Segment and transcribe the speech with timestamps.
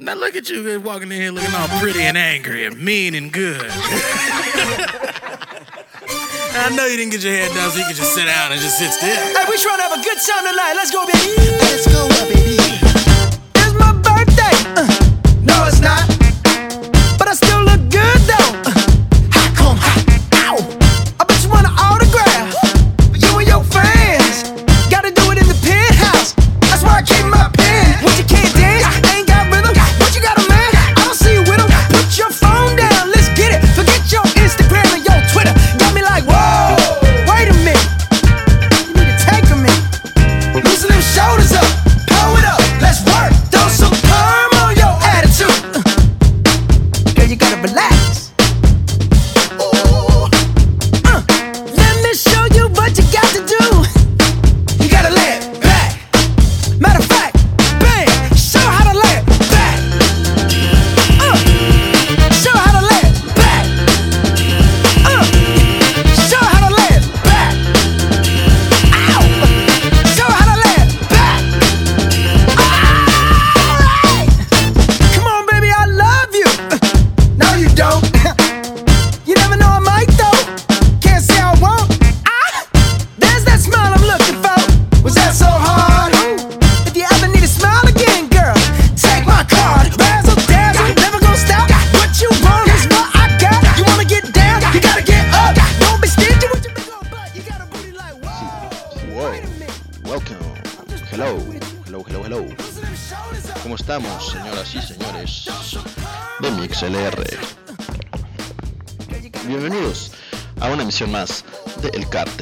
[0.00, 3.30] Now look at you walking in here looking all pretty and angry and mean and
[3.30, 3.70] good.
[6.52, 8.58] I know you didn't get your hair done so you could just sit down and
[8.62, 9.10] just sit still.
[9.10, 10.72] Hey, we trying to have a good time tonight.
[10.74, 11.36] Let's go, baby.
[11.60, 12.56] Let's go, baby.
[13.56, 14.56] It's my birthday.
[14.74, 14.99] Uh,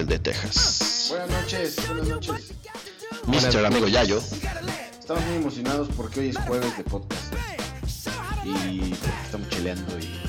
[0.09, 1.07] de Texas.
[1.11, 2.53] Buenas noches, buenas noches.
[3.27, 3.67] Mr.
[3.67, 4.23] Amigo Yayo,
[4.99, 7.35] Estamos muy emocionados porque hoy es jueves de podcast.
[8.45, 10.21] Y porque estamos cheleando y.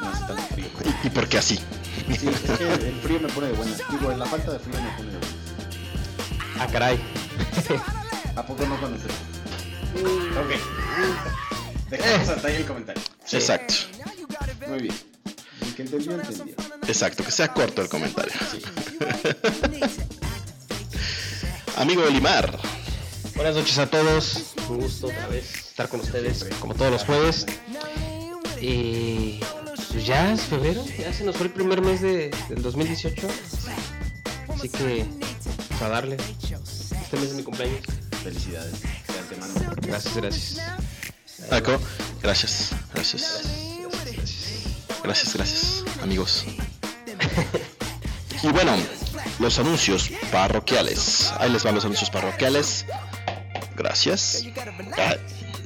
[0.00, 0.66] No hace tanto frío.
[1.02, 1.56] y, y porque así.
[2.18, 3.78] Sí, es que el frío me pone de buenas.
[3.90, 5.34] Digo, la falta de frío me pone de buenas.
[6.60, 7.00] Ah, caray.
[8.36, 9.10] ¿A poco no conoces?
[9.94, 11.90] Ok.
[11.90, 13.02] Dejamos hasta ahí el comentario.
[13.32, 13.74] Exacto,
[14.68, 14.94] Muy bien.
[15.62, 16.54] El que entendió, entendió.
[16.88, 18.34] Exacto, que sea corto el comentario.
[21.76, 22.58] Amigo Elimar,
[23.36, 24.54] Buenas noches a todos.
[24.68, 27.46] Un gusto otra vez estar con ustedes, como todos los jueves.
[28.60, 29.40] Y
[29.90, 33.28] pues ya es febrero, ya se nos fue el primer mes de, del 2018.
[34.48, 35.06] Así que,
[35.68, 36.16] pues, a darle.
[36.16, 37.80] Este mes es mi cumpleaños.
[38.22, 38.80] Felicidades.
[38.82, 39.54] De antemano.
[39.82, 40.60] Gracias, gracias.
[41.50, 41.78] Paco,
[42.22, 45.02] gracias, gracias, Gracias, gracias.
[45.02, 46.44] gracias, gracias, amigos.
[48.42, 48.76] Y bueno,
[49.38, 51.32] los anuncios parroquiales.
[51.38, 52.84] Ahí les van los anuncios parroquiales.
[53.76, 54.44] Gracias.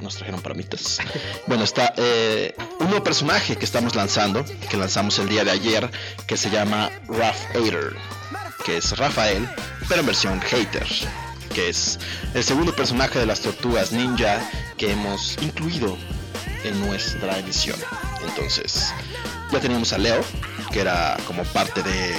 [0.01, 0.99] Nos trajeron palomitas.
[1.45, 5.91] Bueno, está eh, un nuevo personaje que estamos lanzando, que lanzamos el día de ayer,
[6.25, 7.97] que se llama Raf Hater,
[8.65, 9.47] que es Rafael,
[9.89, 10.87] pero en versión hater,
[11.53, 11.99] que es
[12.33, 14.39] el segundo personaje de las tortugas ninja
[14.77, 15.97] que hemos incluido
[16.63, 17.77] en nuestra edición.
[18.25, 18.93] Entonces,
[19.51, 20.21] ya teníamos a Leo,
[20.71, 22.15] que era como parte de,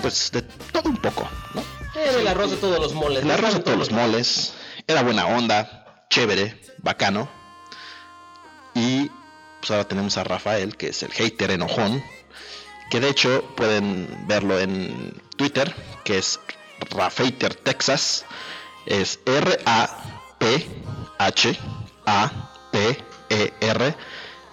[0.00, 1.62] pues, de todo un poco, ¿no?
[1.94, 3.22] Era el arroz de todos los moles.
[3.24, 4.54] El arroz de todos los moles.
[4.86, 7.28] Era buena onda, chévere, bacano.
[8.74, 9.10] Y
[9.60, 12.02] pues ahora tenemos a Rafael, que es el hater enojón.
[12.90, 16.40] Que de hecho pueden verlo en Twitter, que es
[16.90, 18.24] Rafater Texas.
[18.86, 19.94] Es R-A-P-H-A-P-E-R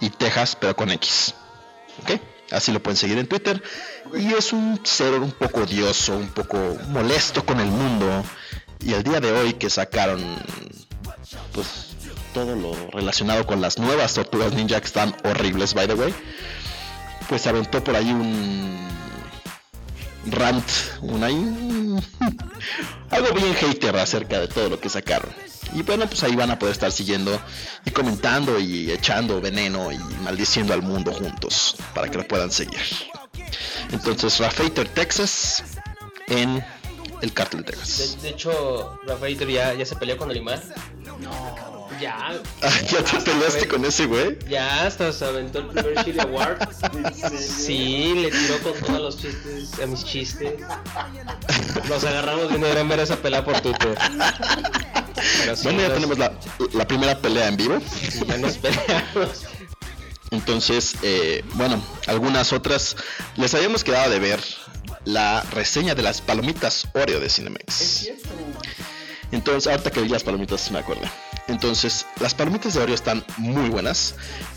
[0.00, 1.34] y Texas, pero con X.
[2.02, 2.20] ¿Ok?
[2.50, 3.62] Así lo pueden seguir en Twitter.
[4.14, 8.24] Y es un ser un poco odioso, un poco molesto con el mundo.
[8.80, 10.22] Y el día de hoy que sacaron
[11.52, 11.66] pues
[12.32, 16.14] todo lo relacionado con las nuevas tortugas ninja que están horribles by the way.
[17.28, 18.88] Pues aventó por ahí un
[20.26, 20.64] rant,
[21.02, 21.22] un-
[23.10, 25.30] algo bien hater acerca de todo lo que sacaron.
[25.74, 27.40] Y bueno, pues ahí van a poder estar siguiendo
[27.84, 32.80] y comentando y echando veneno y maldiciendo al mundo juntos para que lo puedan seguir.
[33.92, 35.62] Entonces, Rafater Texas
[36.28, 36.64] en
[37.20, 38.16] el Cártel de Texas.
[38.16, 40.62] De, de hecho, Rafael ya, ya se peleó con Olimar.
[41.20, 41.88] No.
[42.00, 42.28] Ya,
[42.62, 44.38] Ah, ¿Ya te peleaste con ese güey?
[44.48, 46.58] ya hasta se aventó el primer Chili Award.
[47.36, 50.54] Sí, le tiró con todos los chistes, a mis chistes.
[51.88, 53.98] Nos agarramos de ver esa pelea por Twitter.
[55.56, 56.32] Sí, Bueno, ya tenemos la,
[56.72, 57.78] la primera pelea en vivo.
[57.80, 59.42] sí, ya nos peleamos.
[60.30, 62.96] Entonces, eh, bueno, algunas otras
[63.36, 64.42] les habíamos quedado de ver
[65.04, 68.08] la reseña de las palomitas Oreo de Cinemex.
[69.32, 71.02] Entonces, ahorita que vi las palomitas me acuerdo.
[71.48, 74.14] Entonces, las palomitas de Oreo están muy buenas,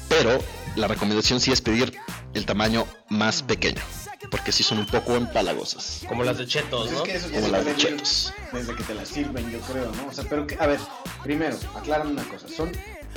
[0.09, 0.43] pero
[0.75, 1.93] la recomendación sí es pedir
[2.33, 3.81] el tamaño más pequeño,
[4.29, 6.01] porque sí son un poco empalagosas.
[6.07, 6.97] Como las de Chetos, Pues ¿no?
[6.97, 8.33] es que eso ya Como las de Chetos.
[8.51, 10.07] Desde que te las sirven, yo creo, ¿no?
[10.07, 10.79] O sea, pero que, a ver,
[11.23, 12.47] primero, aclárame una cosa.
[12.47, 12.71] ¿Son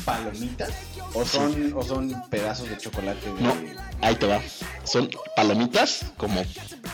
[0.05, 0.71] palomitas
[1.13, 3.41] o son, o son pedazos de chocolate de...
[3.41, 3.55] No,
[4.01, 4.41] ahí te va.
[4.85, 6.45] Son palomitas como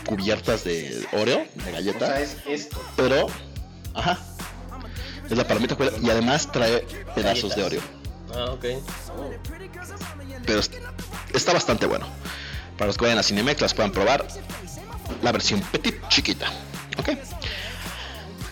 [0.07, 2.83] cubiertas de Oreo, de O galleta, sea, es esto.
[2.97, 3.27] pero,
[3.95, 4.19] ajá,
[5.29, 6.81] es la palomita y además trae
[7.15, 7.83] pedazos de Oreo.
[8.35, 8.65] Ah, ok.
[10.47, 10.75] pero est-
[11.35, 12.07] está bastante bueno.
[12.81, 14.27] Para los que vayan a Cinemex las puedan probar
[15.21, 16.47] la versión petit chiquita.
[16.97, 17.11] ¿Ok?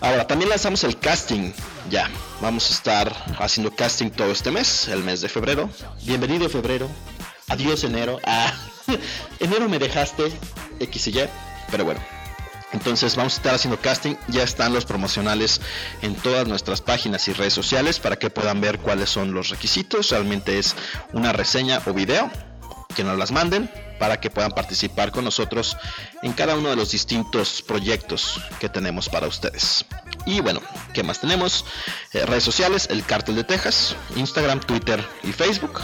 [0.01, 1.51] Ahora, también lanzamos el casting.
[1.89, 5.67] Ya, vamos a estar haciendo casting todo este mes, el mes de febrero.
[6.03, 6.87] Bienvenido febrero.
[7.47, 8.19] Adiós enero.
[8.23, 8.53] Ah,
[9.39, 10.31] enero me dejaste
[10.79, 11.29] X y Y.
[11.71, 11.99] Pero bueno,
[12.71, 15.59] entonces vamos a estar haciendo casting, ya están los promocionales
[16.03, 20.11] en todas nuestras páginas y redes sociales para que puedan ver cuáles son los requisitos.
[20.11, 20.75] Realmente es
[21.13, 22.29] una reseña o video
[22.95, 25.77] que nos las manden para que puedan participar con nosotros
[26.23, 29.85] en cada uno de los distintos proyectos que tenemos para ustedes.
[30.25, 30.61] Y bueno,
[30.93, 31.65] ¿qué más tenemos?
[32.13, 35.81] Eh, redes sociales, el Cártel de Texas, Instagram, Twitter y Facebook.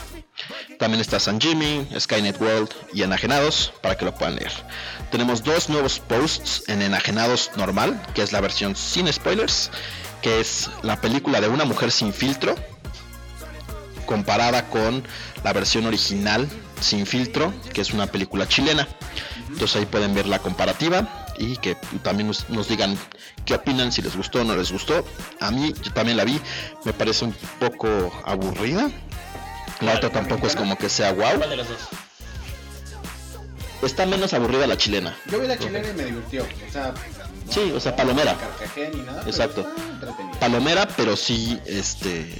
[0.79, 4.51] También está San Jimmy, Skynet World y Enajenados para que lo puedan leer.
[5.11, 9.71] Tenemos dos nuevos posts en Enajenados normal, que es la versión sin spoilers,
[10.21, 12.55] que es la película de una mujer sin filtro,
[14.05, 15.07] comparada con
[15.43, 16.47] la versión original
[16.79, 18.87] sin filtro, que es una película chilena.
[19.49, 22.97] Entonces ahí pueden ver la comparativa y que también nos, nos digan
[23.45, 25.05] qué opinan, si les gustó o no les gustó.
[25.39, 26.39] A mí yo también la vi,
[26.83, 28.89] me parece un poco aburrida.
[29.81, 31.37] La otra tampoco es como que sea wow.
[31.37, 31.79] ¿Cuál de las dos?
[33.83, 35.15] Está menos aburrida la chilena.
[35.29, 36.43] Yo vi la chilena y me divirtió.
[36.43, 36.93] O sea,
[37.45, 38.35] no, Sí, o sea, palomera.
[38.93, 39.23] Ni nada.
[39.27, 39.67] Exacto.
[40.39, 42.33] Palomera, pero sí, este,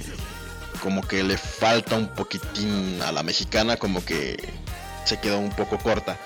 [0.76, 4.36] como que le falta un poquitín a la mexicana, como que
[5.04, 6.18] se quedó un poco corta.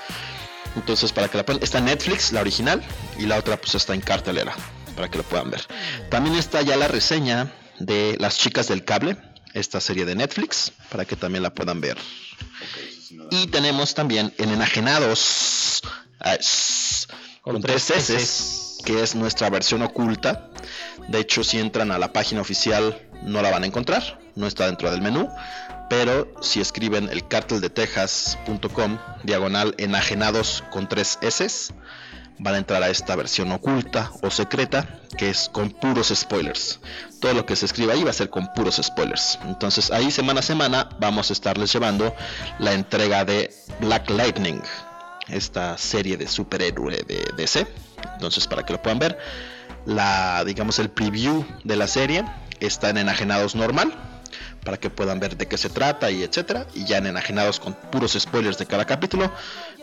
[0.76, 2.82] Entonces, para que la puedan, está en Netflix, la original,
[3.18, 4.54] y la otra pues está en cartelera,
[4.94, 5.66] para que lo puedan ver.
[6.10, 9.16] También está ya la reseña de Las Chicas del Cable,
[9.52, 11.98] esta serie de Netflix, para que también la puedan ver.
[13.30, 15.82] Y tenemos también en Enajenados,
[16.20, 16.36] ah,
[17.42, 20.48] con, tres S, que es nuestra versión oculta.
[21.08, 24.66] De hecho, si entran a la página oficial, no la van a encontrar, no está
[24.66, 25.28] dentro del menú.
[25.88, 31.72] Pero si escriben el carteldetejas.com, diagonal enajenados con tres S,
[32.40, 36.80] van a entrar a esta versión oculta o secreta, que es con puros spoilers.
[37.20, 39.38] Todo lo que se escribe ahí va a ser con puros spoilers.
[39.44, 42.14] Entonces ahí semana a semana vamos a estarles llevando
[42.58, 44.62] la entrega de Black Lightning,
[45.28, 47.66] esta serie de superhéroe de DC.
[48.14, 49.18] Entonces para que lo puedan ver,
[49.86, 52.24] la digamos el preview de la serie
[52.60, 53.92] está en enajenados normal
[54.64, 57.74] para que puedan ver de qué se trata y etcétera y ya en enajenados con
[57.74, 59.30] puros spoilers de cada capítulo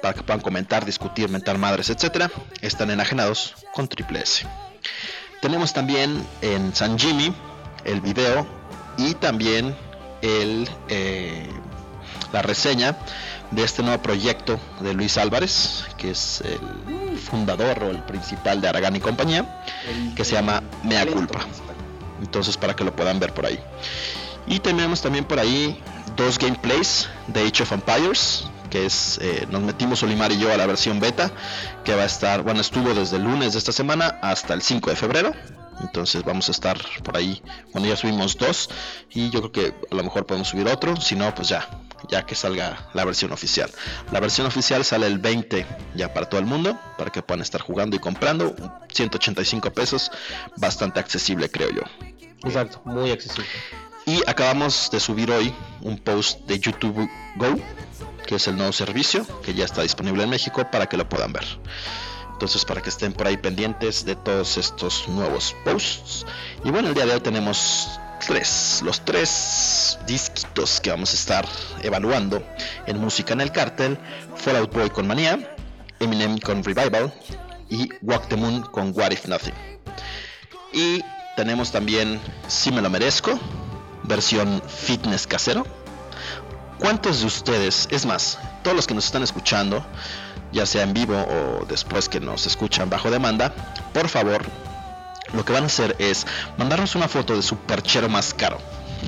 [0.01, 2.29] para que puedan comentar, discutir, mentar madres, etcétera,
[2.61, 4.45] están enajenados con triple S.
[5.41, 7.33] Tenemos también en San Jimmy
[7.83, 8.47] el video
[8.97, 9.75] y también
[10.21, 11.50] el eh,
[12.31, 12.97] la reseña
[13.51, 18.67] de este nuevo proyecto de Luis Álvarez, que es el fundador o el principal de
[18.67, 19.63] Aragán y compañía,
[20.15, 21.39] que se llama Mea Culpa.
[22.21, 23.59] Entonces para que lo puedan ver por ahí.
[24.48, 25.81] Y tenemos también por ahí
[26.15, 30.57] dos gameplays de Age of Empires, que es, eh, nos metimos Olimar y yo a
[30.57, 31.31] la versión beta,
[31.83, 34.89] que va a estar, bueno, estuvo desde el lunes de esta semana hasta el 5
[34.89, 35.33] de febrero.
[35.79, 37.41] Entonces vamos a estar por ahí,
[37.72, 38.67] bueno ya subimos dos
[39.12, 41.67] y yo creo que a lo mejor podemos subir otro, si no pues ya,
[42.10, 43.70] ya que salga la versión oficial.
[44.12, 47.62] La versión oficial sale el 20 ya para todo el mundo, para que puedan estar
[47.62, 48.56] jugando y comprando,
[48.92, 50.12] 185 pesos,
[50.58, 51.82] bastante accesible creo yo.
[52.44, 53.48] Exacto, muy accesible.
[54.06, 57.60] Y acabamos de subir hoy un post de YouTube Go,
[58.25, 61.34] que es el nuevo servicio que ya está disponible en México para que lo puedan
[61.34, 61.46] ver.
[62.32, 66.25] Entonces, para que estén por ahí pendientes de todos estos nuevos posts.
[66.63, 71.45] Y bueno, el día de hoy tenemos tres, los tres disquitos que vamos a estar
[71.83, 72.43] evaluando
[72.86, 73.97] en Música en el Cartel:
[74.36, 75.55] Fallout Boy con Manía,
[76.00, 77.13] Eminem con Revival
[77.69, 79.53] y Walk the Moon con What If Nothing.
[80.74, 81.01] Y
[81.36, 83.39] tenemos también Si Me Lo Merezco,
[84.03, 85.65] versión fitness casero.
[86.79, 89.86] ¿Cuántos de ustedes, es más, todos los que nos están escuchando,
[90.51, 93.53] ya sea en vivo o después que nos escuchan bajo demanda,
[93.93, 94.45] por favor,
[95.34, 96.25] lo que van a hacer es
[96.57, 98.57] mandarnos una foto de su perchero más caro.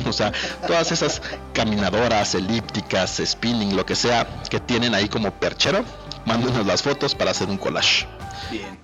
[0.06, 0.32] O sea,
[0.68, 1.22] todas esas
[1.54, 5.84] caminadoras, elípticas, spinning, lo que sea, que tienen ahí como perchero,
[6.26, 8.08] mándenos las fotos para hacer un collage.
[8.52, 8.80] Bien.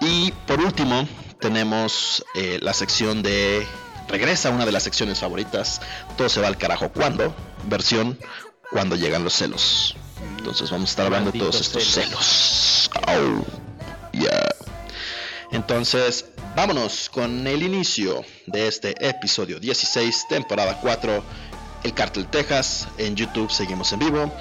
[0.00, 1.08] Y por último,
[1.40, 3.66] tenemos eh, la sección de
[4.08, 5.80] regresa una de las secciones favoritas.
[6.16, 8.18] Todo se va al carajo cuando, versión
[8.70, 9.96] cuando llegan los celos.
[10.38, 12.90] Entonces vamos a estar hablando de todos estos celos.
[13.06, 13.44] Au.
[14.12, 14.56] Yeah.
[15.52, 21.22] Entonces, vámonos con el inicio de este episodio 16, temporada 4,
[21.84, 22.88] El Cartel Texas.
[22.98, 24.32] En YouTube seguimos en vivo.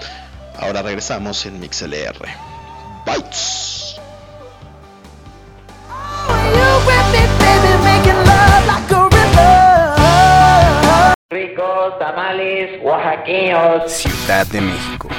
[0.60, 2.18] Ahora regresamos en MixLR.
[3.06, 3.98] Bites.
[5.90, 7.26] A river.
[11.36, 13.92] ricos, tamales, oaxaqueños.
[13.92, 15.10] Ciudad de México.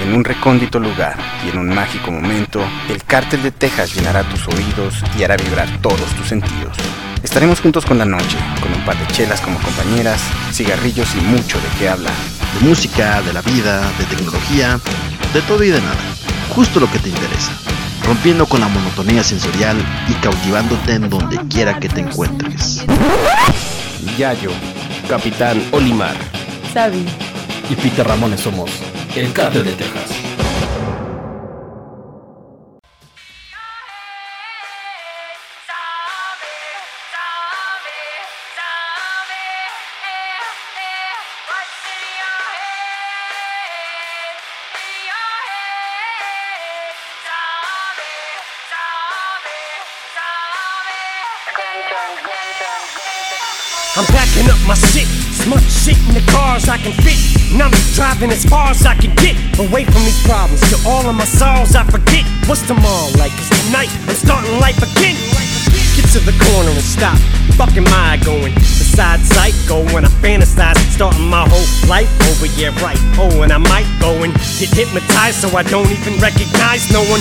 [0.00, 4.46] En un recóndito lugar y en un mágico momento, el cártel de Texas llenará tus
[4.46, 6.76] oídos y hará vibrar todos tus sentidos.
[7.22, 10.20] Estaremos juntos con la noche, con un par de chelas como compañeras,
[10.52, 12.14] cigarrillos y mucho de qué hablar.
[12.54, 14.78] De música, de la vida, de tecnología,
[15.34, 15.98] de todo y de nada.
[16.54, 17.50] Justo lo que te interesa.
[18.04, 19.76] Rompiendo con la monotonía sensorial
[20.08, 22.84] y cautivándote en donde quiera que te encuentres.
[24.16, 24.52] Yayo,
[25.08, 26.16] Capitán Olimar
[26.72, 27.04] Sabi.
[27.68, 28.70] y Peter Ramones somos
[29.16, 30.47] el Cártel de Texas.
[56.58, 57.18] Cars I can fit.
[57.52, 60.60] And I'm driving as far as I can get away from these problems.
[60.68, 62.24] Till all of my sorrows I forget.
[62.46, 63.32] What's tomorrow like?
[63.32, 65.16] Cause tonight I'm starting life again.
[65.96, 67.18] Get to the corner and stop.
[67.56, 68.54] Fuck am I going?
[68.54, 72.46] Besides psycho when I fantasize, starting my whole life over.
[72.58, 72.98] Yeah, right.
[73.18, 77.20] Oh, and I might go and get hypnotized so I don't even recognize no one.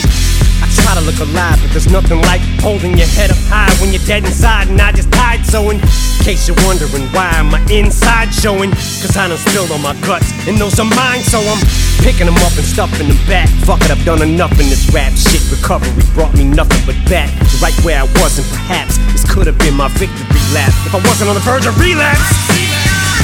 [0.83, 4.03] Try to look alive, but there's nothing like holding your head up high when you're
[4.07, 4.69] dead inside.
[4.69, 5.79] And I just died, so in
[6.23, 10.57] case you're wondering why my inside showing, cause I done spilled on my guts, and
[10.57, 11.59] those are mine, so I'm
[12.05, 13.49] picking them up and stuffing them back.
[13.67, 15.43] Fuck it, I've done enough in this rap shit.
[15.51, 17.27] Recovery brought me nothing but back
[17.59, 21.01] right where I was, and perhaps this could have been my victory lap if I
[21.03, 23.16] wasn't on the verge of relapse.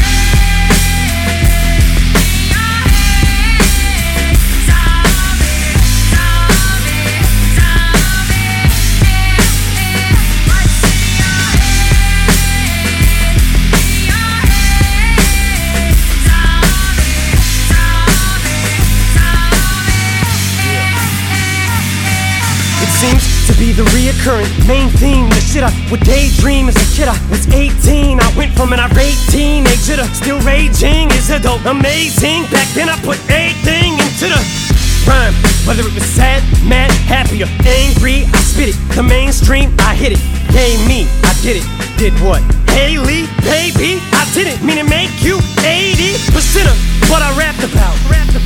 [23.03, 25.29] Seems to be the reoccurring main theme.
[25.29, 27.07] The shit I would daydream as a kid.
[27.07, 28.19] I was 18.
[28.19, 31.11] I went from an irate teenager to still raging.
[31.11, 32.43] Is adult amazing?
[32.51, 34.72] Back then I put everything into the
[35.07, 35.33] rhyme.
[35.65, 38.77] Whether it was sad, mad, happy, or angry, I spit it.
[38.95, 40.21] The mainstream, I hit it.
[40.53, 41.65] Yay me, I did it.
[41.97, 42.41] Did what?
[42.71, 46.77] Haley, baby, I didn't mean to make you 80% of
[47.09, 47.95] what I rapped about.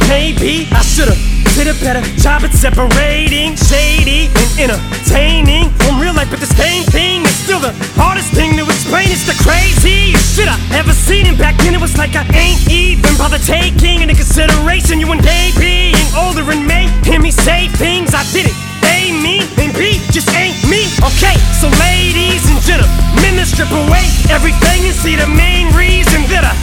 [0.08, 1.18] Maybe I should've
[1.58, 6.84] did a better job at separating shady and entertaining from real life, but the same
[6.94, 9.10] thing is still the hardest thing to explain.
[9.10, 12.62] It's the craziest shit I ever seen, and back then it was like I ain't
[12.70, 17.68] even bother taking into consideration you and they being older and may hear me say
[17.80, 18.56] things I didn't.
[18.88, 20.88] A me and B just ain't me.
[21.04, 26.48] Okay, so ladies and gentlemen, let's strip away everything and see the main reason that
[26.48, 26.54] I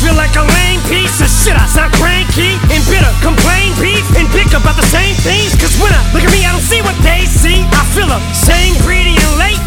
[0.00, 1.56] feel like a lame piece of shit.
[1.56, 5.56] I sound cranky and bitter, complain, beef, and pick about the same things.
[5.56, 7.64] Cause when I look at me, I don't see what they see.
[7.64, 9.63] I feel a same greedy and lately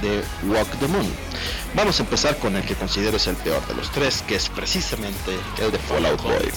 [0.00, 1.06] de Walk the Moon.
[1.74, 4.48] Vamos a empezar con el que considero es el peor de los tres, que es
[4.48, 6.50] precisamente el de Fallout Boy.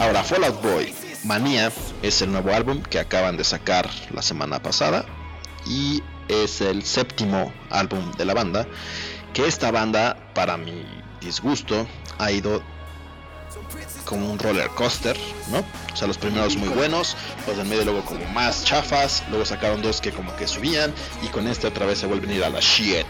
[0.00, 5.04] Ahora, Fallout Boy, Manía es el nuevo álbum que acaban de sacar la semana pasada
[5.66, 8.66] y es el séptimo álbum de la banda.
[9.32, 10.84] Que esta banda, para mi
[11.20, 11.86] disgusto,
[12.18, 12.62] ha ido
[14.04, 15.16] como un roller coaster,
[15.50, 15.64] ¿no?
[15.92, 17.16] O sea, los primeros muy buenos,
[17.46, 20.92] los del medio luego como más chafas, luego sacaron dos que como que subían
[21.22, 23.06] y con este otra vez se vuelven a ir a la shit.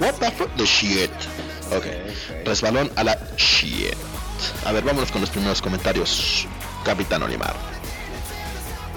[0.00, 0.54] What the fuck?
[0.56, 1.10] The shit.
[1.74, 1.86] Ok.
[2.44, 3.94] Resbalón a la shit.
[4.66, 6.46] A ver, vámonos con los primeros comentarios.
[6.84, 7.54] Capitán Olimar.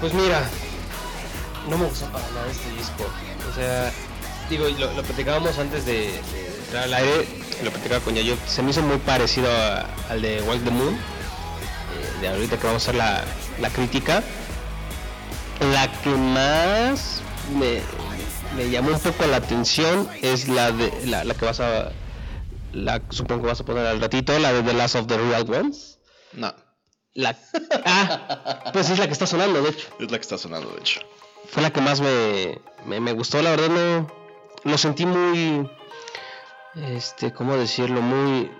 [0.00, 0.42] Pues mira,
[1.68, 3.06] no me gustó para nada este disco.
[3.50, 3.90] O sea,
[4.50, 7.28] digo, lo, lo platicábamos antes de, de entrar al aire,
[7.64, 10.96] lo platicaba con Yayo, se me hizo muy parecido a- al de Walk the Moon,
[12.20, 13.24] de ahorita que vamos a hacer la,
[13.60, 14.22] la crítica.
[15.72, 17.20] La que más
[17.58, 17.80] me,
[18.56, 21.90] me llamó un poco la atención es la de la, la que vas a
[22.72, 25.50] la supongo que vas a poner al ratito, la de The Last of the Real
[25.50, 25.98] Ones.
[26.32, 26.54] No,
[27.14, 27.36] La
[27.84, 29.88] ah, pues es la que está sonando, de hecho.
[29.98, 31.00] es la que está sonando, de hecho.
[31.50, 34.06] Fue la que más me, me, me gustó, la verdad no
[34.64, 35.68] lo sentí muy
[36.76, 38.02] este, ¿cómo decirlo?
[38.02, 38.50] Muy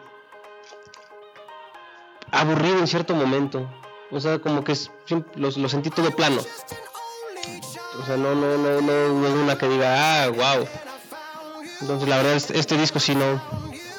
[2.31, 3.69] aburrido en cierto momento.
[4.11, 4.75] O sea, como que
[5.37, 6.41] lo, sentí todo plano.
[8.01, 10.67] O sea, no, no, no, no, es una que diga, ah, wow.
[11.81, 13.35] Entonces, la verdad, este, este disco sí no,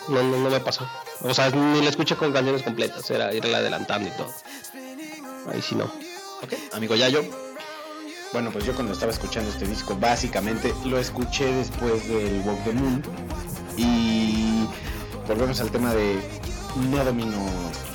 [0.08, 0.88] no, no, no me pasó.
[1.22, 4.34] O sea, ni lo escuché con canciones completas, era ir adelantando y todo.
[5.52, 5.86] Ahí sí no.
[6.42, 7.24] Ok, amigo Yayo.
[8.32, 12.74] Bueno, pues yo cuando estaba escuchando este disco, básicamente lo escuché después del Walk the
[12.74, 13.04] Moon.
[13.76, 14.65] Y
[15.28, 16.20] volvemos al tema de
[16.92, 17.38] no domino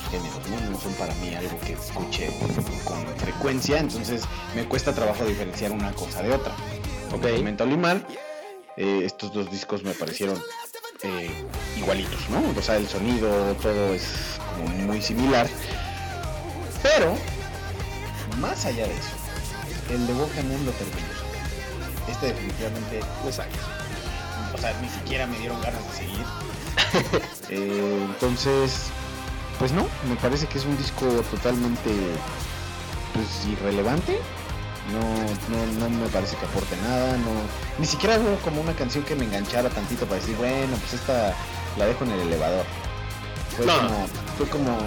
[0.09, 0.69] géneros, ¿no?
[0.71, 2.29] No son para mí algo que escuche
[2.83, 4.23] con frecuencia, entonces
[4.55, 6.53] me cuesta trabajo diferenciar una cosa de otra.
[7.13, 8.05] Ok, Comenta Olimar,
[8.77, 10.41] eh, estos dos discos me parecieron
[11.03, 11.29] eh,
[11.77, 12.41] igualitos, ¿no?
[12.57, 13.29] O sea, el sonido,
[13.61, 15.47] todo es como muy similar.
[16.81, 17.15] Pero,
[18.39, 19.09] más allá de eso,
[19.89, 21.07] el de Moon lo terminó.
[22.07, 23.55] Este definitivamente No sabes.
[24.53, 26.25] o sea, ni siquiera me dieron ganas de seguir.
[27.49, 28.87] Eh, entonces,
[29.59, 31.91] pues no, me parece que es un disco totalmente
[33.13, 34.19] pues irrelevante.
[34.91, 34.99] No,
[35.79, 37.31] no, no me parece que aporte nada, no,
[37.79, 41.33] ni siquiera hubo como una canción que me enganchara tantito para decir, bueno, pues esta
[41.77, 42.65] la dejo en el elevador.
[43.57, 43.73] Fue No.
[43.77, 44.77] como, fue como,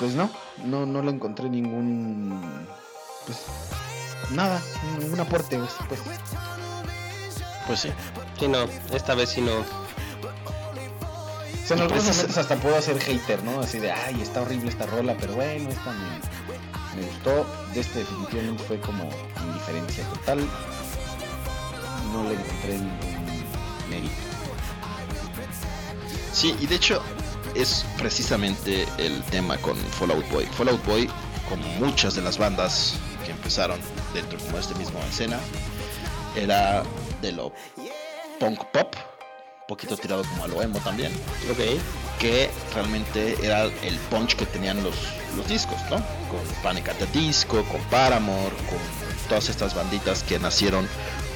[0.00, 0.28] pues no,
[0.64, 2.66] no, no le encontré ningún,
[3.24, 3.38] pues,
[4.30, 4.60] nada,
[4.98, 5.72] ningún aporte, pues.
[7.68, 7.92] Pues sí.
[8.40, 9.52] Sí, no, esta vez sí no.
[11.66, 13.58] O sea, en algunos momentos hasta puedo ser hater, ¿no?
[13.58, 17.44] Así de, ay, está horrible esta rola, pero bueno, esta me, me gustó.
[17.74, 19.10] De este definitivamente fue como
[19.44, 20.38] indiferencia total.
[22.12, 23.44] No le encontré ningún
[23.90, 24.14] mérito.
[26.32, 27.02] Sí, y de hecho
[27.56, 30.46] es precisamente el tema con Fallout Boy.
[30.46, 31.10] Fallout Boy,
[31.48, 33.80] como muchas de las bandas que empezaron
[34.14, 35.40] dentro como este mismo escena,
[36.36, 36.84] era
[37.22, 37.52] de lo
[38.38, 38.94] punk pop,
[39.66, 41.12] poquito tirado como a lo emo también,
[41.50, 41.80] Ok.
[42.18, 44.94] que realmente era el punch que tenían los,
[45.36, 45.96] los discos, ¿no?
[46.28, 48.78] Con Panic at the Disco, con Paramore, con
[49.28, 50.88] todas estas banditas que nacieron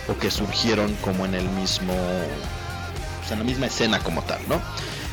[0.09, 1.93] o que surgieron como en el mismo
[3.31, 4.61] en la misma escena como tal, ¿no?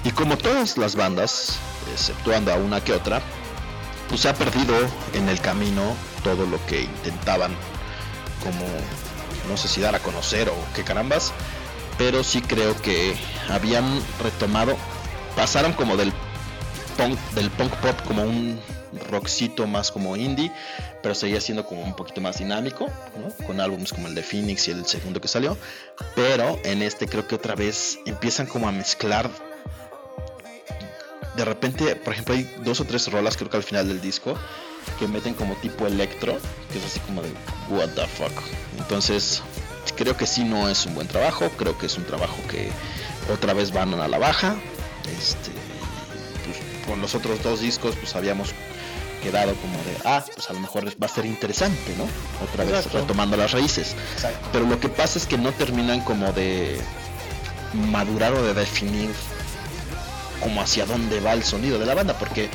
[0.03, 1.59] Y como todas las bandas,
[1.93, 3.21] exceptuando a una que otra,
[4.09, 4.75] pues se ha perdido
[5.13, 7.55] en el camino todo lo que intentaban
[8.43, 8.65] como
[9.47, 11.31] no sé si dar a conocer o qué carambas,
[11.97, 13.15] pero sí creo que
[13.49, 14.75] habían retomado,
[15.35, 16.11] pasaron como del
[16.97, 18.59] punk, del punk pop como un
[19.09, 20.51] rockcito más como indie,
[21.01, 22.89] pero seguía siendo como un poquito más dinámico,
[23.45, 25.57] con álbumes como el de Phoenix y el segundo que salió,
[26.15, 29.29] pero en este creo que otra vez empiezan como a mezclar.
[31.35, 34.35] De repente, por ejemplo, hay dos o tres rolas creo que al final del disco
[34.99, 36.37] que meten como tipo electro,
[36.71, 37.29] que es así como de
[37.69, 38.31] what the fuck.
[38.79, 39.43] Entonces,
[39.93, 42.69] creo que sí no es un buen trabajo, creo que es un trabajo que
[43.31, 44.55] otra vez van a la baja.
[45.17, 45.51] Este,
[46.45, 48.53] pues, con los otros dos discos pues habíamos
[49.21, 52.05] quedado como de, ah, pues a lo mejor va a ser interesante, ¿no?
[52.43, 52.99] Otra vez Exacto.
[52.99, 53.95] retomando las raíces.
[54.51, 56.79] Pero lo que pasa es que no terminan como de
[57.73, 59.09] madurar o de definir
[60.41, 62.49] como hacia dónde va el sonido de la banda, porque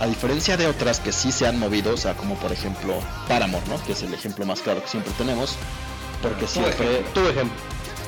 [0.00, 2.94] a diferencia de otras que sí se han movido, o sea, como por ejemplo
[3.28, 3.82] Paramore, ¿no?
[3.84, 5.56] Que es el ejemplo más claro que siempre tenemos,
[6.22, 7.56] porque siempre, Tu ejemplo.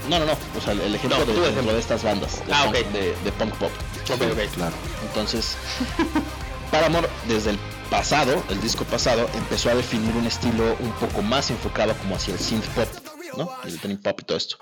[0.08, 0.32] No, no, no.
[0.58, 1.48] O sea, el, ejemplo No, de, ejemplo.
[1.50, 2.44] ejemplo, de estas bandas.
[2.46, 3.70] De Ah, punk, de, de punk pop.
[4.12, 4.54] Ok, ok.
[4.54, 4.74] Claro.
[5.06, 5.56] Entonces,
[6.70, 7.58] Paramore desde el
[7.90, 12.34] pasado, el disco pasado, empezó a definir un estilo un poco más enfocado como hacia
[12.34, 12.88] el synth pop,
[13.36, 13.50] ¿no?
[13.64, 14.56] El dream pop y todo esto.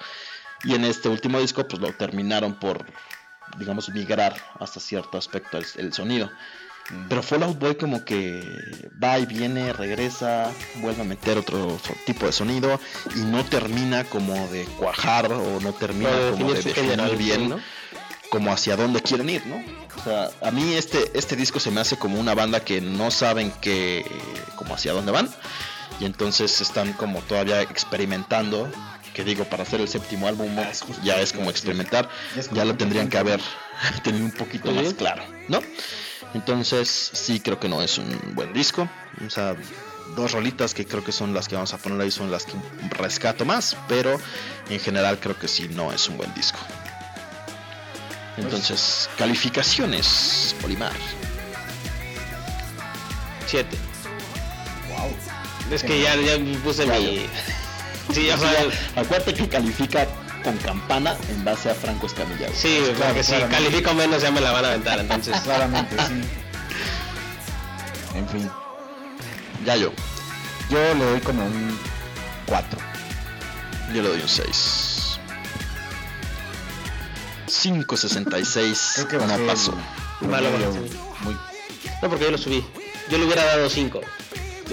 [0.65, 2.85] Y en este último disco, pues lo terminaron por,
[3.59, 6.31] digamos, migrar hasta cierto aspecto el, el sonido.
[7.09, 8.43] Pero Fall Out Boy como que
[9.03, 12.81] va y viene, regresa, vuelve a meter otro tipo de sonido
[13.15, 17.61] y no termina como de cuajar o no termina como de definir bien ¿no?
[18.31, 19.63] como hacia dónde quieren ir, ¿no?
[19.97, 23.11] O sea, a mí este, este disco se me hace como una banda que no
[23.11, 24.05] saben que,
[24.57, 25.29] como hacia dónde van,
[25.99, 28.71] y entonces están como todavía experimentando,
[29.13, 32.41] que digo, para hacer el séptimo álbum Ah, es justo ya es como experimentar, Ya
[32.41, 33.41] es como ya lo tendrían que haber
[34.05, 35.61] tenido un poquito más claro, ¿no?
[36.35, 38.89] Entonces sí creo que no es un buen disco,
[39.27, 39.57] o sea,
[40.15, 42.53] dos rolitas que creo que son las que vamos a poner ahí son las que
[42.91, 44.19] rescato más, pero
[44.69, 46.59] en general creo que sí no es un buen disco.
[48.37, 50.93] Entonces, calificaciones, Polimar.
[53.47, 53.77] 7.
[54.89, 55.11] Wow.
[55.73, 57.27] Es que ya, ya puse Ya, mi.
[58.13, 58.75] Sí, ya sabes.
[58.97, 60.07] Acuérdate que califica
[60.43, 62.49] con campana en base a Franco Escamilla.
[62.55, 63.63] Sí, Claro, porque si claramente.
[63.65, 65.39] califico menos ya me la van a aventar, entonces.
[65.45, 66.23] Claramente, sí.
[68.17, 68.51] En fin.
[69.65, 69.93] Ya yo,
[70.71, 71.79] Yo le doy como un
[72.47, 72.79] 4.
[73.95, 75.19] yo le doy un 6.
[77.47, 79.71] 5.66 Creo que el Malo, sí.
[81.21, 81.35] muy
[82.03, 82.65] No, porque yo lo subí.
[83.11, 84.01] Yo le hubiera dado 5.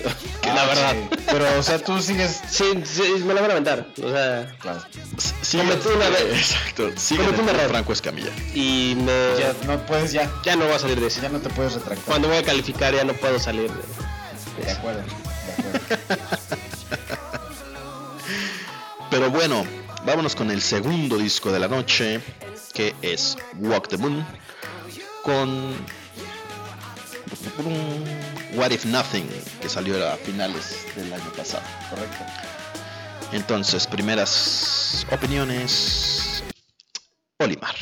[0.04, 0.94] La Ah, verdad.
[1.10, 1.18] sí.
[1.32, 2.42] Pero, o sea, tú sigues.
[2.50, 3.88] Sí, sí, me la van a aventar.
[4.04, 4.82] O sea, Claro.
[5.42, 6.22] Sí, Cometí una vez.
[6.34, 6.90] Exacto.
[6.96, 7.70] Sigue Cometí un error.
[7.70, 8.32] Franco Escamilla.
[8.54, 9.40] y me.
[9.40, 10.32] Ya no puedes, ya.
[10.44, 11.22] Ya no voy a salir de ese.
[11.22, 12.06] Ya no te puedes retractar.
[12.06, 13.72] Cuando voy a calificar ya no puedo salir.
[13.72, 15.02] de- De acuerdo.
[15.02, 16.28] De acuerdo.
[19.10, 19.66] Pero bueno,
[20.06, 22.20] vámonos con el segundo disco de la noche,
[22.74, 24.26] que es Walk the Moon,
[25.24, 25.74] con
[28.56, 29.28] What If Nothing,
[29.62, 31.64] que salió a finales del año pasado.
[31.90, 32.18] Correcto.
[33.34, 36.44] Entonces, primeras opiniones.
[37.40, 37.76] Olimar.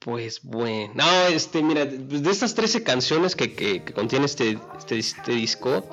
[0.00, 0.92] Pues bueno.
[0.94, 5.84] No, este, mira, de estas 13 canciones que, que- que contiene este, este, este disco,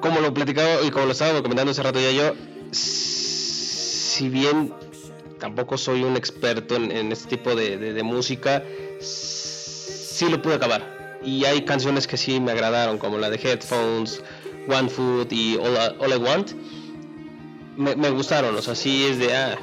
[0.00, 2.34] como lo platicaba y como lo estaba comentando hace rato ya yo,
[2.72, 4.72] si bien
[5.40, 8.62] tampoco soy un experto en, en este tipo de, de- de música,
[10.16, 11.18] sí lo pude acabar.
[11.22, 14.22] Y hay canciones que sí me agradaron, como la de Headphones,
[14.68, 16.52] One Foot y All, I- All I Want.
[17.76, 19.58] Me, me gustaron, o sea, sí es de, ah,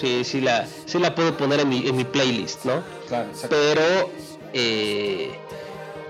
[0.00, 2.82] sí, sí la, sí la puedo poner en mi, en mi playlist, ¿no?
[3.08, 3.48] Claro, exacto.
[3.50, 4.10] Pero,
[4.54, 5.30] eh,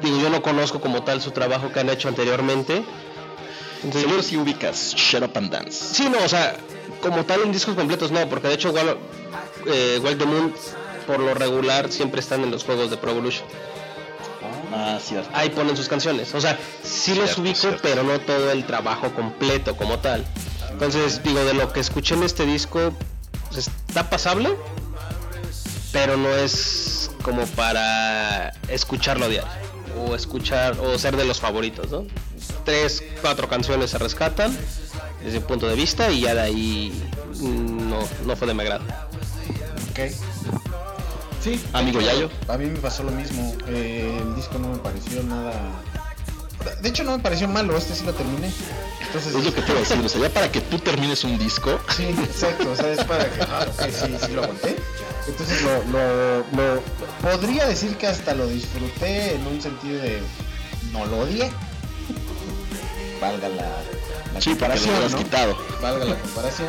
[0.00, 2.84] digo, yo no conozco como tal su trabajo que han hecho anteriormente.
[3.78, 5.94] Entonces, Seguro si ubicas Shut Up and Dance.
[5.94, 6.56] Sí, no, o sea,
[7.02, 8.96] como tal en discos completos no, porque de hecho Wall,
[9.66, 10.52] eh, the Moon
[11.08, 13.48] por lo regular siempre están en los juegos de Pro Evolution.
[14.70, 15.30] Ah, cierto.
[15.32, 16.34] Ahí ponen sus canciones.
[16.34, 17.80] O sea, sí los ubico, cierto.
[17.82, 20.22] pero no todo el trabajo completo como tal.
[20.70, 22.92] Entonces, digo, de lo que escuché en este disco,
[23.50, 24.54] pues, está pasable,
[25.92, 29.50] pero no es como para escucharlo a diario.
[30.06, 32.04] O escuchar, o ser de los favoritos, ¿no?
[32.66, 34.54] Tres, cuatro canciones se rescatan
[35.24, 37.02] desde mi punto de vista y ya de ahí
[37.40, 38.84] mm, no, no fue de mi agrado.
[39.90, 40.67] Ok.
[41.42, 41.62] Sí.
[41.72, 42.31] Amigo Yayo.
[42.48, 43.55] A mí me pasó lo mismo.
[43.68, 45.53] Eh, el disco no me pareció nada.
[46.83, 47.77] De hecho, no me pareció malo.
[47.77, 48.53] Este sí lo terminé.
[49.07, 49.98] Entonces, Es lo que te iba a decir.
[50.05, 53.24] O sea, ya para que tú termines un disco, Sí, exacto, o sea, es para
[53.31, 54.77] que, ah, ok, sí, sí lo aguanté.
[55.29, 56.83] Entonces lo, lo, lo-
[57.22, 60.20] podría decir que hasta lo disfruté en un sentido de
[60.92, 61.51] no lo odié.
[63.20, 63.62] Valga la,
[64.35, 65.18] la sí, lo comparación, hubieras ¿no?
[65.18, 65.59] quitado.
[65.83, 66.68] Valga la comparación.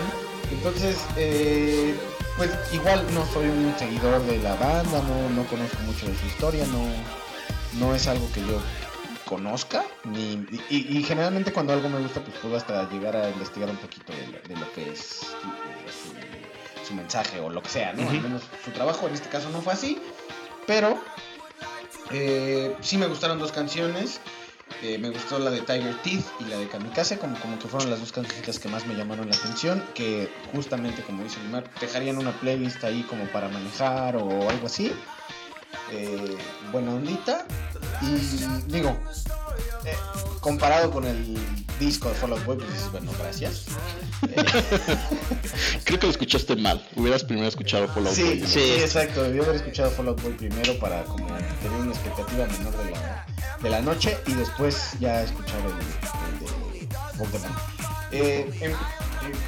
[0.51, 1.95] Entonces, eh,
[2.39, 6.25] pues igual no soy un seguidor de la banda, no, no conozco mucho de su
[6.25, 6.85] historia, no,
[7.85, 8.59] no es algo que yo
[9.25, 10.33] conozca, ni,
[10.69, 14.11] y, y generalmente cuando algo me gusta, pues puedo hasta llegar a investigar un poquito
[14.13, 15.91] de, lo- de lo que es eh,
[16.81, 18.09] su, su mensaje o lo que sea, ¿no?
[18.09, 20.01] Al menos su trabajo en este caso no fue así,
[20.65, 20.97] pero
[22.11, 24.19] eh, sí me gustaron dos canciones.
[24.81, 27.99] Me gustó la de Tiger Teeth y la de Kamikaze, como, como que fueron las
[27.99, 32.31] dos canciones que más me llamaron la atención, que justamente como dice Limar, dejarían una
[32.39, 34.91] playlist ahí como para manejar o algo así.
[35.91, 36.37] Eh,
[36.71, 37.45] buena ondita.
[38.01, 38.95] Y digo,
[39.85, 39.95] eh,
[40.39, 41.37] comparado con el
[41.79, 43.65] disco de Fall Out Boy, pues dices, bueno, gracias.
[45.83, 46.85] Creo que lo escuchaste mal.
[46.95, 48.43] Hubieras primero escuchado Fall Out Sí, Boy.
[48.47, 49.23] sí, exacto.
[49.23, 53.25] Debió haber escuchado Fall Out Boy primero para como tener una expectativa menor de la,
[53.61, 57.51] de la noche y después ya escuchar el, el de Pokémon.
[58.11, 58.75] Eh, en,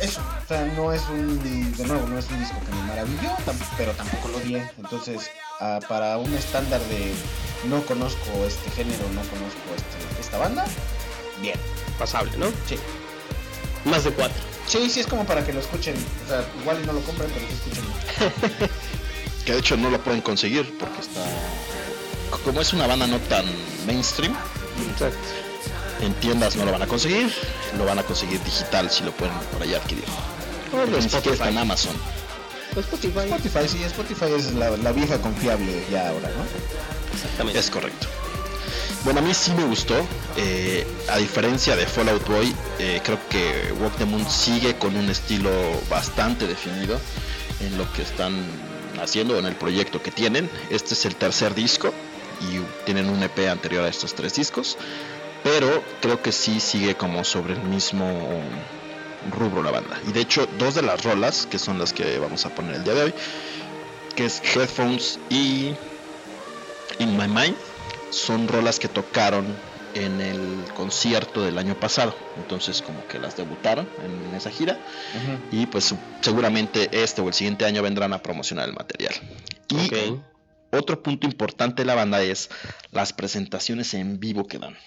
[0.02, 1.42] eso, o sea, no es un,
[1.76, 3.32] de nuevo, no es un disco que me maravilló,
[3.78, 4.70] pero tampoco lo odié.
[4.78, 7.14] Entonces, ah, para un estándar de
[7.68, 10.66] no conozco este género, no conozco este, esta banda,
[11.42, 11.60] bien.
[11.98, 12.48] Pasable, ¿no?
[12.68, 12.78] Sí.
[13.86, 14.42] Más de cuatro.
[14.68, 15.96] Sí, sí, es como para que lo escuchen.
[16.26, 18.70] O sea, igual y no lo compren, pero sí escuchen.
[19.46, 21.26] Que de hecho no lo pueden conseguir porque está.
[22.46, 23.44] Como es una banda no tan
[23.88, 24.36] mainstream,
[24.92, 25.18] Exacto.
[26.02, 27.32] En tiendas no lo van a conseguir,
[27.78, 30.04] lo van a conseguir digital si lo pueden por allá adquirir.
[30.72, 31.34] Bueno, Ni siquiera Spotify.
[31.34, 31.96] está en Amazon.
[32.76, 33.20] Spotify.
[33.30, 36.44] Spotify, sí, Spotify es la, la vieja confiable ya ahora, ¿no?
[37.16, 37.60] Exactamente.
[37.60, 38.08] Es correcto.
[39.04, 39.96] Bueno, a mí sí me gustó.
[40.38, 45.10] eh, a diferencia de Fallout Boy, eh, creo que Walk the Moon sigue con un
[45.10, 45.50] estilo
[45.90, 47.00] bastante definido
[47.60, 48.46] en lo que están
[49.02, 50.50] haciendo, en el proyecto que tienen.
[50.70, 51.94] Este es el tercer disco
[52.42, 54.78] y tienen un EP anterior a estos tres discos.
[55.44, 58.06] Pero creo que sí sigue como sobre el mismo
[59.32, 60.00] rubro la banda.
[60.08, 62.84] Y de hecho, dos de las rolas, que son las que vamos a poner el
[62.84, 63.14] día de hoy,
[64.16, 65.74] que es Headphones y
[67.00, 67.56] In My Mind,
[68.10, 69.46] son rolas que tocaron
[69.94, 72.16] en el concierto del año pasado.
[72.38, 74.80] Entonces como que las debutaron en esa gira
[75.52, 79.14] y pues seguramente este o el siguiente año vendrán a promocionar el material.
[79.70, 79.92] Y
[80.72, 82.50] otro punto importante de la banda es
[82.92, 84.78] las presentaciones en vivo que dan.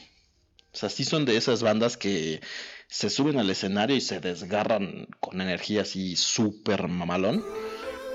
[0.74, 2.40] O sea, sí son de esas bandas que
[2.88, 7.44] se suben al escenario y se desgarran con energía así súper mamalón.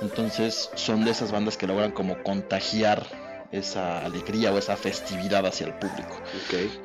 [0.01, 5.67] Entonces son de esas bandas que logran como contagiar esa alegría o esa festividad hacia
[5.67, 6.15] el público.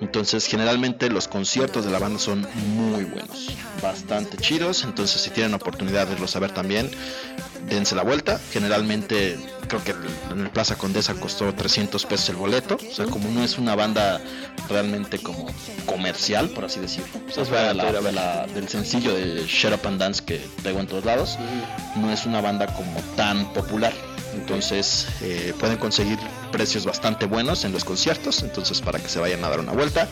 [0.01, 3.51] Entonces generalmente los conciertos de la banda son muy buenos,
[3.83, 4.85] bastante chidos.
[4.85, 6.91] Entonces si tienen oportunidad de irlos a ver también,
[7.69, 8.41] dense la vuelta.
[8.53, 9.95] Generalmente creo que
[10.33, 12.79] en el Plaza Condesa costó 300 pesos el boleto.
[12.91, 14.21] O sea, como no es una banda
[14.71, 15.47] realmente como
[15.85, 17.09] comercial, por así decirlo.
[17.29, 20.25] O sea, Es fuera la- era de la- del sencillo de Shut Up and Dance
[20.25, 21.39] que traigo en todos lados,
[21.97, 23.93] no es una banda como tan popular.
[24.35, 26.19] Entonces eh, pueden conseguir
[26.53, 28.43] precios bastante buenos en los conciertos.
[28.43, 30.09] Entonces para que se vayan a dar una vuelta.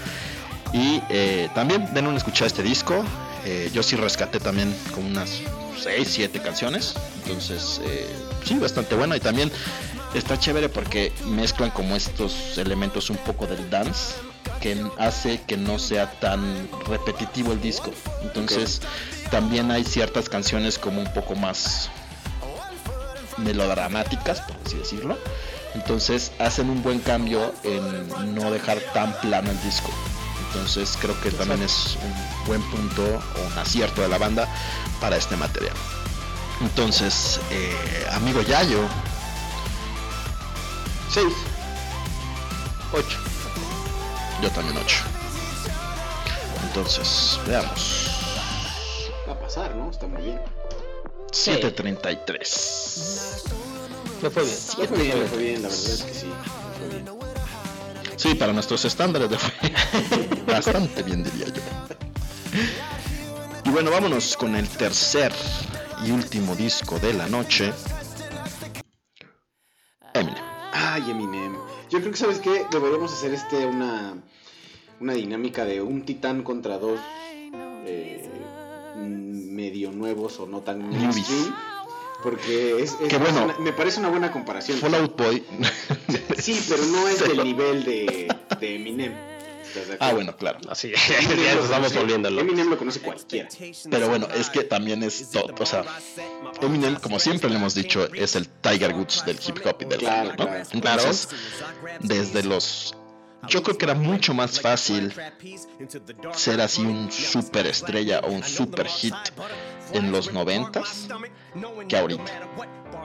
[0.72, 3.04] Y eh, también den una escuchada a este disco.
[3.44, 5.40] Eh, yo sí rescaté también como unas
[5.82, 6.94] 6, 7 canciones.
[7.22, 8.08] Entonces, eh,
[8.44, 9.14] sí, bastante bueno.
[9.14, 9.50] Y también
[10.14, 14.14] está chévere porque mezclan como estos elementos un poco del dance
[14.60, 17.92] que hace que no sea tan repetitivo el disco.
[18.22, 18.80] Entonces,
[19.30, 21.90] también hay ciertas canciones como un poco más
[23.38, 25.18] melodramáticas, por así decirlo.
[25.74, 29.90] Entonces hacen un buen cambio en no dejar tan plano el disco.
[30.48, 34.46] Entonces creo que también es un buen punto o un acierto de la banda
[35.00, 35.74] para este material.
[36.60, 38.80] Entonces, eh, amigo Yayo,
[41.10, 41.26] 6.
[42.92, 43.18] 8.
[44.42, 44.96] yo también 8.
[46.64, 48.10] Entonces, veamos.
[49.28, 49.90] Va a pasar, ¿no?
[49.90, 50.40] Está muy bien.
[51.30, 53.44] 733.
[54.22, 54.56] Me fue bien.
[54.56, 56.26] Fue bien, le fue bien, la verdad es que sí.
[56.26, 57.04] le fue bien.
[58.16, 59.36] Sí, para nuestros estándares de
[60.46, 61.62] bastante bien diría yo.
[63.64, 65.32] Y bueno, vámonos con el tercer
[66.06, 67.72] y último disco de la noche.
[70.14, 70.42] Eminem.
[70.72, 71.54] Ay, Eminem.
[71.90, 72.66] Yo creo que, ¿sabes qué?
[72.70, 74.14] Deberíamos hacer este una,
[75.00, 77.00] una dinámica de un titán contra dos
[77.86, 78.28] eh,
[79.54, 81.54] medio nuevos o no tan mainstream.
[82.22, 83.38] Porque es, es- Qué bueno.
[83.40, 84.78] es una- me parece una buena comparación.
[84.78, 85.44] Fallout Boy.
[86.38, 88.28] Sí, pero no es del nivel de,
[88.60, 89.12] de Eminem.
[89.64, 90.58] ¿Estás de Ah, bueno, claro.
[90.68, 92.40] Así ya lo nos estamos locos.
[92.40, 93.48] Eminem lo conoce cualquiera.
[93.90, 95.54] Pero bueno, es que también es todo.
[95.58, 95.84] O sea,
[96.60, 99.98] Eminem, como siempre le hemos dicho, es el Tiger Woods del hip hop y del
[100.00, 100.36] Claro, ¿no?
[100.46, 100.62] claro.
[100.72, 101.28] Entonces,
[102.00, 102.94] desde los.
[103.48, 105.12] Yo creo que era mucho más fácil
[106.32, 109.14] ser así un super estrella o un super hit
[109.92, 111.08] en los noventas
[111.88, 112.32] que ahorita.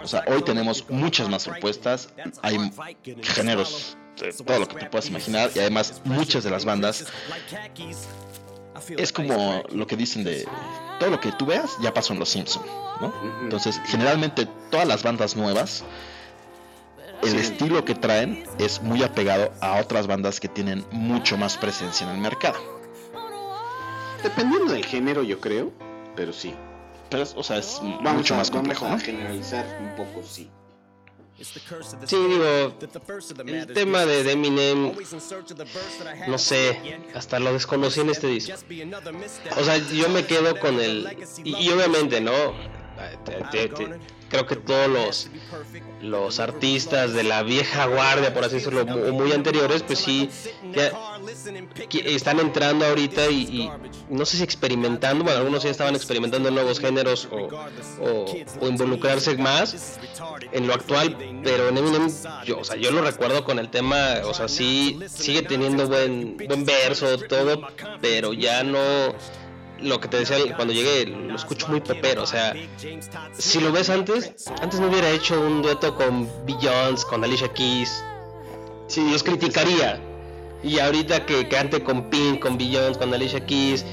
[0.03, 2.09] O sea, hoy tenemos muchas más propuestas,
[2.41, 2.71] hay
[3.23, 3.97] géneros,
[4.45, 7.05] todo lo que te puedas imaginar y además muchas de las bandas
[8.89, 10.47] es como lo que dicen de
[10.99, 12.63] todo lo que tú veas ya pasó en Los Simpson,
[13.01, 13.13] ¿no?
[13.41, 15.83] Entonces, generalmente todas las bandas nuevas
[17.23, 17.37] el Sí.
[17.37, 22.15] estilo que traen es muy apegado a otras bandas que tienen mucho más presencia en
[22.15, 22.57] el mercado.
[24.23, 25.71] Dependiendo del género, yo creo.
[26.15, 26.53] Pero sí.
[27.09, 30.23] Pero, es- o sea, es Vamos mucho a, más complejo, vamos a generalizar un poco,
[30.27, 30.49] sí.
[31.39, 32.73] Sí, digo,
[33.45, 34.91] el tema de Eminem,
[36.27, 38.53] no sé, hasta lo desconocí en este disco.
[39.55, 41.07] O sea, yo me quedo con el...
[41.43, 42.31] Y, y obviamente, ¿no?
[42.99, 45.29] Eh, te- te- te- creo que todos los,
[46.01, 50.29] los artistas de la vieja guardia, por así decirlo, o muy anteriores, pues sí,
[50.73, 50.91] ya
[52.05, 53.71] están entrando ahorita y, y
[54.09, 57.47] no sé si experimentando, bueno, algunos ya estaban experimentando nuevos géneros o,
[58.01, 58.25] o-
[58.61, 59.97] o involucrarse más
[60.51, 62.09] en lo actual, pero en Eminem,
[62.45, 66.35] yo, o sea, yo lo recuerdo con el tema, o sea, sí, sigue teniendo buen,
[66.37, 67.61] buen verso, todo,
[68.01, 69.15] pero ya no,
[69.81, 72.53] lo que te decía cuando llegué, lo escucho muy pepero, o sea,
[73.37, 78.03] si lo ves antes, antes no hubiera hecho un dueto con Beyoncé, con Alicia Keys,
[78.87, 79.99] sí, los criticaría.
[80.63, 83.85] Y ahorita que cante con Pink, con Beyoncé, con Alicia Keys,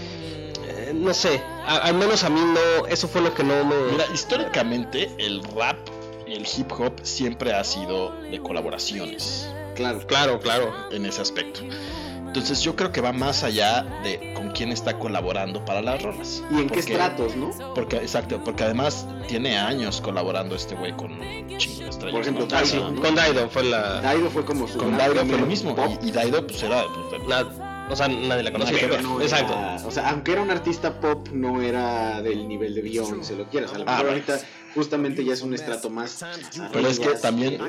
[0.67, 3.75] eh, no sé, a- al menos a mí no, eso fue lo que no me...
[3.93, 5.77] Mira, históricamente el rap
[6.27, 9.47] y el hip hop siempre ha sido de colaboraciones.
[9.75, 10.07] Claro.
[10.07, 10.73] Claro, claro.
[10.93, 11.61] En ese aspecto.
[12.35, 16.43] Entonces yo creo que va más allá de con quién está colaborando para las rolas.
[16.51, 17.53] ¿Y en qué estratos, no?
[17.77, 21.17] Porque, exacto, porque además tiene años colaborando este güey con
[21.59, 21.89] chingo.
[22.01, 22.49] Por ejemplo.
[22.53, 22.63] Ah,
[23.01, 24.01] con Daido fue la...
[24.01, 24.79] Daido fue como su.
[24.79, 25.77] Con Daido fue lo mismo.
[26.03, 26.83] Y, y Daido pues era...
[27.09, 27.47] pues, la-
[27.89, 29.01] o sea, nadie la conocía.
[29.01, 29.53] No Exacto.
[29.53, 33.45] era- o sea, aunque era un artista pop, no era del nivel de Beyoncé, lo
[33.49, 33.73] quieras.
[33.75, 34.25] A lo Ah, mejor bueno.
[34.27, 36.25] ahorita justamente ya es un estrato más.
[36.73, 37.61] Pero es que también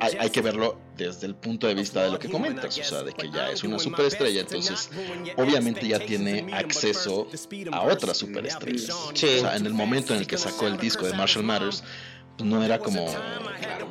[0.00, 3.02] hay, hay que verlo desde el punto de vista de lo que comentas, o sea,
[3.02, 4.90] de que ya es una superestrella, entonces
[5.36, 7.28] obviamente ya tiene acceso
[7.72, 8.94] a otras superestrellas.
[9.14, 9.26] Sí.
[9.26, 11.82] O sea, en el momento en el que sacó el disco de Marshall Matters,
[12.36, 13.06] pues no era como...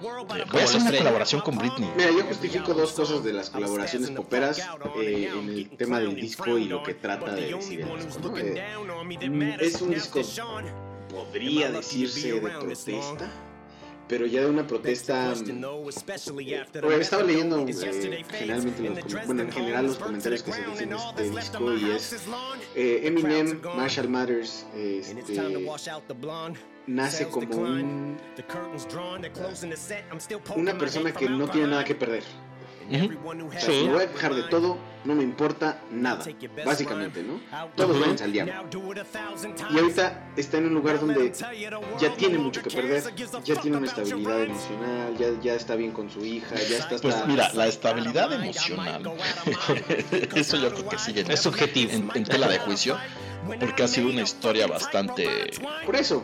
[0.02, 1.90] Voy a hacer una colaboración con Britney.
[1.96, 4.60] Mira, yo justifico dos cosas de las colaboraciones poperas
[5.02, 8.30] eh, en el tema del disco y lo que trata de decir el disco.
[8.30, 8.38] ¿no?
[8.38, 10.22] Eh, mm, es un disco,
[11.10, 13.32] podría decirse, de protesta,
[14.08, 15.34] pero ya de una protesta.
[15.54, 15.60] mm,
[16.88, 20.96] Bueno, estaba leyendo eh, generalmente los, bueno, en general los comentarios que se dicen de
[20.96, 22.14] este disco y es
[22.76, 25.34] eh, Eminem, Marshall Matters, eh, este,
[26.88, 28.18] nace como un,
[30.56, 32.24] una persona que no tiene nada que perder.
[32.90, 33.84] O sea, Sí.
[33.86, 36.24] me voy a quejar de todo, no me importa nada,
[36.66, 37.40] básicamente, ¿no?
[37.76, 38.54] Todos van al diablo.
[39.72, 41.32] Y ahorita está en un lugar donde
[42.00, 43.04] ya tiene mucho que perder,
[43.44, 47.16] ya tiene una estabilidad emocional, ya, ya está bien con su hija, ya está Pues
[47.28, 49.04] mira, la estabilidad emocional,
[50.36, 51.92] eso yo creo que sigue Es subjetivo.
[51.92, 52.98] en, en tela de juicio,
[53.60, 55.52] porque ha sido una historia bastante
[55.86, 56.24] Por eso,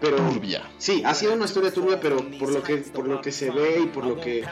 [0.00, 0.62] pero turbia.
[0.78, 3.80] sí, ha sido una historia turbia, pero por lo que por lo que se ve
[3.84, 4.44] y por lo que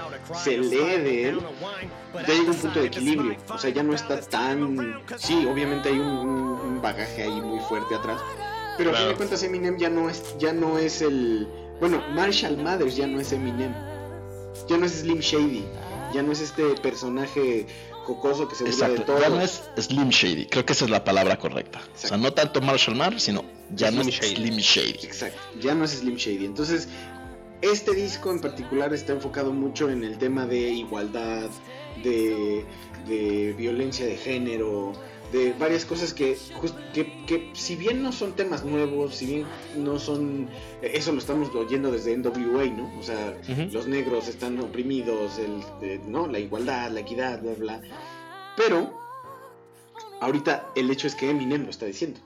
[0.43, 1.41] se lee de él,
[2.15, 3.37] ya llega un punto de equilibrio.
[3.49, 5.01] O sea, ya no está tan.
[5.19, 8.21] Sí, obviamente hay un, bagaje ahí muy fuerte atrás.
[8.77, 9.17] Pero a fin de Claro.
[9.17, 11.49] cuentas Eminem ya no es, ya no es el.
[11.81, 13.73] Bueno, Marshall Mathers ya no es Eminem.
[14.69, 15.65] Ya no es Slim Shady.
[16.13, 17.67] Ya no es este personaje
[18.05, 19.21] jocoso que se burla de todo.
[19.21, 21.81] ya no es Slim Shady, creo que esa es la palabra correcta.
[21.95, 24.35] O sea, no tanto Marshall Mathers, sino ya no es Shady.
[24.37, 25.07] Slim Shady.
[25.07, 26.45] Exacto, ya no es Slim Shady.
[26.45, 26.89] Entonces,
[27.63, 31.49] este disco en particular está enfocado mucho en el tema de igualdad,
[32.03, 32.65] de,
[33.09, 34.93] de violencia de género,
[35.33, 36.37] de varias cosas que,
[36.93, 40.49] que, que si bien no son temas nuevos, si bien no son...
[40.83, 42.93] Eso lo estamos oyendo desde NWA, ¿no?
[42.99, 43.37] O sea,
[43.73, 46.27] los negros están oprimidos, el, de- ¿no?
[46.29, 47.81] La igualdad, la equidad, bla, bla.
[48.57, 48.93] Pero,
[50.21, 52.21] ahorita el hecho es que Eminem lo está diciendo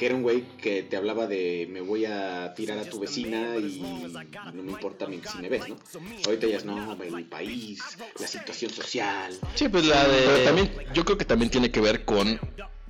[0.00, 3.58] que era un güey que te hablaba de me voy a tirar a tu vecina
[3.58, 3.82] y
[4.54, 5.76] no me importa mi- si me ves, ¿no?
[6.24, 7.82] Ahorita ya es no, el país,
[8.18, 9.38] la situación social.
[9.54, 10.22] Sí, pues la de...
[10.22, 12.40] Pero también, yo creo que también tiene que ver con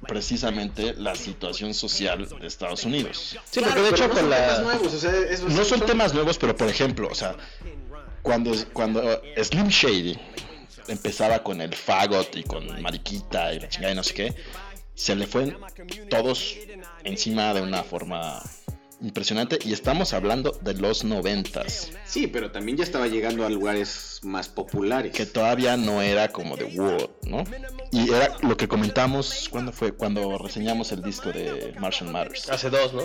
[0.07, 3.37] precisamente la situación social de Estados Unidos.
[3.51, 4.63] Sí, porque de hecho no con son temas la...
[4.63, 7.37] nuevos, o sea, esos No son temas nuevos, pero por ejemplo, o sea,
[8.23, 10.17] cuando, cuando Slim Shady
[10.87, 14.35] empezaba con el fagot y con Mariquita y la chingada y no sé qué,
[14.95, 15.57] se le fue
[16.11, 16.57] todos
[17.05, 18.43] encima de una forma
[19.03, 24.19] impresionante y estamos hablando de los noventas, Sí, pero también ya estaba llegando a lugares
[24.23, 25.13] más populares.
[25.13, 27.45] que todavía no era como de Wood, ¿no?
[27.93, 32.51] Y era lo que comentamos cuando fue cuando reseñamos el disco de Martian Matters.
[32.51, 33.03] Hace dos, ¿no?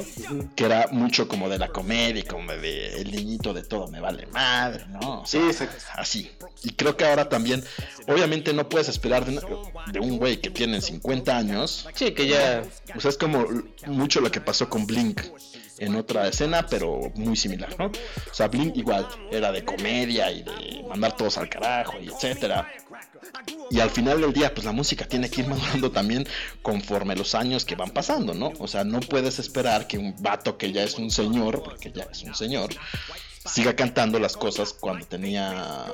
[0.56, 4.26] que era mucho como de la comedia, como de el niñito de todo me vale
[4.28, 5.22] madre, ¿no?
[5.22, 5.84] O sea, Sí, exacto.
[5.96, 6.32] así.
[6.64, 7.64] Y creo que ahora también,
[8.08, 12.28] obviamente no puedes esperar de, una- de un güey que tiene 50 años, Sí, que
[12.28, 12.64] ya...
[12.96, 13.46] o sea, es como
[13.88, 15.22] mucho lo que pasó con Blink
[15.78, 17.88] en otra escena, pero muy similar, ¿no?
[17.88, 22.71] O sea, Blink igual era de comedia y de mandar todos al carajo y etcétera.
[23.69, 26.28] Y al final del día, pues la música tiene que ir madurando también
[26.61, 28.53] conforme los años que van pasando, ¿no?
[28.59, 32.03] O sea, no puedes esperar que un vato que ya es un señor, porque ya
[32.03, 32.69] es un señor,
[33.45, 35.86] siga cantando las cosas cuando tenía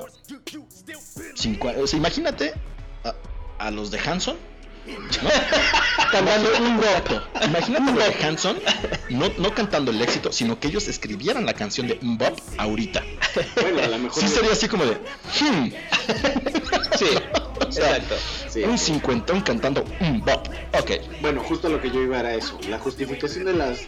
[1.34, 1.80] 50.
[1.80, 2.54] O sea, imagínate
[3.58, 4.51] a los de Hanson
[4.86, 5.30] ¿no?
[6.10, 6.80] cantando un.
[7.44, 8.58] Imagínate Hanson,
[9.10, 13.02] no, no cantando el éxito, sino que ellos escribieran la canción de un bop ahorita.
[13.60, 14.22] Bueno, a lo mejor.
[14.22, 15.72] Sí sería así como de, hmm,
[16.96, 17.06] Sí,
[17.66, 18.14] o sea, exacto.
[18.48, 18.62] Sí.
[18.64, 20.46] un cincuentón cantando un bop.
[20.78, 22.58] Ok, Bueno, justo lo que yo iba era eso.
[22.68, 23.86] La justificación de las,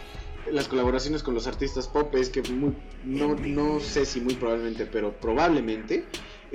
[0.51, 2.73] las colaboraciones con los artistas pop es que muy,
[3.03, 6.05] no, no sé si muy probablemente, pero probablemente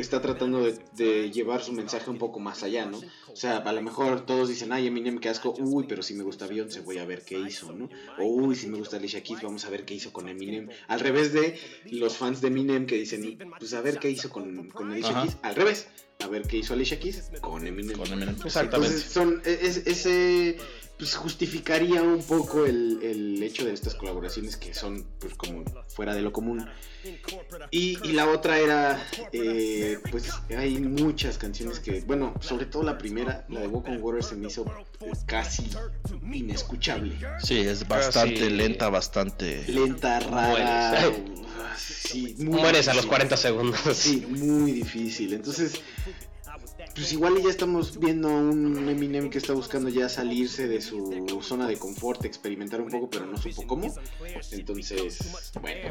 [0.01, 2.99] está tratando de, de llevar su mensaje un poco más allá, ¿no?
[3.29, 6.23] O sea, a lo mejor todos dicen, ay, Eminem, qué asco, uy, pero si me
[6.23, 7.89] gusta Beyoncé, voy a ver qué hizo, ¿no?
[8.19, 10.69] O uy, si me gusta Alicia Keys, vamos a ver qué hizo con Eminem.
[10.89, 11.59] Al revés de
[11.91, 15.23] los fans de Eminem que dicen, pues a ver qué hizo con, con Alicia Ajá.
[15.23, 15.37] Keys.
[15.43, 15.89] Al revés,
[16.21, 17.97] a ver qué hizo Alicia Keys con Eminem.
[17.99, 18.37] con Eminem.
[18.45, 20.57] Entonces son e, es- ese
[20.99, 26.15] pues justificaría un poco el, el hecho de estas colaboraciones que son pues como fuera
[26.15, 26.69] de lo común.
[27.71, 32.99] Y, y la otra era eh, pues hay muchas canciones que bueno sobre todo la
[32.99, 34.65] primera la de Walk on Water se me hizo
[35.27, 35.71] casi
[36.33, 38.51] inescuchable Sí, es bastante sí.
[38.51, 39.65] lenta, bastante...
[39.69, 41.79] lenta rara Mueres.
[41.79, 43.09] sí, muy Mueres a los difícil.
[43.09, 43.81] 40 segundos.
[43.97, 45.33] Sí, muy difícil.
[45.33, 45.81] Entonces,
[46.95, 51.39] pues igual ya estamos viendo a un Eminem que está buscando ya salirse de su
[51.43, 53.95] zona de confort, experimentar un poco, pero no supo cómo.
[54.51, 55.19] Entonces,
[55.61, 55.89] bueno,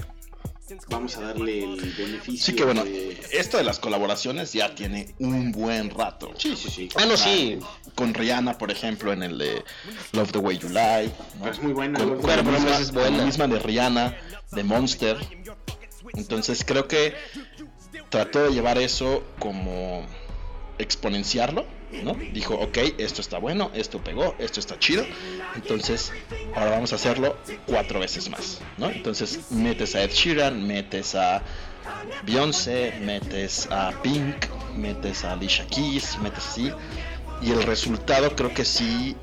[0.89, 2.45] vamos a darle el beneficio.
[2.45, 6.31] Sí que bueno, de- esto de las colaboraciones ya tiene un buen rato.
[6.37, 6.89] Sí, sí, sí.
[6.95, 7.59] Ah, no, sí.
[7.95, 9.63] Con Rihanna, por ejemplo, en el de
[10.13, 11.05] Love the Way You Lie.
[11.07, 11.11] ¿no?
[11.41, 11.99] Pero es muy buena.
[11.99, 13.17] Con, con la misma, es buena.
[13.17, 14.17] la misma de Rihanna,
[14.51, 15.17] de Monster.
[16.15, 17.13] Entonces creo que
[18.09, 20.05] trató de llevar eso como
[20.77, 21.65] exponenciarlo,
[22.03, 22.15] ¿no?
[22.33, 25.05] Dijo, ok, esto está bueno, esto pegó, esto está chido.
[25.55, 26.11] Entonces,
[26.55, 28.89] ahora vamos a hacerlo cuatro veces más, ¿no?
[28.89, 31.41] Entonces, metes a Ed Sheeran, metes a
[32.23, 36.71] Beyoncé, metes a Pink, metes a Alicia Keys, metes así.
[37.41, 39.15] Y el resultado creo que sí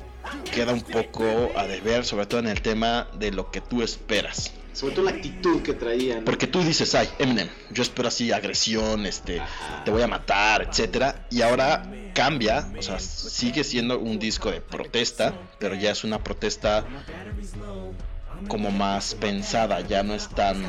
[0.53, 4.51] queda un poco a deber, sobre todo en el tema de lo que tú esperas.
[4.77, 6.23] Sobre todo la actitud que traían.
[6.23, 9.41] Porque tú dices, ay, Eminem, yo espero así agresión, este,
[9.83, 11.25] te voy a matar, etcétera.
[11.31, 16.23] Y ahora cambia, o sea, sigue siendo un disco de protesta, pero ya es una
[16.23, 16.85] protesta
[18.47, 20.63] como más pensada, ya no es tan...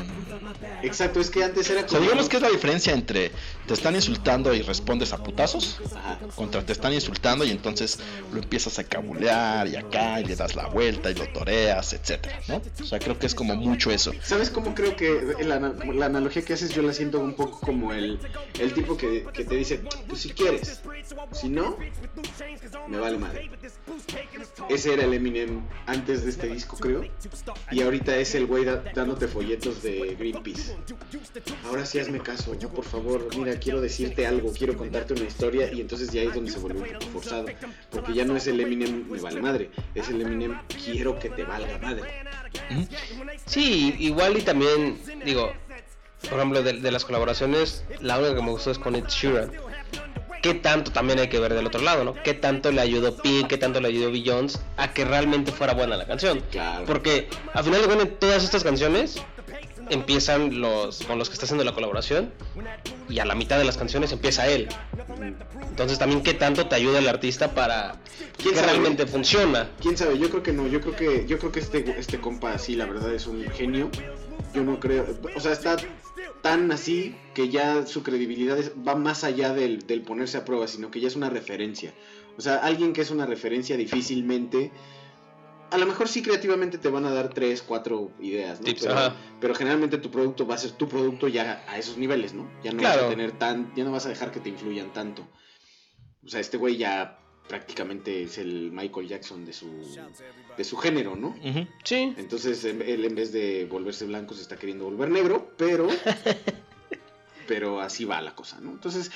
[0.83, 2.01] Exacto, es que antes era O sea, como.
[2.01, 3.31] digamos que es la diferencia entre
[3.67, 6.17] te están insultando y respondes a putazos, Ajá.
[6.35, 7.99] contra te están insultando y entonces
[8.33, 12.39] lo empiezas a cabulear y acá y le das la vuelta y lo toreas, etcétera,
[12.47, 12.61] ¿no?
[12.81, 14.11] O sea, creo que es como mucho eso.
[14.23, 17.93] ¿Sabes cómo creo que la, la analogía que haces yo la siento un poco como
[17.93, 18.19] el,
[18.59, 20.81] el tipo que, que te dice, pues si quieres,
[21.31, 21.77] si no,
[22.87, 23.49] me vale madre.
[24.69, 27.03] Ese era el Eminem antes de este disco, creo.
[27.71, 30.75] Y ahorita es el güey dándote folletos de Greenpeace.
[31.65, 35.71] Ahora sí hazme caso, yo por favor, mira, quiero decirte algo, quiero contarte una historia
[35.71, 37.45] y entonces ya es donde se vuelve un poco forzado.
[37.91, 41.43] Porque ya no es el Eminem me vale madre, es el Eminem quiero que te
[41.43, 42.03] valga madre.
[43.45, 45.53] Sí, igual y también, digo,
[46.29, 49.51] por ejemplo, de, de las colaboraciones, la única que me gustó es con Ed Sheeran.
[50.41, 52.13] ¿Qué tanto también hay que ver del otro lado, no?
[52.13, 55.97] ¿Qué tanto le ayudó Pink, qué tanto le ayudó Beyoncé a que realmente fuera buena
[55.97, 56.41] la canción?
[56.51, 56.85] Claro.
[56.85, 59.21] Porque al final de cuentas todas estas canciones
[59.89, 62.31] empiezan los con los que está haciendo la colaboración
[63.09, 64.69] y a la mitad de las canciones empieza él.
[65.67, 67.95] Entonces también qué tanto te ayuda el artista para
[68.37, 68.71] ¿Quién que sabe?
[68.73, 69.69] realmente funciona.
[69.81, 72.57] quién sabe, yo creo que no, yo creo que, yo creo que este, este compa
[72.59, 73.89] sí, la verdad es un genio.
[74.53, 75.77] Yo no creo, o sea, está
[76.41, 80.91] tan así que ya su credibilidad va más allá del, del ponerse a prueba, sino
[80.91, 81.93] que ya es una referencia.
[82.37, 84.71] O sea, alguien que es una referencia difícilmente,
[85.71, 88.65] a lo mejor sí creativamente te van a dar tres, cuatro ideas, ¿no?
[88.65, 89.15] Tips, pero, ajá.
[89.39, 92.49] pero generalmente tu producto va a ser tu producto ya a esos niveles, ¿no?
[92.63, 95.27] Ya no vas a tener tan, ya no vas a dejar que te influyan tanto.
[96.25, 97.19] O sea, este güey ya
[97.49, 99.67] prácticamente es el Michael Jackson de su,
[100.55, 101.35] de su género, ¿no?
[101.83, 102.13] Sí.
[102.15, 105.87] Entonces él en vez de volverse blanco se está queriendo volver negro, pero
[107.47, 108.69] pero así va la cosa, ¿no?
[108.69, 109.11] Entonces,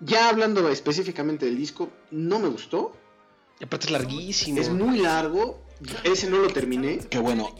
[0.00, 2.92] ya hablando específicamente del disco, no me gustó,
[3.60, 4.60] Y aparte es larguísimo.
[4.60, 5.62] es muy largo,
[6.04, 7.54] ese no lo terminé, Que bueno,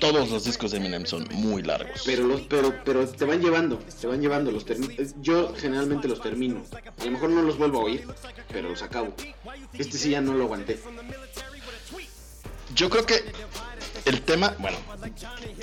[0.00, 2.02] todos los discos de Eminem son muy largos.
[2.06, 6.20] pero los pero pero te van llevando, te van llevando los termi- yo generalmente los
[6.22, 6.62] termino.
[6.98, 8.06] A lo mejor no los vuelvo a oír,
[8.52, 9.12] pero los acabo.
[9.74, 10.78] Este sí ya no lo aguanté.
[12.74, 13.24] Yo creo que
[14.04, 14.78] el tema, bueno,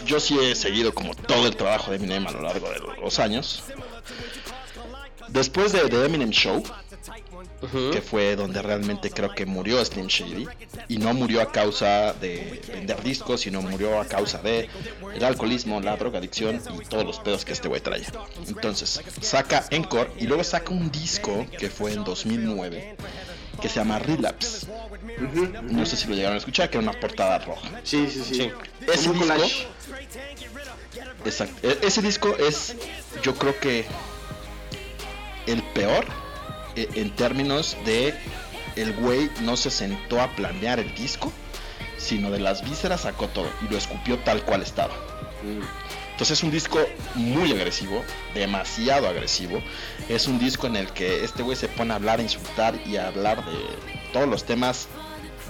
[0.06, 3.20] yo sí he seguido como todo el trabajo de Eminem a lo largo de los
[3.20, 3.64] años.
[5.30, 6.64] Después de The Eminem Show,
[7.92, 10.48] Que fue donde realmente creo que murió Slim Shady,
[10.90, 14.70] y no murió a causa de vender discos, sino murió a causa de
[15.16, 18.08] el alcoholismo, la drogadicción y todos los pedos que este güey traía.
[18.48, 22.96] Entonces, saca Encore y luego saca un disco que fue en 2009
[23.60, 24.68] que se llama Relapse.
[25.64, 27.68] No sé si lo llegaron a escuchar, que era una portada roja.
[27.84, 28.52] Sí, sí, sí.
[28.94, 29.34] Ese disco,
[31.26, 32.76] exacto, e- ese disco es,
[33.24, 33.86] yo creo que
[35.48, 36.06] el peor
[36.78, 38.14] en términos de
[38.76, 41.32] el güey no se sentó a planear el disco,
[41.98, 44.94] sino de las vísceras sacó todo y lo escupió tal cual estaba.
[46.12, 46.80] Entonces es un disco
[47.16, 48.04] muy agresivo,
[48.34, 49.62] demasiado agresivo.
[50.10, 52.98] Es un disco en el que este güey se pone a hablar, a insultar y
[52.98, 53.58] a hablar de
[54.14, 54.88] todos los temas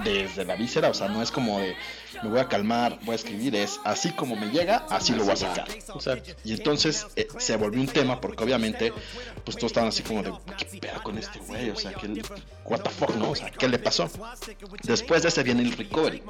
[0.03, 0.89] desde la víscera.
[0.89, 1.75] O sea, no es como de
[2.23, 3.55] me voy a calmar, voy a escribir.
[3.55, 5.67] Es así como me llega, así lo voy a sacar.
[5.69, 6.31] Exacto.
[6.43, 8.91] Y entonces eh, se volvió un tema porque obviamente
[9.43, 11.69] pues todos estaban así como de ¿qué pedo con este güey?
[11.69, 12.21] O sea, ¿qué,
[12.65, 13.31] what the fuck, no?
[13.31, 14.09] O sea, ¿qué le pasó?
[14.83, 16.21] Después de ese viene el recovery,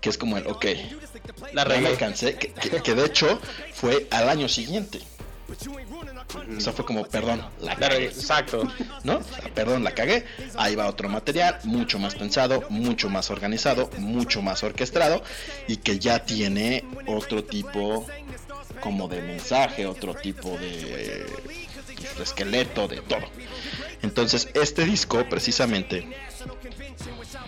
[0.00, 0.66] que es como el, ok,
[1.52, 1.96] La regué.
[1.96, 3.40] que, que- que de hecho
[3.72, 5.00] fue al año siguiente.
[6.56, 8.62] O sea, fue como, perdón, la cagué, Exacto.
[9.04, 9.18] ¿no?
[9.18, 10.24] O sea, perdón, la cagué.
[10.56, 15.22] Ahí va otro material, mucho más pensado, mucho más organizado, mucho más orquestado
[15.68, 18.06] y que ya tiene otro tipo
[18.80, 21.26] como de mensaje, otro tipo de,
[21.96, 23.26] pues, de esqueleto, de todo.
[24.02, 26.06] Entonces, este disco, precisamente,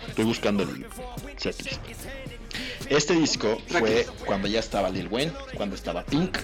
[0.07, 0.85] estoy buscando el.
[2.89, 6.37] Este disco fue cuando ya estaba Lil Wayne, cuando estaba Pink,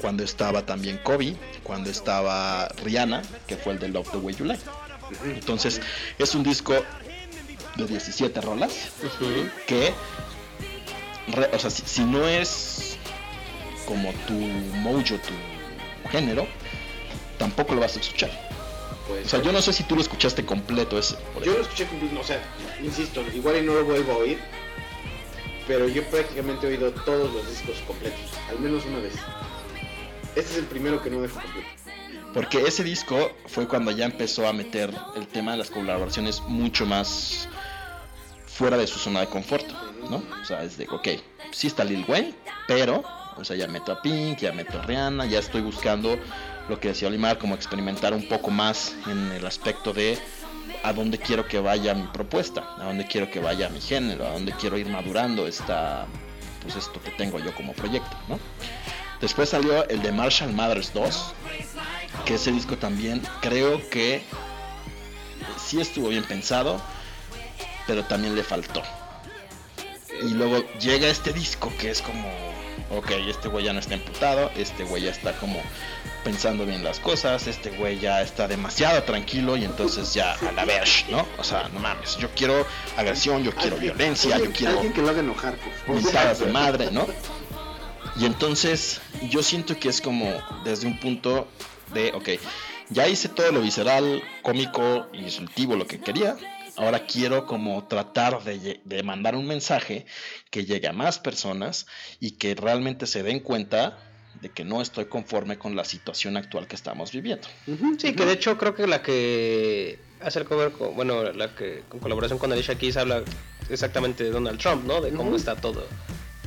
[0.00, 4.44] cuando estaba también Kobe, cuando estaba Rihanna, que fue el de Love the Way You
[4.46, 4.62] Like.
[5.24, 5.80] Entonces,
[6.18, 6.74] es un disco
[7.76, 8.72] de 17 rolas
[9.66, 9.92] que,
[11.28, 12.96] re- o sea, si, si no es
[13.86, 16.46] como tu mojo, tu género,
[17.38, 18.30] tampoco lo vas a escuchar.
[19.06, 21.16] Pues, O sea, yo no sé si tú lo escuchaste completo ese.
[21.44, 22.40] Yo lo escuché completo, o sea,
[22.82, 24.38] insisto, igual y no lo vuelvo a oír,
[25.66, 29.12] pero yo prácticamente he oído todos los discos completos, al menos una vez.
[30.36, 31.40] Este es el primero que no dejo.
[32.32, 36.84] Porque ese disco fue cuando ya empezó a meter el tema de las colaboraciones mucho
[36.84, 37.48] más
[38.46, 39.64] fuera de su zona de confort,
[40.10, 40.22] ¿no?
[40.40, 41.08] O sea, es de, ok,
[41.52, 42.34] sí está Lil Wayne,
[42.66, 43.04] pero,
[43.36, 46.18] o sea, ya meto a Pink, ya meto a Rihanna, ya estoy buscando
[46.68, 50.18] lo que decía Olimar, como experimentar un poco más en el aspecto de
[50.82, 54.30] a dónde quiero que vaya mi propuesta, a dónde quiero que vaya mi género, a
[54.30, 56.06] dónde quiero ir madurando esta,
[56.62, 58.38] pues esto que tengo yo como proyecto, ¿no?
[59.20, 61.34] Después salió el de Marshall Mathers 2,
[62.24, 64.22] que ese disco también creo que
[65.56, 66.80] sí estuvo bien pensado,
[67.86, 68.82] pero también le faltó.
[70.22, 72.28] Y luego llega este disco que es como,
[72.90, 75.60] ok, este güey ya no está emputado, este güey ya está como
[76.22, 80.64] pensando bien las cosas, este güey ya está demasiado tranquilo y entonces ya a la
[80.64, 81.26] verge, ¿no?
[81.38, 85.10] O sea, no mames, yo quiero agresión, yo quiero violencia, yo quiero Alguien que lo
[85.10, 86.02] haga enojar, por favor.
[86.02, 87.06] mentadas de madre, ¿no?
[88.16, 90.30] Y entonces yo siento que es como
[90.64, 91.48] desde un punto
[91.92, 92.28] de, ok,
[92.90, 96.36] ya hice todo lo visceral, cómico, insultivo, lo que quería.
[96.76, 100.06] Ahora quiero como tratar de, de mandar un mensaje
[100.50, 101.86] que llegue a más personas
[102.20, 103.98] y que realmente se den cuenta
[104.40, 107.46] de que no estoy conforme con la situación actual que estamos viviendo.
[107.98, 111.82] Sí, que de hecho creo que la que hace el cover, con, bueno, la que
[111.88, 113.22] con colaboración con Alicia Keys habla
[113.70, 115.00] exactamente de Donald Trump, ¿no?
[115.00, 115.86] De cómo está todo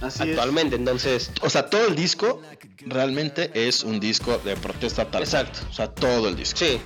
[0.01, 0.29] Así es.
[0.29, 0.75] actualmente.
[0.75, 2.41] Entonces, O sea, todo el disco
[2.85, 5.23] realmente es un disco de protesta tal.
[5.23, 5.59] Exacto.
[5.69, 6.59] O sea, todo el disco.
[6.59, 6.79] sí,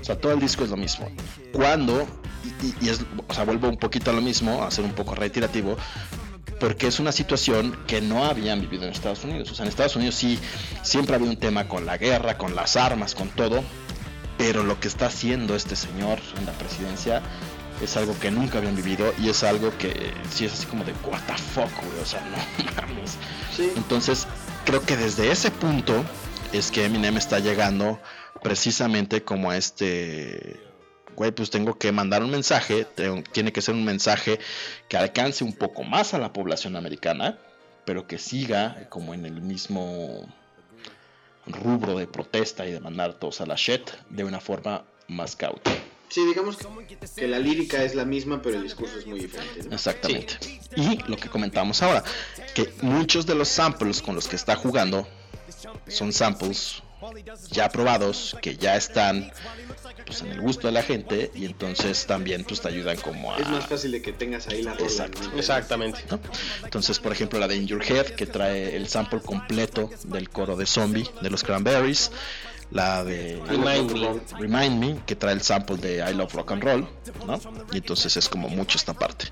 [0.00, 1.10] O sea, todo el disco es lo mismo.
[1.52, 2.06] Cuando,
[2.44, 4.92] y, y- y es, o sea, vuelvo un poquito a lo mismo, a ser un
[4.92, 5.76] poco reiterativo,
[6.60, 9.50] porque es una situación que no habían vivido en Estados Unidos.
[9.50, 10.38] O sea, en Estados Unidos sí,
[10.82, 13.62] siempre ha habido un tema con la guerra, con las armas, con todo,
[14.38, 17.22] pero lo que está haciendo este señor en la presidencia
[17.82, 20.92] es algo que nunca habían vivido y es algo que sí es así como de
[21.04, 22.36] what the fuck, güey, o sea, no
[22.82, 23.16] mames.
[23.54, 23.70] Sí.
[23.76, 24.26] Entonces,
[24.64, 26.04] creo que desde ese punto
[26.52, 28.00] es que Eminem está llegando
[28.42, 30.60] precisamente como a este
[31.16, 34.38] güey, pues tengo que mandar un mensaje, tengo- tiene que ser un mensaje
[34.88, 37.38] que alcance un poco más a la población americana,
[37.86, 40.26] pero que siga como en el mismo
[41.46, 45.70] rubro de protesta y de mandar todos a la shit de una forma más cauta.
[46.08, 46.56] Sí, digamos
[47.14, 49.68] que la lírica es la misma, pero el discurso es muy diferente.
[49.68, 49.74] ¿no?
[49.74, 50.38] Exactamente.
[50.76, 52.04] Y lo que comentamos ahora,
[52.54, 55.06] que muchos de los samples con los que está jugando
[55.88, 56.82] son samples
[57.50, 59.30] ya probados, que ya están
[60.06, 63.38] pues, en el gusto de la gente y entonces también pues te ayudan como a...
[63.38, 64.86] Es más fácil de que tengas ahí la rola.
[64.86, 65.20] Exacto.
[65.28, 65.38] ¿no?
[65.38, 66.04] exactamente.
[66.10, 66.18] ¿no?
[66.64, 70.56] Entonces, por ejemplo, la de In Your Head, que trae el sample completo del coro
[70.56, 72.10] de Zombie de los Cranberries.
[72.70, 74.20] La de Remind Me.
[74.38, 76.88] Remind Me, que trae el sample de I Love Rock and Roll,
[77.26, 77.40] ¿no?
[77.72, 79.26] Y entonces es como mucho esta parte.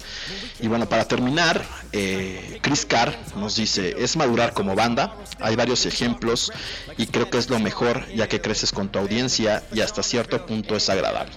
[0.61, 5.85] Y bueno, para terminar, eh, Chris Carr nos dice, es madurar como banda, hay varios
[5.85, 6.53] ejemplos
[6.97, 10.47] y creo que es lo mejor ya que creces con tu audiencia y hasta cierto
[10.47, 11.32] punto es agradable.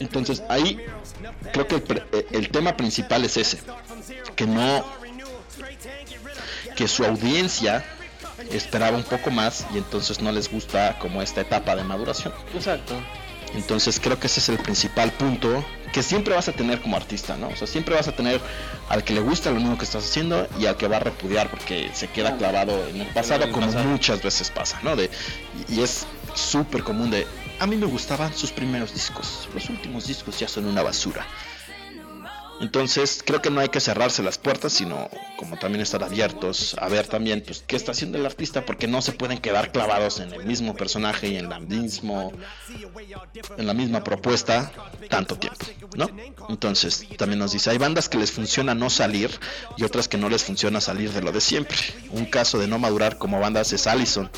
[0.00, 0.78] Entonces ahí
[1.52, 3.58] creo que el, eh, el tema principal es ese,
[4.34, 4.84] que no,
[6.74, 7.84] que su audiencia
[8.50, 12.32] esperaba un poco más y entonces no les gusta como esta etapa de maduración.
[12.54, 12.94] Exacto.
[13.54, 17.36] Entonces creo que ese es el principal punto que siempre vas a tener como artista,
[17.36, 17.48] ¿no?
[17.48, 18.40] O sea, siempre vas a tener
[18.88, 21.50] al que le gusta lo mismo que estás haciendo y al que va a repudiar
[21.50, 24.96] porque se queda clavado en el pasado como muchas veces pasa, ¿no?
[24.96, 25.10] De,
[25.68, 27.26] y y es súper común de,
[27.60, 31.26] a mí me gustaban sus primeros discos, los últimos discos ya son una basura.
[32.62, 36.88] Entonces creo que no hay que cerrarse las puertas, sino como también estar abiertos a
[36.88, 40.32] ver también pues qué está haciendo el artista, porque no se pueden quedar clavados en
[40.32, 42.32] el mismo personaje y en la mismo
[43.58, 44.70] en la misma propuesta
[45.10, 46.08] tanto tiempo, ¿no?
[46.48, 49.30] Entonces también nos dice hay bandas que les funciona no salir
[49.76, 51.76] y otras que no les funciona salir de lo de siempre.
[52.10, 54.30] Un caso de no madurar como bandas es Allison,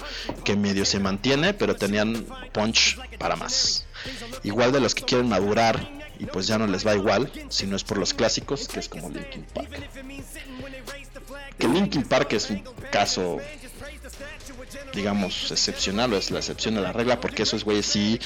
[0.44, 3.84] que medio se mantiene, pero tenían punch para más.
[4.42, 7.76] Igual de los que quieren madurar y pues ya no les va igual, si no
[7.76, 9.70] es por los clásicos, que es como Linkin Park.
[11.58, 13.38] Que Linkin Park es un caso,
[14.92, 18.20] digamos, excepcional, o es la excepción de la regla, porque esos güeyes sí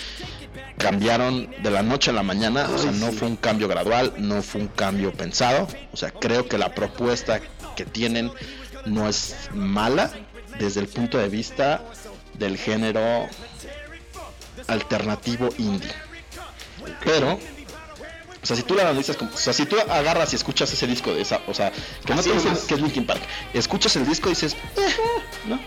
[0.76, 4.42] cambiaron de la noche a la mañana, o sea, no fue un cambio gradual, no
[4.42, 7.40] fue un cambio pensado, o sea, creo que la propuesta
[7.76, 8.30] que tienen
[8.86, 10.10] no es mala
[10.58, 11.84] desde el punto de vista
[12.34, 13.28] del género
[14.66, 15.92] alternativo indie.
[17.04, 17.38] Pero
[18.42, 20.86] o sea, si tú la analizas, como- o sea, si tú agarras y escuchas ese
[20.86, 21.72] disco de esa, o sea,
[22.04, 23.22] que no te dicen que es Linkin Park,
[23.52, 24.94] escuchas el disco y dices, "Eh,
[25.46, 25.58] no,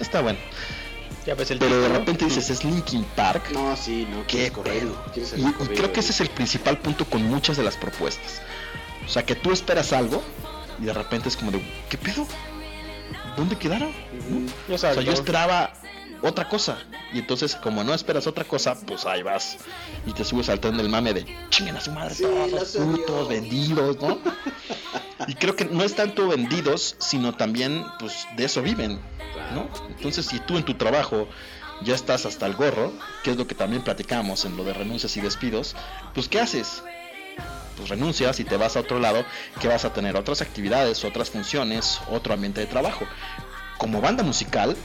[0.00, 0.38] está bueno.
[1.24, 3.50] Ya ves el Pero de repente dices, es Linkin Park.
[3.52, 4.24] No, sí, no.
[4.28, 4.52] Qué
[5.12, 5.42] quieres Y,
[5.74, 8.40] creo que ese es el principal punto con muchas de las propuestas.
[9.04, 10.22] O sea, que tú esperas algo
[10.80, 12.26] y de repente es como de, ¿qué pedo?
[13.36, 13.90] ¿Dónde quedaron?
[14.30, 14.46] ¿No?
[14.68, 14.94] O Exacto.
[14.94, 15.72] sea, yo esperaba
[16.22, 16.78] otra cosa.
[17.12, 19.58] Y entonces, como no esperas otra cosa, pues ahí vas.
[20.06, 22.58] Y te subes al tren del mame de chinguen a su madre Sí, todos lo
[22.58, 24.18] los putos vendidos, ¿no?
[25.26, 29.00] y creo que no es tanto vendidos, sino también, pues, de eso viven,
[29.54, 29.68] ¿no?
[29.88, 31.28] Entonces, si tú en tu trabajo
[31.82, 32.92] ya estás hasta el gorro,
[33.22, 35.76] que es lo que también platicamos en lo de renuncias y despidos,
[36.14, 36.82] pues, ¿qué haces?
[37.76, 39.24] Pues renuncias y te vas a otro lado,
[39.60, 43.06] que vas a tener otras actividades, otras funciones, otro ambiente de trabajo
[43.78, 44.76] como banda musical,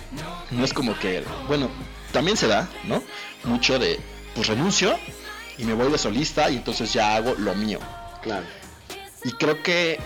[0.51, 1.69] no es como que, bueno,
[2.11, 3.03] también se da, ¿no?
[3.43, 3.99] Mucho de,
[4.35, 4.97] pues renuncio
[5.57, 7.79] y me voy de solista y entonces ya hago lo mío.
[8.21, 8.45] Claro.
[9.23, 9.99] Y creo que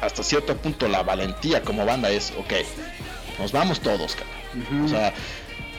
[0.00, 2.52] hasta cierto punto la valentía como banda es, ok,
[3.38, 4.84] nos vamos todos, cabrón.
[4.84, 5.12] O sea,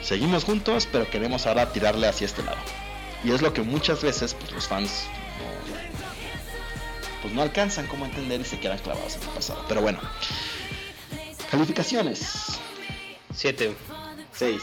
[0.01, 2.57] seguimos juntos, pero queremos ahora tirarle hacia este lado.
[3.23, 5.05] Y es lo que muchas veces pues, los fans
[5.39, 9.65] no, pues, no alcanzan como entender y se quedan clavados en el pasado.
[9.67, 9.99] Pero bueno,
[11.49, 12.59] calificaciones.
[13.33, 13.75] Siete.
[14.33, 14.61] 6.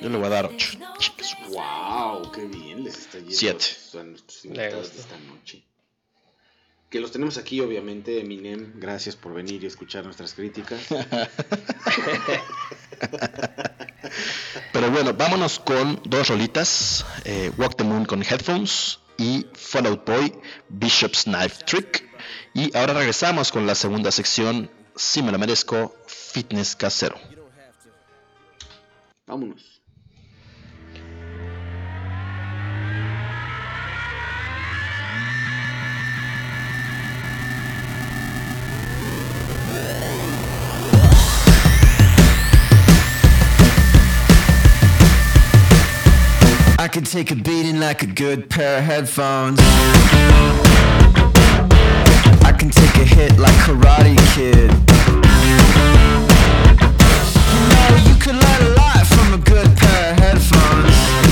[0.00, 0.78] Yo le voy a dar 8.
[1.50, 3.64] Wow, qué bien les está yendo Siete.
[3.98, 5.62] a nuestros invitados de esta noche.
[6.90, 8.72] Que los tenemos aquí, obviamente, Eminem.
[8.76, 10.80] Gracias por venir y escuchar nuestras críticas.
[14.72, 17.04] Pero bueno, vámonos con dos rolitas.
[17.24, 20.32] eh, Walk the Moon con Headphones y Fallout Boy,
[20.68, 22.07] Bishop's Knife Trick.
[22.54, 27.16] Y ahora regresamos con la segunda sección, Si me lo merezco, Fitness Casero.
[29.26, 29.78] Vámonos.
[46.80, 49.60] I could take a beating like a good pair of headphones.
[52.48, 54.70] I can take a hit like Karate Kid.
[57.52, 61.27] You know, you could learn a lot from a good pair of headphones.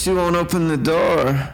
[0.00, 1.52] She won't open the door.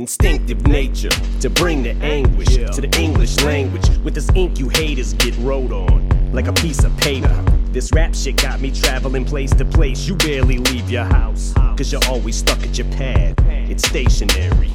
[0.00, 1.10] Instinctive nature
[1.42, 3.86] to bring the anguish to the English language.
[3.98, 7.44] With this ink, you haters get wrote on like a piece of paper.
[7.70, 10.08] This rap shit got me traveling place to place.
[10.08, 13.34] You barely leave your house, cause you're always stuck at your pad.
[13.68, 14.70] It's stationary.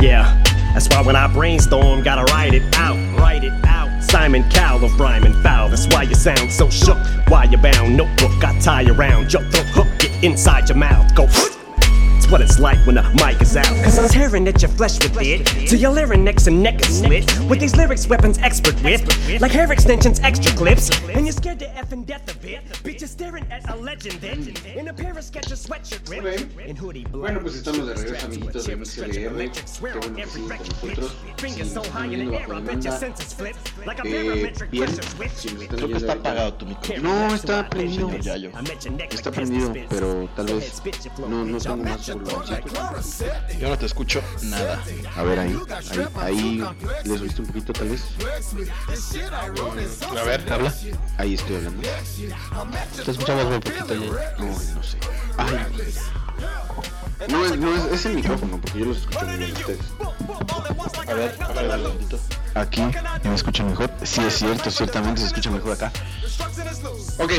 [0.00, 4.02] Yeah, that's why when I brainstorm, gotta write it out, write it out.
[4.02, 5.68] Simon Cowell of Rhyme and Foul.
[5.68, 6.96] That's why you sound so shook.
[7.28, 7.98] Why you bound?
[7.98, 9.30] Notebook got tie around.
[9.30, 11.14] Your throat hook, get inside your mouth.
[11.14, 11.28] Go.
[12.30, 13.66] It's what it's like when the mic is out.
[13.82, 15.44] Cause I'm tearing at your flesh with it.
[15.68, 17.24] Till your larynx and neck is slit.
[17.50, 19.02] With these lyrics, weapons expert with.
[19.40, 20.90] Like hair extensions, extra clips.
[21.08, 22.64] And you're scared to effing death of it.
[22.84, 24.54] Bitch, you're staring at a legend then.
[24.78, 26.56] In a pair of sketcher sweatshirt rip.
[26.68, 27.32] In hoodie black.
[27.32, 29.50] Bueno, pues estamos de regreso, amiguitos de MCLR.
[29.50, 31.16] Qué bueno que siguen con nosotros.
[31.38, 32.98] Fingers so high in Siguiendo bajo I bet your demanda.
[33.00, 33.56] senses flip.
[33.84, 34.88] Like a Eh, bien,
[35.34, 37.28] si nos están Creo que oyendo está apagado tu micrófono.
[37.28, 38.08] No, está prendido.
[39.10, 40.80] Está prendido, pero tal vez
[41.28, 42.19] no, no tengo más
[43.58, 44.82] Yo no te escucho nada.
[45.16, 45.58] A ver, ahí,
[46.16, 46.64] ahí, ahí
[47.04, 48.04] les subiste un poquito tal vez.
[50.18, 50.74] A ver, habla.
[51.18, 51.82] Ahí estoy hablando.
[53.04, 54.34] Te escuchamos muy poquito ya.
[54.38, 54.98] No, no sé.
[55.36, 55.66] Ay.
[57.28, 59.80] No, es, no es, es el micrófono, porque yo los escucho muy bien a ustedes.
[61.08, 62.18] A ver, habla tantito.
[62.54, 62.82] Aquí,
[63.24, 63.90] ¿me escuchan mejor?
[64.02, 65.92] Sí, es cierto, ciertamente se escucha mejor acá.
[67.18, 67.32] Ok,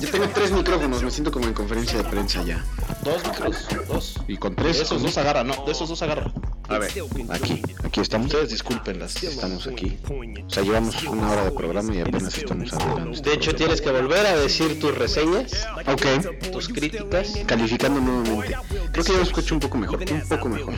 [0.00, 2.64] yo tengo tres micrófonos, me siento como en conferencia de prensa ya.
[3.04, 4.14] Dos micros, dos.
[4.26, 4.76] Y con De tres.
[4.76, 6.32] esos con- dos agarra, no, de esos dos agarra.
[6.68, 6.90] A ver,
[7.30, 8.28] aquí, aquí estamos.
[8.28, 9.22] Ustedes discúlpenlas.
[9.22, 9.98] Estamos aquí.
[10.08, 13.20] O sea, llevamos una hora de programa y apenas estamos hablando.
[13.20, 15.52] De hecho, tienes que volver a decir tus reseñas,
[15.86, 17.34] Ok, tus críticas.
[17.46, 18.56] calificando nuevamente.
[18.94, 20.74] Creo que ya lo escucho un poco mejor, un poco mejor.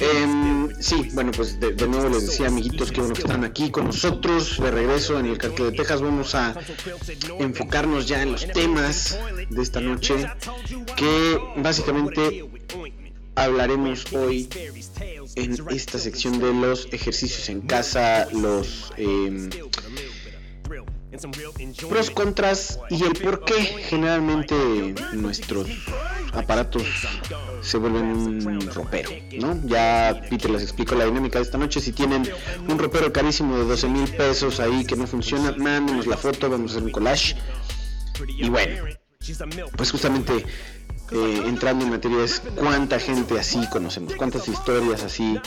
[0.00, 3.72] Em, sí, bueno, pues de, de nuevo les decía, amiguitos, que bueno que están aquí
[3.72, 6.00] con nosotros de regreso en el Cartel de Texas.
[6.00, 6.54] Vamos a
[7.40, 9.18] enfocarnos ya en los temas
[9.50, 10.14] de esta noche,
[10.94, 12.44] que básicamente
[13.34, 14.48] hablaremos hoy
[15.34, 19.50] en esta sección de los ejercicios en casa, los em,
[21.88, 25.68] pros, contras y el por qué generalmente nuestros
[26.32, 26.84] aparatos
[27.60, 29.60] se vuelven un ropero, ¿no?
[29.64, 31.80] Ya Peter les explicó la dinámica de esta noche.
[31.80, 32.28] Si tienen
[32.68, 36.72] un ropero carísimo de 12 mil pesos ahí que no funciona, mándenos la foto, vamos
[36.72, 37.36] a hacer un collage.
[38.28, 38.84] Y bueno,
[39.76, 40.44] pues justamente
[41.12, 45.38] eh, entrando en materia es cuánta gente así conocemos, cuántas historias así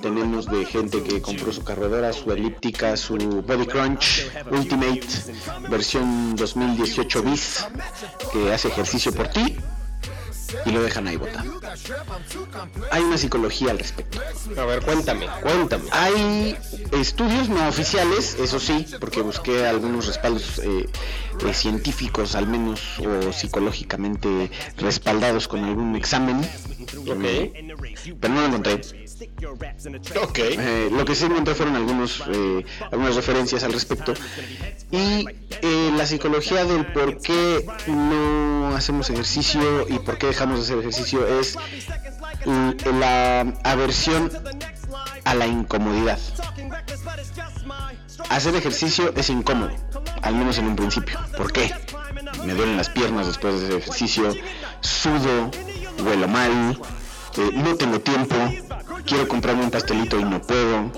[0.00, 5.06] tenemos de gente que compró su cargadora, su elíptica, su Body Crunch Ultimate
[5.70, 7.66] versión 2018 bis
[8.32, 9.56] que hace ejercicio por ti
[10.64, 11.60] y lo dejan ahí botado.
[12.90, 14.18] Hay una psicología al respecto.
[14.56, 15.84] A ver, cuéntame, cuéntame.
[15.90, 16.56] Hay
[16.92, 20.86] estudios no oficiales, eso sí, porque busqué algunos respaldos eh,
[21.46, 26.38] eh, científicos, al menos, o psicológicamente respaldados con algún examen.
[27.06, 27.24] Ok.
[28.20, 28.80] Pero no lo encontré.
[30.22, 30.38] Ok.
[30.38, 34.14] Eh, lo que sí encontré fueron algunos, eh, algunas referencias al respecto.
[34.90, 35.26] Y
[35.62, 40.78] eh, la psicología del por qué no hacemos ejercicio y por qué dejamos de hacer
[40.78, 41.56] ejercicio es
[42.44, 44.30] la aversión
[45.24, 46.18] a la incomodidad.
[48.28, 49.70] Hacer ejercicio es incómodo,
[50.22, 51.18] al menos en un principio.
[51.36, 51.74] ¿Por qué?
[52.44, 54.34] Me duelen las piernas después de hacer ejercicio,
[54.80, 55.50] sudo,
[56.04, 56.78] huelo mal,
[57.52, 58.36] no tengo tiempo,
[59.06, 60.90] quiero comprarme un pastelito y no puedo,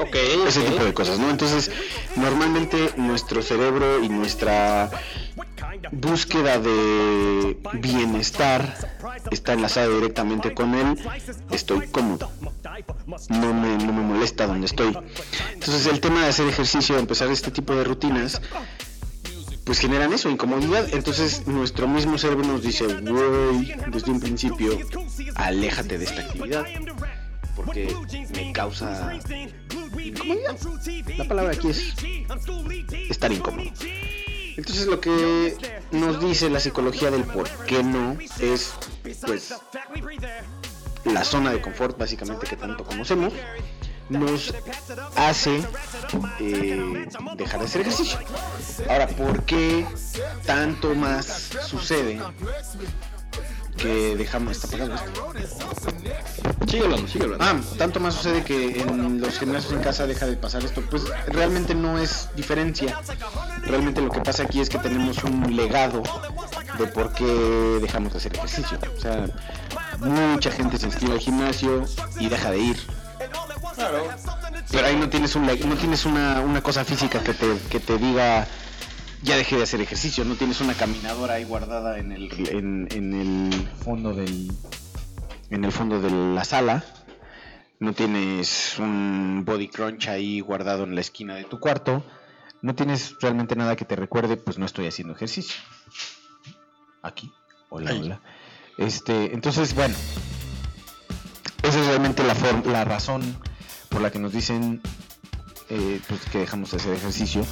[0.00, 0.16] Ok,
[0.46, 1.30] ese tipo de cosas, ¿no?
[1.30, 1.70] Entonces,
[2.16, 4.90] normalmente nuestro cerebro y nuestra
[5.92, 8.76] búsqueda de bienestar
[9.30, 10.98] está enlazada directamente con el
[11.50, 12.30] estoy cómodo.
[13.28, 14.96] No me, no me molesta donde estoy.
[15.52, 18.40] Entonces el tema de hacer ejercicio, empezar este tipo de rutinas,
[19.64, 20.86] pues generan eso, incomodidad.
[20.92, 24.78] Entonces nuestro mismo cerebro nos dice, güey, desde un principio,
[25.34, 26.64] aléjate de esta actividad.
[27.56, 27.94] Porque
[28.34, 29.14] me causa
[29.98, 30.56] incomodidad.
[31.16, 31.94] La palabra aquí es
[33.08, 33.70] estar incómodo.
[34.56, 35.56] Entonces lo que
[35.90, 38.74] nos dice la psicología del por qué no es
[39.26, 39.54] pues
[41.04, 43.32] la zona de confort básicamente que tanto conocemos
[44.08, 44.54] nos
[45.16, 45.62] hace
[46.40, 48.18] eh, dejar de hacer ejercicio.
[48.88, 49.86] Ahora, ¿por qué
[50.44, 52.20] tanto más sucede
[53.76, 55.66] que dejamos está apagado esto?
[56.68, 57.44] Sigue hablando, sigue hablando.
[57.44, 60.82] Ah, tanto más sucede que en los gimnasios en casa deja de pasar esto.
[60.90, 63.00] Pues realmente no es diferencia.
[63.62, 66.02] Realmente lo que pasa aquí es que tenemos un legado
[66.78, 67.24] de por qué
[67.80, 68.78] dejamos de hacer ejercicio.
[68.96, 69.26] O sea,
[70.00, 71.84] mucha gente se inscribe al gimnasio
[72.18, 72.76] y deja de ir.
[74.70, 77.98] Pero ahí no tienes, un, no tienes una, una cosa física que te, que te
[77.98, 78.46] diga
[79.22, 80.24] ya dejé de hacer ejercicio.
[80.24, 84.52] No tienes una caminadora ahí guardada en el, en, en el fondo del,
[85.50, 86.84] en el fondo de la sala,
[87.80, 92.04] no tienes un body crunch ahí guardado en la esquina de tu cuarto,
[92.62, 95.56] no tienes realmente nada que te recuerde, pues no estoy haciendo ejercicio.
[97.02, 97.32] Aquí,
[97.68, 98.00] hola, Ahí.
[98.02, 98.20] hola.
[98.78, 99.94] Este, entonces, bueno,
[101.64, 103.22] esa es realmente la, razón
[103.88, 104.82] por la que nos dicen
[105.70, 107.44] eh, pues, que dejamos de hacer ejercicio.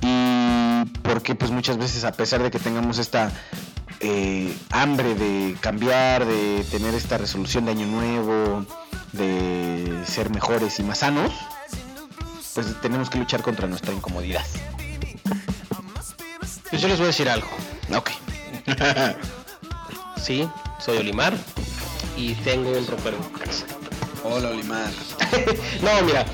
[0.00, 3.30] Y porque pues muchas veces a pesar de que tengamos esta
[4.00, 8.64] eh, hambre de cambiar, de tener esta resolución de año nuevo,
[9.12, 11.30] de ser mejores y más sanos,
[12.54, 14.44] pues tenemos que luchar contra nuestra incomodidad.
[16.70, 17.48] Pues yo les voy a decir algo.
[17.94, 18.10] Ok.
[20.22, 20.48] Sí,
[20.78, 21.34] soy Olimar
[22.22, 22.86] y tengo un
[23.38, 23.66] casa.
[24.24, 24.90] Hola Olimar.
[25.82, 26.24] No, mira,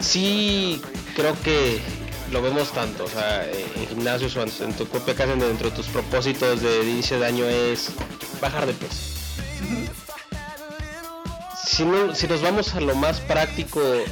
[0.00, 0.80] sí
[1.14, 1.80] creo que
[2.32, 5.76] lo vemos tanto, o sea, en gimnasios o en, en tu propia casa, dentro de
[5.76, 7.90] tus propósitos de inicio de año es
[8.40, 8.96] bajar de peso.
[11.66, 14.06] Si, no- si nos vamos a lo más práctico, eh,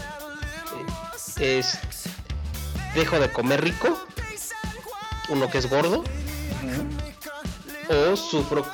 [1.39, 1.79] es
[2.95, 3.99] dejo de comer rico,
[5.31, 6.05] uno que es gordo,
[7.89, 8.67] o sufro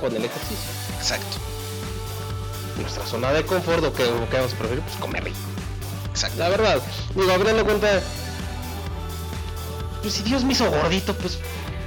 [0.00, 0.85] con el ejercicio.
[1.06, 1.36] Exacto.
[2.80, 5.36] Nuestra zona de confort, o que, o que vamos a preferir, pues comer rico.
[6.10, 6.36] Exacto.
[6.36, 6.82] La verdad,
[7.14, 8.02] digo, a cuenta,
[10.02, 11.38] pues si Dios me hizo gordito, pues,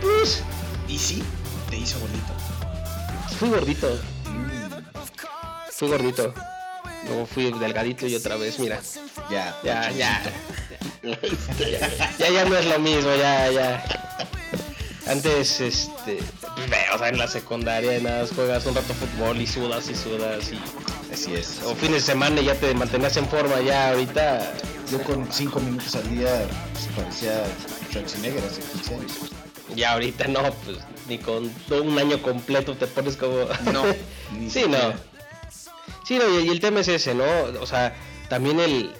[0.01, 0.41] pues,
[0.87, 1.21] ¿Y sí?
[1.69, 2.33] Te hizo bonito.
[3.37, 3.99] fui gordito.
[5.69, 6.33] Fui gordito.
[7.05, 8.79] Luego fui delgadito y otra vez, mira,
[9.29, 9.53] Ya.
[9.63, 10.21] ya, ya.
[12.19, 13.85] Ya, ya no es lo mismo, ya, ya.
[15.09, 16.19] Antes, este,
[16.69, 19.95] ve, o sea, en la secundaria nada, más juegas un rato fútbol y sudas y
[19.95, 20.59] sudas y...
[21.11, 21.61] Así es.
[21.65, 24.53] O fines de semana y ya te mantenías en forma, ya ahorita...
[24.91, 27.43] Yo con 5 minutos al día pues, parecía
[27.89, 29.11] Schwarzenegger hace 15 años.
[29.75, 33.45] Ya ahorita no, pues ni con todo un año completo te pones como.
[33.71, 33.85] No,
[34.33, 34.89] ni sí, siquiera.
[34.89, 34.93] no.
[36.07, 37.23] Sí, no, y y el tema es ese, ¿no?
[37.61, 37.95] O sea,
[38.29, 38.91] también el.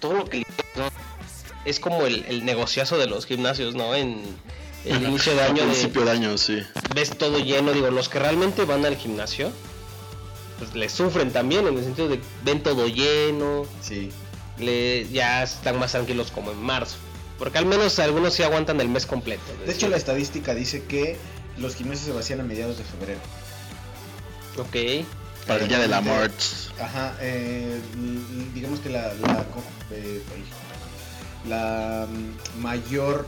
[0.00, 0.38] Todo lo que.
[0.38, 0.88] ¿no?
[1.64, 3.94] Es como el, el negociazo de los gimnasios, ¿no?
[3.94, 4.24] En
[4.84, 6.62] el inicio de año de, principio de año, sí.
[6.94, 9.50] ves todo lleno, digo, los que realmente van al gimnasio,
[10.58, 14.10] pues le sufren también, en el sentido de ven todo lleno, Sí.
[14.58, 16.96] le, ya están más tranquilos como en marzo.
[17.38, 19.42] Porque al menos algunos sí aguantan el mes completo.
[19.64, 21.16] De hecho, la estadística dice que
[21.56, 23.20] los gimnasios se vacían a mediados de febrero.
[24.58, 25.06] Ok.
[25.46, 26.44] Para el día de la muerte.
[26.80, 27.80] Ajá, eh,
[28.54, 29.46] digamos que la, la,
[29.92, 30.20] eh,
[31.48, 32.06] la
[32.60, 33.26] mayor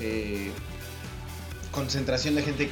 [0.00, 0.50] eh,
[1.80, 2.70] concentración de gente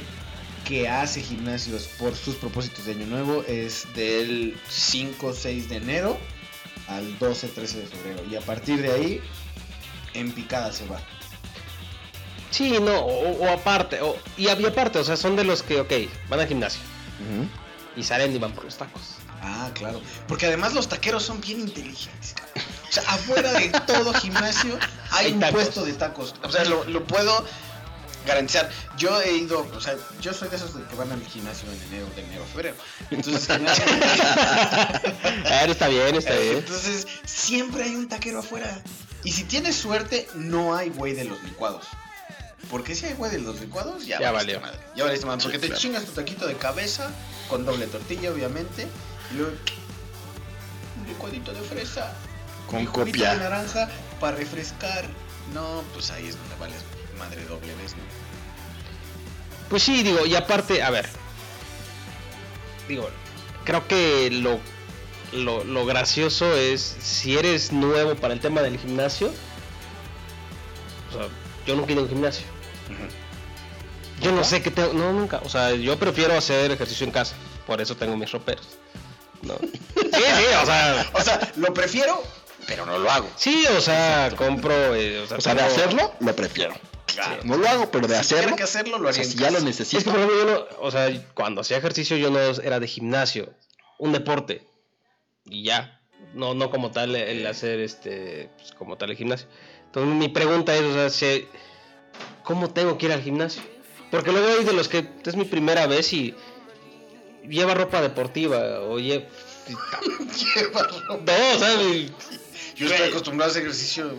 [0.67, 6.17] que hace gimnasios por sus propósitos de año nuevo es del 5 6 de enero
[6.87, 9.21] al 12 13 de febrero y a partir de ahí
[10.15, 10.99] en picada se va.
[12.49, 15.61] Sí, no, o, o aparte, o, y, a- y aparte, o sea, son de los
[15.61, 15.91] que, ok,
[16.29, 16.81] van al gimnasio
[17.95, 19.01] y salen y van por los tacos.
[19.41, 20.01] Ah, claro.
[20.27, 22.33] Porque además los taqueros son bien inteligentes.
[22.89, 24.79] O sea, afuera de todo gimnasio
[25.11, 25.55] hay Hay un tacos.
[25.55, 26.33] puesto de tacos.
[26.43, 27.45] O sea, lo, lo puedo
[28.25, 28.69] garantizar.
[28.97, 31.81] Yo he ido, o sea, yo soy de esos de que van al gimnasio en
[31.89, 32.75] enero, de enero febrero.
[33.11, 33.47] Entonces,
[35.45, 36.57] Ah, está bien, está bien.
[36.57, 38.81] entonces siempre hay un taquero afuera.
[39.23, 41.85] Y si tienes suerte, no hay güey de los licuados.
[42.69, 44.59] Porque si hay güey de los licuados, ya, Ya valió.
[44.59, 44.79] madre.
[44.95, 45.43] Ya valiste madre.
[45.43, 45.81] Porque Sí, te claro.
[45.81, 47.09] chingas tu taquito de cabeza
[47.49, 48.87] con doble tortilla, obviamente.
[49.31, 49.53] Y luego
[51.01, 52.13] un licuadito de fresa.
[52.67, 53.33] Con copia.
[53.33, 53.87] de naranja
[54.19, 55.05] para refrescar.
[55.53, 56.77] No, pues ahí es donde vales
[57.15, 58.03] madre doble vez, ¿no?
[59.69, 61.07] Pues sí, digo, y aparte, a ver.
[62.87, 63.09] Digo,
[63.63, 64.59] creo que lo,
[65.33, 69.33] lo, lo gracioso es, si eres nuevo para el tema del gimnasio,
[71.09, 71.27] o sea,
[71.65, 72.45] yo nunca he ido a un gimnasio.
[74.21, 77.35] Yo no sé qué tengo, no, nunca, o sea, yo prefiero hacer ejercicio en casa,
[77.65, 78.77] por eso tengo mis roperos.
[79.41, 79.55] ¿no?
[79.95, 82.23] Sí, sí, o sea, O sea, lo prefiero,
[82.67, 83.29] pero no lo hago.
[83.35, 86.73] sí, o sea, compro, eh, o sea, O sea, de hacerlo, lo prefiero.
[87.15, 87.41] Claro.
[87.45, 88.55] No lo hago, pero de Si hacerlo.
[88.55, 89.97] que hacerlo, lo o sea, si ya lo necesito.
[89.97, 92.87] Es que por ejemplo yo no, o sea, cuando hacía ejercicio yo no era de
[92.87, 93.53] gimnasio,
[93.97, 94.67] un deporte
[95.45, 96.01] y ya,
[96.33, 99.47] no no como tal el hacer este, pues, como tal el gimnasio.
[99.85, 101.47] Entonces mi pregunta es, o sea, si-
[102.43, 103.61] ¿cómo tengo que ir al gimnasio?
[104.11, 106.35] Porque luego hay de los que es mi primera vez y
[107.47, 109.25] lleva ropa deportiva o lleva
[110.55, 111.31] Lleva ropa.
[111.37, 111.77] no, o sea,
[112.75, 114.13] Yo estoy acostumbrado a hacer ejercicio,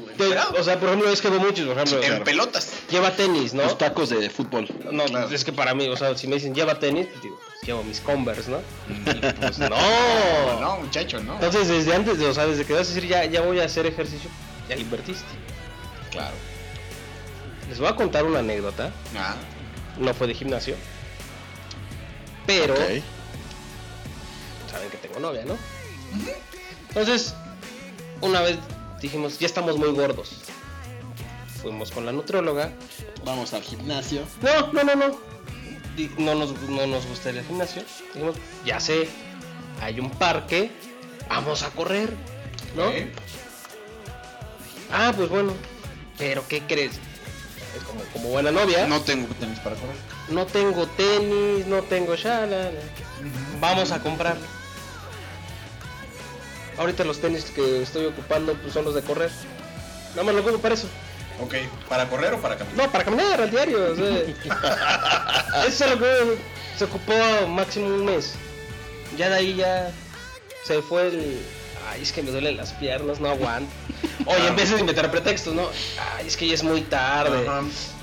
[0.58, 2.72] o sea, por ejemplo, es que veo muchos, por ejemplo, en pelotas.
[2.90, 3.62] lleva tenis, ¿no?
[3.64, 4.66] Los tacos de fútbol.
[4.90, 5.28] No, Claro.
[5.28, 7.84] es que para mí, o sea, si me dicen lleva tenis, pues digo, pues, llevo
[7.84, 8.60] mis Converse, ¿no?
[8.88, 9.68] Y pues no.
[10.60, 11.34] No, muchacho, no.
[11.34, 13.64] Entonces, desde antes, de, o sea, desde que vas a decir ya, ya voy a
[13.64, 14.30] hacer ejercicio,
[14.70, 15.24] ya invertiste.
[16.10, 16.34] Claro.
[17.68, 19.34] Les voy a contar una anécdota, Ah,
[19.98, 20.76] no fue de gimnasio,
[22.46, 22.80] pero Ok.
[24.70, 25.58] saben que tengo novia, ¿no?
[26.88, 27.34] Entonces,
[28.26, 28.58] una vez
[29.00, 30.30] dijimos, ya estamos muy gordos.
[31.62, 32.72] Fuimos con la nutrióloga.
[33.24, 34.22] Vamos al gimnasio.
[34.42, 35.18] No, no, no, no.
[36.18, 37.82] No nos, no nos gusta al gimnasio.
[38.12, 39.08] Dijimos, ya sé,
[39.80, 40.70] hay un parque,
[41.28, 42.12] vamos a correr,
[42.76, 42.92] ¿no?
[44.92, 45.52] Ah, pues bueno.
[46.18, 46.92] Pero ¿qué crees?
[47.76, 48.86] Es como, como buena novia.
[48.86, 49.96] No tengo tenis para correr.
[50.28, 52.70] No tengo tenis, no tengo shala.
[53.60, 54.36] Vamos a comprar.
[56.78, 59.30] Ahorita los tenis que estoy ocupando pues, son los de correr.
[60.10, 60.88] Nada más lo ocupo para eso.
[61.40, 61.54] Ok,
[61.88, 62.86] ¿para correr o para caminar?
[62.86, 63.92] No, para caminar al diario.
[63.92, 65.64] o sea.
[65.66, 66.38] eso es lo que
[66.78, 67.12] se ocupó
[67.48, 68.34] máximo un mes.
[69.16, 69.90] Ya de ahí ya
[70.64, 71.38] se fue el.
[71.90, 73.70] Ay, es que me duelen las piernas, no aguanto.
[74.26, 75.68] Oye, en vez de inventar pretextos, ¿no?
[76.16, 77.46] Ay, es que ya es muy tarde.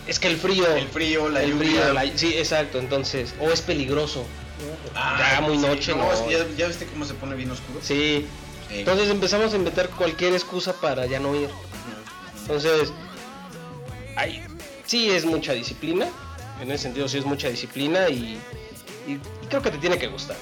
[0.07, 0.67] Es que el frío.
[0.75, 1.81] El frío, la el lluvia.
[1.81, 2.77] frío, la- sí, exacto.
[2.79, 4.25] Entonces, o es peligroso.
[5.19, 6.29] ya muy sí, noche, no, no.
[6.29, 7.79] ¿Ya, ya viste cómo se pone bien oscuro?
[7.81, 8.27] Sí.
[8.79, 11.49] Entonces empezamos a inventar cualquier excusa para ya no ir.
[12.41, 12.91] Entonces,
[14.15, 14.43] hay,
[14.85, 16.07] sí es mucha disciplina.
[16.61, 18.37] En ese sentido, sí es mucha disciplina y,
[19.07, 19.17] y
[19.49, 20.37] creo que te tiene que gustar.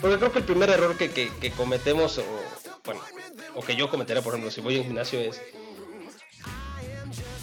[0.00, 2.24] Porque creo que el primer error que, que- que cometemos, o
[2.84, 3.00] bueno,
[3.54, 5.40] o que yo cometeré, por ejemplo, si voy al gimnasio, es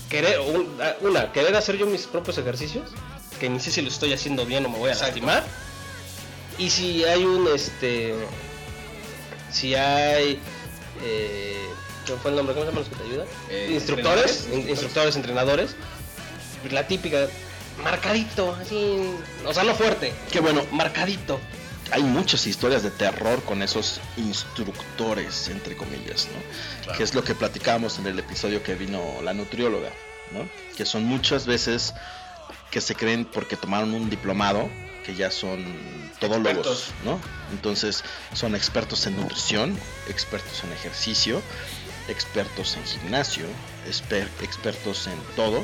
[0.09, 0.39] querer,
[0.82, 2.89] ah, una, querer hacer yo mis propios ejercicios,
[3.39, 5.13] que ni sé si lo estoy haciendo bien o me voy a Exacto.
[5.15, 5.43] lastimar.
[6.57, 8.13] Y si hay un, este,
[9.52, 10.39] si hay,
[11.04, 11.68] eh,
[12.06, 12.56] ¿qué fue el nombre?
[12.56, 13.28] ¿Cómo se llaman los que te ayudan?
[13.49, 15.76] Eh, instructores, entrenadores, instructores, entrenadores.
[16.72, 17.28] La típica,
[17.84, 19.02] marcadito, así,
[19.45, 21.39] o sea, no fuerte, Qué bueno, marcadito.
[21.91, 26.93] hay muchas historias de terror con esos instructores, entre comillas, ¿no?
[26.95, 29.89] Que es lo que platicábamos en el episodio que vino la nutrióloga,
[30.32, 30.47] ¿no?
[30.78, 31.93] Que son muchas veces
[32.70, 34.70] que se creen porque tomaron un diplomado
[35.06, 35.64] que ya son
[36.20, 36.93] todólogos, Expertos.
[37.06, 37.20] ¿no?
[37.52, 38.04] Entonces
[38.34, 39.78] son expertos en nutrición,
[40.08, 41.42] expertos en ejercicio,
[42.08, 43.46] expertos en gimnasio,
[43.89, 45.63] exper- expertos en todo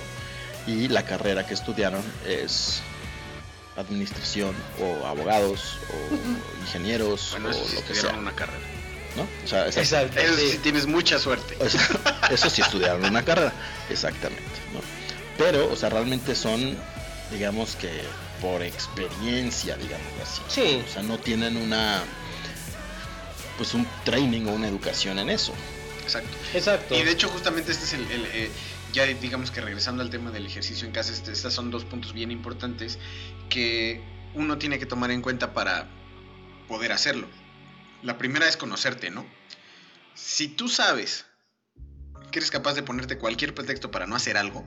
[0.66, 2.82] y la carrera que estudiaron es
[3.78, 8.66] administración o abogados o ingenieros Bueno, o lo que estudiaron sea, una carrera.
[9.16, 9.24] ¿no?
[9.44, 10.20] O sea, Exacto.
[10.20, 10.52] Eso sí.
[10.52, 11.57] sí tienes mucha suerte.
[11.64, 11.82] o sea,
[12.32, 13.53] eso sí estudiaron una carrera,
[13.90, 14.44] exactamente,
[14.74, 14.80] ¿no?
[15.38, 16.76] Pero, o sea, realmente son,
[17.32, 18.02] digamos que
[18.41, 20.41] por experiencia, digamos así.
[20.47, 20.84] Sí.
[20.85, 22.03] O sea, no tienen una,
[23.57, 25.53] pues un training o una educación en eso.
[26.03, 26.38] Exacto.
[26.53, 26.95] Exacto.
[26.95, 28.11] Y de hecho, justamente este es el.
[28.11, 28.51] el, eh,
[28.93, 32.14] ya digamos que regresando al tema del ejercicio en casa, este, estos son dos puntos
[32.14, 32.97] bien importantes
[33.49, 34.01] que
[34.34, 35.89] uno tiene que tomar en cuenta para
[36.68, 37.27] poder hacerlo.
[38.01, 39.26] La primera es conocerte, ¿no?
[40.14, 41.26] Si tú sabes
[42.31, 44.65] que eres capaz de ponerte cualquier pretexto para no hacer algo,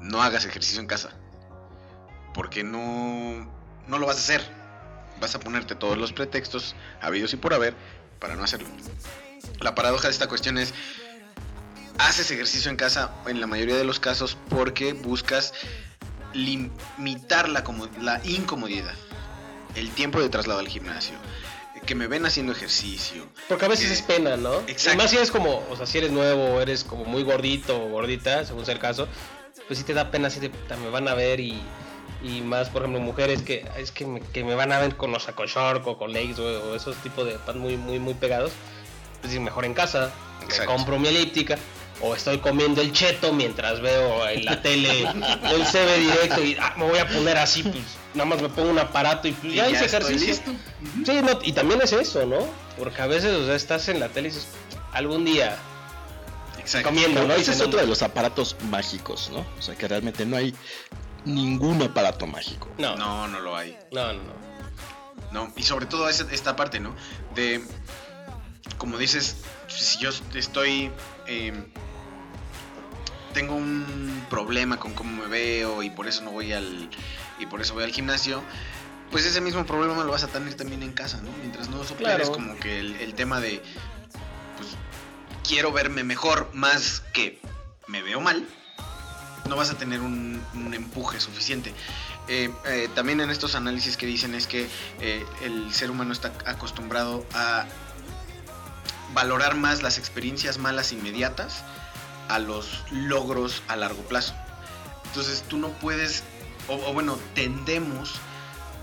[0.00, 1.18] no hagas ejercicio en casa.
[2.34, 3.50] Porque no,
[3.88, 4.42] no lo vas a hacer.
[5.20, 7.74] Vas a ponerte todos los pretextos habidos y por haber
[8.18, 8.68] para no hacerlo.
[9.60, 10.72] La paradoja de esta cuestión es,
[11.98, 15.52] haces ejercicio en casa en la mayoría de los casos porque buscas
[16.32, 18.94] limitar la, como- la incomodidad,
[19.74, 21.14] el tiempo de traslado al gimnasio,
[21.84, 23.26] que me ven haciendo ejercicio.
[23.48, 24.60] Porque a veces que- es pena, ¿no?
[24.66, 24.94] Exacto.
[24.94, 27.76] Y más si eres como, o sea, si eres nuevo o eres como muy gordito
[27.84, 29.08] o gordita, según sea el caso,
[29.66, 31.60] pues sí te da pena, sí te, me van a ver y,
[32.22, 35.10] y más, por ejemplo, mujeres que es que me, que me van a ver con
[35.12, 38.52] los sacoshort o con legs o, o esos tipos de pants muy, muy, muy pegados.
[39.20, 40.12] Pues mejor en casa,
[40.58, 41.58] me compro mi elíptica.
[42.02, 46.72] O estoy comiendo el cheto mientras veo en la tele el CB directo y ah,
[46.78, 47.76] me voy a poner así, pues
[48.14, 50.28] nada más me pongo un aparato y, pues, Y ya, hice ejercicio.
[50.28, 50.50] listo.
[51.04, 52.38] Sí, no, y también es eso, ¿no?
[52.78, 54.48] Porque a veces, o sea, estás en la tele y dices,
[54.92, 55.58] algún día
[56.58, 56.88] Exacto.
[56.88, 57.34] comiendo, ¿no?
[57.34, 59.44] Ese es otro de los aparatos mágicos, ¿no?
[59.58, 60.54] O sea, que realmente no hay
[61.24, 62.68] ningún aparato mágico.
[62.78, 63.76] No, no, No, no lo hay.
[63.92, 64.40] no, no.
[65.32, 66.94] No, y sobre todo esa- esta parte, ¿no?
[67.34, 67.62] De,
[68.78, 69.36] como dices,
[69.68, 70.90] si yo estoy,
[71.26, 71.52] eh,
[73.32, 76.90] tengo un problema con cómo me veo y por eso no voy al,
[77.38, 78.42] y por eso voy al gimnasio,
[79.12, 81.30] pues ese mismo problema lo vas a tener también en casa, ¿no?
[81.38, 82.32] Mientras no superes Claro.
[82.32, 83.62] como que el, el tema de,
[84.56, 84.70] pues,
[85.46, 87.40] quiero verme mejor más que
[87.86, 88.46] me veo mal,
[89.48, 90.42] no vas a tener un,
[90.72, 91.74] empuje suficiente.
[92.28, 94.68] Eh, eh, también en estos análisis que dicen es que
[95.00, 97.66] eh, el ser humano está acostumbrado a
[99.12, 101.64] valorar más las experiencias malas inmediatas
[102.28, 104.34] a los logros a largo plazo.
[105.06, 106.22] Entonces tú no puedes,
[106.68, 108.20] o, o bueno, tendemos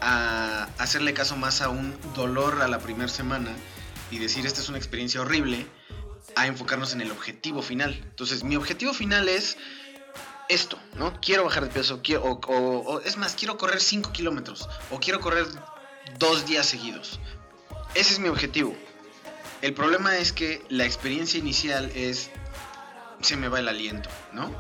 [0.02, 3.52] a hacerle caso más a un dolor a la primera semana
[4.12, 5.66] y decir esta es una experiencia horrible,
[6.36, 8.00] a enfocarnos en el objetivo final.
[8.04, 9.58] Entonces mi objetivo final es
[10.50, 11.20] esto, ¿no?
[11.22, 15.46] Quiero bajar de peso, quiero, o, es más, quiero correr 5 kilómetros, o quiero correr
[16.20, 17.20] dos días seguidos.
[17.96, 18.76] ese es mi objetivo.
[19.62, 22.30] El problema es que la experiencia inicial es.
[23.22, 24.52] Se me va el aliento, ¿no?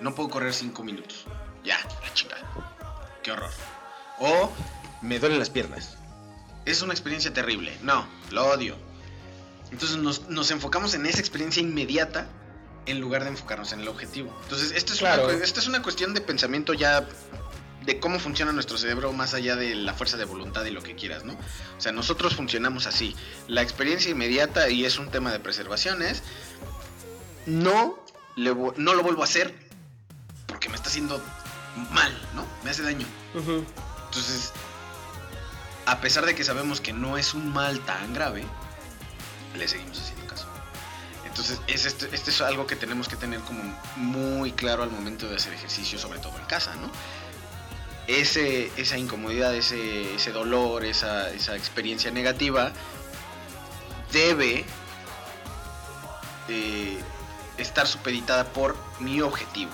[0.00, 1.26] No puedo correr cinco minutos.
[1.62, 2.42] Ya, la chingada.
[3.22, 3.52] Qué horror.
[4.18, 4.50] O
[5.00, 5.96] me duelen las piernas.
[6.64, 7.78] Es una experiencia terrible.
[7.82, 8.76] No, lo odio.
[9.70, 12.26] Entonces nos, nos enfocamos en esa experiencia inmediata
[12.86, 14.36] en lugar de enfocarnos en el objetivo.
[14.44, 15.24] Entonces, esto es, Claro.
[15.26, 17.06] una, esto es una cuestión de pensamiento ya
[17.84, 20.94] de cómo funciona nuestro cerebro más allá de la fuerza de voluntad y lo que
[20.94, 21.32] quieras, ¿no?
[21.32, 23.16] O sea, nosotros funcionamos así.
[23.48, 26.22] La experiencia inmediata, y es un tema de preservación, es
[27.46, 27.98] no,
[28.36, 29.52] le no lo vuelvo a hacer
[30.46, 31.20] porque me está haciendo
[31.90, 32.46] mal, ¿no?
[32.62, 33.06] Me hace daño.
[33.34, 34.52] Entonces,
[35.86, 38.44] a pesar de que sabemos que no es un mal tan grave,
[39.56, 40.21] le seguimos haciendo.
[41.32, 43.62] Entonces, es esto, esto es algo que tenemos que tener como
[43.96, 46.90] muy claro al momento de hacer ejercicio, sobre todo en casa, ¿no?
[48.06, 52.70] Ese, esa incomodidad, ese, ese dolor, esa, esa experiencia negativa
[54.12, 54.66] debe
[56.48, 56.98] eh,
[57.56, 59.70] estar supeditada por mi objetivo.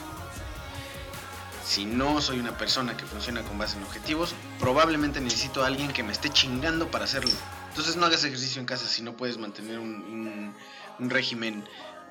[1.67, 5.93] Si no soy una persona que funciona con base en objetivos, probablemente necesito a alguien
[5.93, 7.33] que me esté chingando para hacerlo.
[7.71, 10.55] Entonces no hagas ejercicio en casa si no puedes mantener un-
[10.99, 11.65] un régimen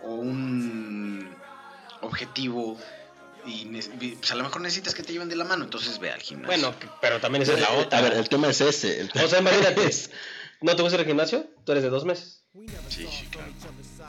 [0.04, 1.36] o un
[2.02, 2.78] objetivo.
[3.46, 3.66] Y
[4.16, 6.48] pues a lo mejor necesitas que te lleven de la mano, entonces ve al gimnasio.
[6.48, 8.00] Bueno, pero también esa es la otra.
[8.00, 9.00] A ver, el tema es ese.
[9.00, 10.12] el O sea, tema imagínate, es-
[10.62, 11.46] ¿no te gusta ir al gimnasio?
[11.66, 12.44] Tú eres de dos meses.
[12.90, 13.48] sí, sí, claro.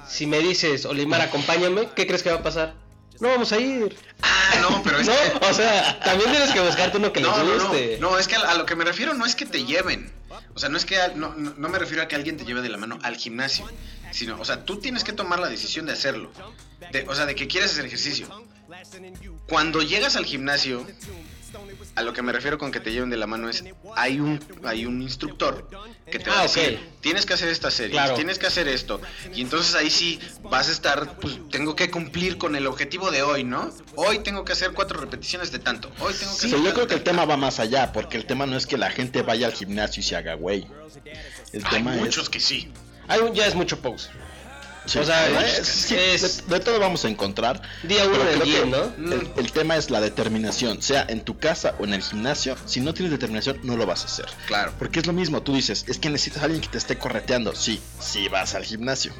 [0.09, 2.75] Si me dices, Olimar, acompáñame, ¿qué crees que va a pasar?
[3.21, 3.97] No vamos a ir.
[4.23, 7.37] Ah, no, pero es No, que- o sea, también tienes que buscarte uno que no,
[7.37, 7.99] le no, no, guste.
[8.01, 10.11] no, es que a, a lo que me refiero no es que te lleven.
[10.55, 12.45] O sea, no es que a- no, no- no me refiero a que alguien te
[12.45, 13.67] lleve de la mano al gimnasio,
[14.13, 16.31] sino, o sea, tú tienes que tomar la decisión de hacerlo.
[16.93, 18.29] De- o sea, de que quieres hacer ejercicio.
[19.49, 20.87] Cuando llegas al gimnasio,
[21.95, 23.65] a lo que me refiero con que te lleven de la mano es
[23.97, 25.67] hay un hay un instructor
[26.11, 28.15] que te va Ah, a decir, tienes que hacer esta serie, Claro.
[28.15, 29.01] tienes que hacer esto.
[29.35, 33.23] Y entonces ahí sí vas a estar, pues tengo que cumplir con el objetivo de
[33.23, 33.71] hoy, ¿no?
[33.97, 35.89] Hoy tengo que hacer cuatro repeticiones de tanto.
[36.01, 38.27] Hoy tengo que Sí, hacer yo creo que el tema va más allá, porque el
[38.27, 40.67] tema no es que la gente vaya al gimnasio y se haga güey.
[41.53, 42.29] El Hay tema muchos es...
[42.29, 42.71] que sí.
[43.35, 44.09] Ya es mucho pose.
[44.87, 47.61] Sí, o sea, es- es- sí, es- de, de todo vamos a encontrar.
[47.83, 48.85] Día uno del gym, ¿no?
[49.15, 52.57] El, el tema es la determinación, sea en tu casa o en el gimnasio.
[52.65, 54.27] Si no tienes determinación, no lo vas a hacer.
[54.47, 54.73] Claro.
[54.79, 57.55] Porque es lo mismo, tú dices, es que necesitas a alguien que te esté correteando.
[57.55, 59.13] Sí, sí vas al gimnasio.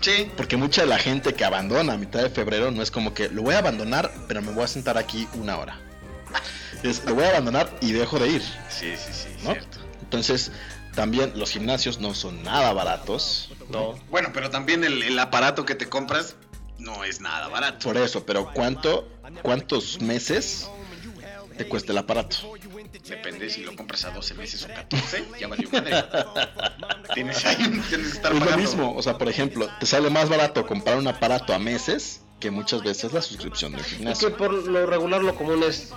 [0.00, 0.30] Sí.
[0.36, 3.28] Porque mucha de la gente que abandona a mitad de febrero no es como que
[3.28, 5.78] lo voy a abandonar, pero me voy a sentar aquí una hora.
[6.82, 8.42] Es, lo voy a abandonar y dejo de ir.
[8.70, 9.52] Sí, sí, sí, ¿no?
[9.52, 9.78] cierto.
[10.02, 10.50] Entonces,
[10.94, 13.50] también los gimnasios no son nada baratos.
[13.70, 13.94] No.
[14.10, 16.36] Bueno, pero también el, el aparato que te compras
[16.78, 17.86] no es nada barato.
[17.88, 19.08] Por eso, pero ¿cuánto,
[19.42, 20.68] ¿cuántos meses
[21.56, 22.36] te cuesta el aparato?
[23.04, 26.04] Depende si lo compras a 12 meses o 14, ya valió madre.
[27.14, 30.28] tienes ahí, tienes que estar Es lo mismo, o sea, por ejemplo, te sale más
[30.28, 34.36] barato comprar un aparato a meses que muchas veces la suscripción del Es que gimnasio.
[34.36, 35.92] por lo regular lo común es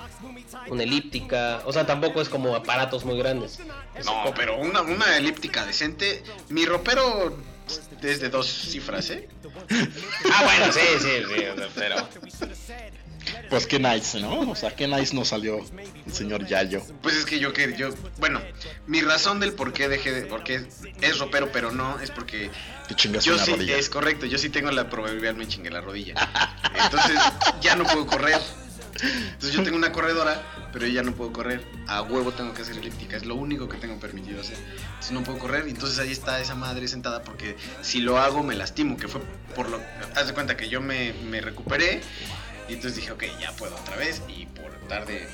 [0.67, 1.61] una elíptica.
[1.65, 3.59] O sea, tampoco es como aparatos muy grandes.
[3.95, 6.23] Es No, pero una, una elíptica decente.
[6.49, 7.37] Mi ropero
[8.01, 9.27] es de dos cifras, ¿eh?
[10.33, 11.43] Ah, bueno, sí, sí, sí.
[11.75, 11.95] Pero.
[13.49, 14.51] Pues qué nice, ¿no?
[14.51, 15.57] O sea, qué nice nos salió
[16.05, 16.83] el señor Yayo.
[17.01, 18.39] Pues es que yo que yo, bueno,
[18.85, 20.67] mi razón del por qué dejé de, por qué
[21.01, 22.51] es ropero pero no es porque
[22.87, 23.77] Te chingas yo una sí rodilla.
[23.77, 26.13] es correcto, yo sí tengo la probabilidad me chingué la rodilla.
[26.83, 27.19] Entonces
[27.61, 28.39] ya no puedo correr.
[29.01, 30.41] Entonces yo tengo una corredora,
[30.71, 31.65] pero ya no puedo correr.
[31.87, 34.57] A huevo tengo que hacer elíptica, es lo único que tengo permitido hacer.
[34.57, 38.43] Entonces no puedo correr y entonces ahí está esa madre sentada porque si lo hago
[38.43, 39.21] me lastimo, que fue
[39.55, 39.81] por lo
[40.15, 42.01] haz de cuenta que yo me, me recuperé
[42.69, 45.27] y entonces dije, ok, ya puedo otra vez y por estar de,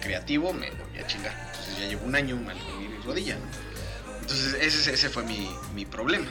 [0.00, 1.34] creativo me volví a chingar.
[1.50, 4.18] Entonces ya llevo un año mal con mi rodilla, ¿no?
[4.20, 6.26] Entonces ese, ese fue mi, mi problema.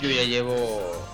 [0.00, 1.06] Yo ya llevo.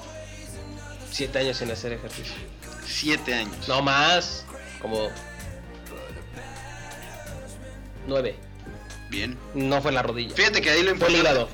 [1.10, 2.49] Siete años sin hacer ejercicio.
[2.90, 3.68] Siete años.
[3.68, 4.44] No más.
[4.82, 5.08] Como.
[8.06, 8.36] Nueve.
[9.10, 9.36] Bien.
[9.54, 10.34] No fue la rodilla.
[10.34, 11.20] Fíjate que ahí lo Fue el importante.
[11.20, 11.48] hígado.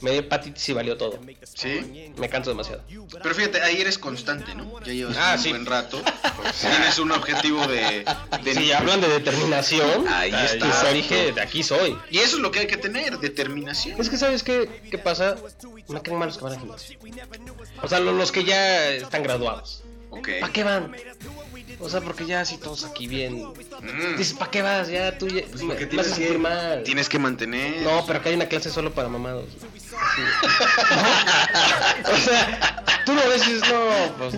[0.00, 1.18] Me dio hepatitis y valió todo.
[1.54, 2.12] Sí.
[2.16, 2.82] Me canso demasiado.
[3.20, 4.78] Pero fíjate, ahí eres constante, ¿no?
[4.84, 5.48] Ya llevas Ah, un sí.
[5.50, 6.00] buen rato.
[6.60, 8.04] Tienes un objetivo de.
[8.44, 10.92] de- Si hablan de determinación, Ahí pues está.
[10.92, 11.98] dije, de aquí soy.
[12.10, 14.00] Y eso es lo que hay que tener, determinación.
[14.00, 15.34] Es que, ¿sabes qué, qué pasa?
[15.88, 16.98] Me caen mal los que van al gimnasio.
[17.82, 19.82] O sea, lo- los que ya están graduados.
[20.10, 20.92] ¿Para qué van?
[21.80, 23.42] O sea, porque ya así todos aquí bien.
[23.44, 24.88] Mm, Dices, ¿para qué vas?
[24.88, 25.42] Ya tú ya.
[25.50, 26.82] porque me tienes haces que- sentir mal.
[26.82, 27.82] Tienes que mantener.
[27.82, 29.46] No, pero acá hay una clase solo para mamados.
[29.60, 30.22] Sí.
[32.12, 34.34] o sea, tú lo ves y dices, no, pues.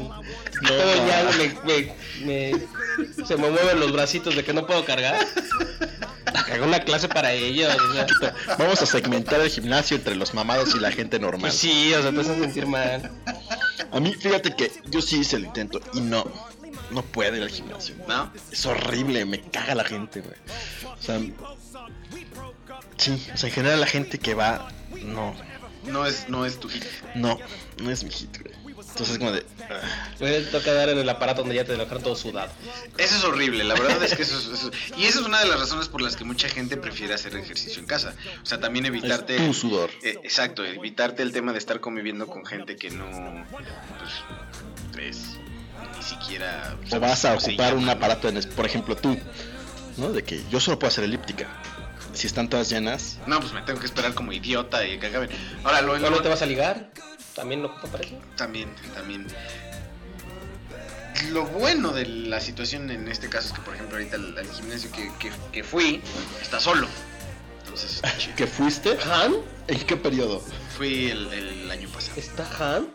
[0.67, 1.95] todo ya me, me-
[2.25, 5.27] me- se me mueven los bracitos de que no puedo cargar.
[6.27, 7.75] haga una clase para ellos.
[7.75, 8.35] o sea.
[8.59, 11.43] Vamos a segmentar el gimnasio entre los mamados y la gente normal.
[11.43, 13.11] Pues sí, o sea, te hacen sentir mal.
[13.93, 16.25] A mí, fíjate que yo sí hice el intento y no,
[16.91, 17.95] no puedo ir al gimnasio.
[18.09, 18.33] ¿No?
[18.53, 20.37] Es horrible, me caga la gente, güey.
[20.99, 21.19] O sea,
[22.97, 24.69] sí, o sea, en general la gente que va,
[25.03, 25.35] no,
[25.85, 26.85] No es, no es tu hit.
[27.15, 27.39] no,
[27.83, 28.55] no es mi hit, güey.
[29.01, 29.43] Entonces, como de,
[30.19, 32.53] te toca dar en el aparato donde ya te dejaron todo sudado.
[32.99, 35.47] Eso es horrible, la verdad es que eso es, eso- Y esa es una de
[35.47, 38.15] las razones por las que mucha gente prefiere hacer ejercicio en casa.
[38.43, 39.37] O sea, también evitarte...
[39.37, 39.91] es tu sudor.
[40.03, 43.47] Eh, exacto, evitarte el tema de estar conviviendo con gente que no...
[44.93, 45.19] Pues, es
[45.97, 46.77] ni siquiera...
[46.85, 49.19] O ¿sabes vas a ocupar un aparato, en por ejemplo, tú,
[49.97, 50.13] ¿no?
[50.13, 51.49] De que yo solo puedo hacer elíptica.
[52.13, 55.31] Si están todas llenas, No, pues me tengo que esperar como idiota y que acaben.
[55.65, 56.91] Ahora, lo, ¿No te vas a ligar?
[57.35, 58.15] ¿También no ocupa para eso?
[58.37, 59.27] También, también.
[61.31, 64.51] Lo bueno de la situación en este caso es que, por ejemplo, ahorita el, el
[64.51, 66.01] gimnasio que, que- que fui
[66.41, 66.87] está solo.
[67.61, 68.01] Entonces.
[68.37, 68.99] ¿que fuiste?
[69.05, 69.35] ¿Han?
[69.69, 70.43] ¿En qué periodo?
[70.77, 72.19] fui el, el año pasado.
[72.19, 72.89] ¿Está Han?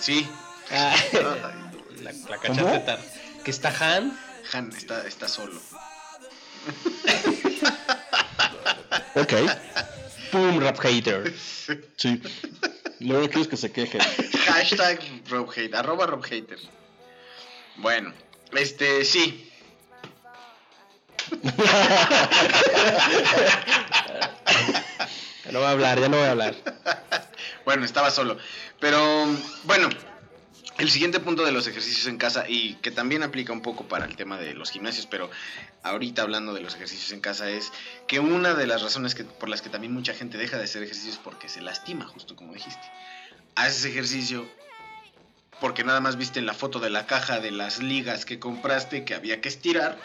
[0.00, 0.26] Sí,
[0.72, 0.96] Ah,
[2.02, 3.04] la, la cachaste tarde.
[3.44, 4.18] ¿Que está Han?
[4.52, 5.60] Han está, está solo.
[9.14, 9.32] Ok,
[10.32, 10.58] ¡Pum!
[10.60, 11.32] Rap hater.
[11.96, 12.20] sí.
[13.00, 13.98] Luego quieres que se queje.
[14.46, 16.58] Hashtag RobHate, arroba RobHater.
[17.76, 18.12] Bueno,
[18.52, 19.50] este, sí.
[25.44, 26.54] Ya no voy a hablar, ya no voy a hablar.
[27.64, 28.38] Bueno, estaba solo.
[28.78, 29.26] Pero
[29.64, 29.88] bueno,
[30.78, 34.04] el siguiente punto de los ejercicios en casa y que también aplica un poco para
[34.04, 35.30] el tema de los gimnasios, pero
[35.82, 37.72] ahorita hablando de los ejercicios en casa es
[38.06, 40.82] que una de las razones que, por las que también mucha gente deja de hacer
[40.82, 42.82] ejercicio es porque se lastima, justo como dijiste.
[43.54, 44.46] Haces ejercicio
[45.60, 49.04] porque nada más viste en la foto de la caja de las ligas que compraste
[49.04, 49.98] que había que estirar.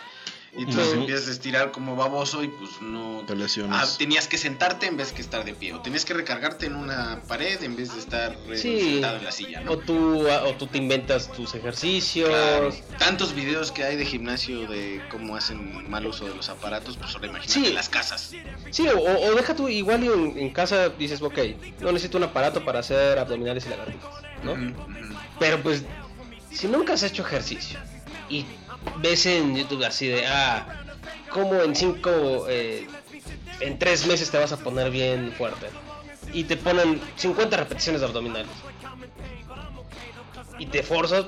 [0.57, 1.01] Y entonces Ujú.
[1.01, 3.33] empiezas a estirar como baboso y pues no Te
[3.69, 5.73] Ah, tenías que sentarte en vez que estar de pie.
[5.73, 8.79] O tenías que recargarte en una pared en vez de estar Sí.
[8.81, 9.71] sentado en la silla, ¿no?
[9.71, 12.27] O tú, o tú te inventas tus ejercicios.
[12.29, 12.69] Claro.
[12.99, 17.13] Tantos videos que hay de gimnasio de cómo hacen mal uso de los aparatos, pues
[17.15, 17.73] ahora imagínate Sí.
[17.73, 18.31] las casas.
[18.71, 21.39] Sí, o, o deja tú igual y en, en casa dices, ok,
[21.79, 24.09] no necesito un aparato para hacer abdominales y lagartijas,
[24.43, 24.55] ¿no?
[25.39, 25.83] Pero pues,
[26.51, 27.79] si nunca has hecho ejercicio
[28.29, 28.45] y
[28.97, 30.85] ves en YouTube así de, ah,
[31.29, 32.87] como en cinco, eh,
[33.59, 35.67] en tres meses te vas a poner bien fuerte.
[36.33, 38.51] Y te ponen 50 repeticiones de abdominales.
[40.59, 41.25] Y te forzas,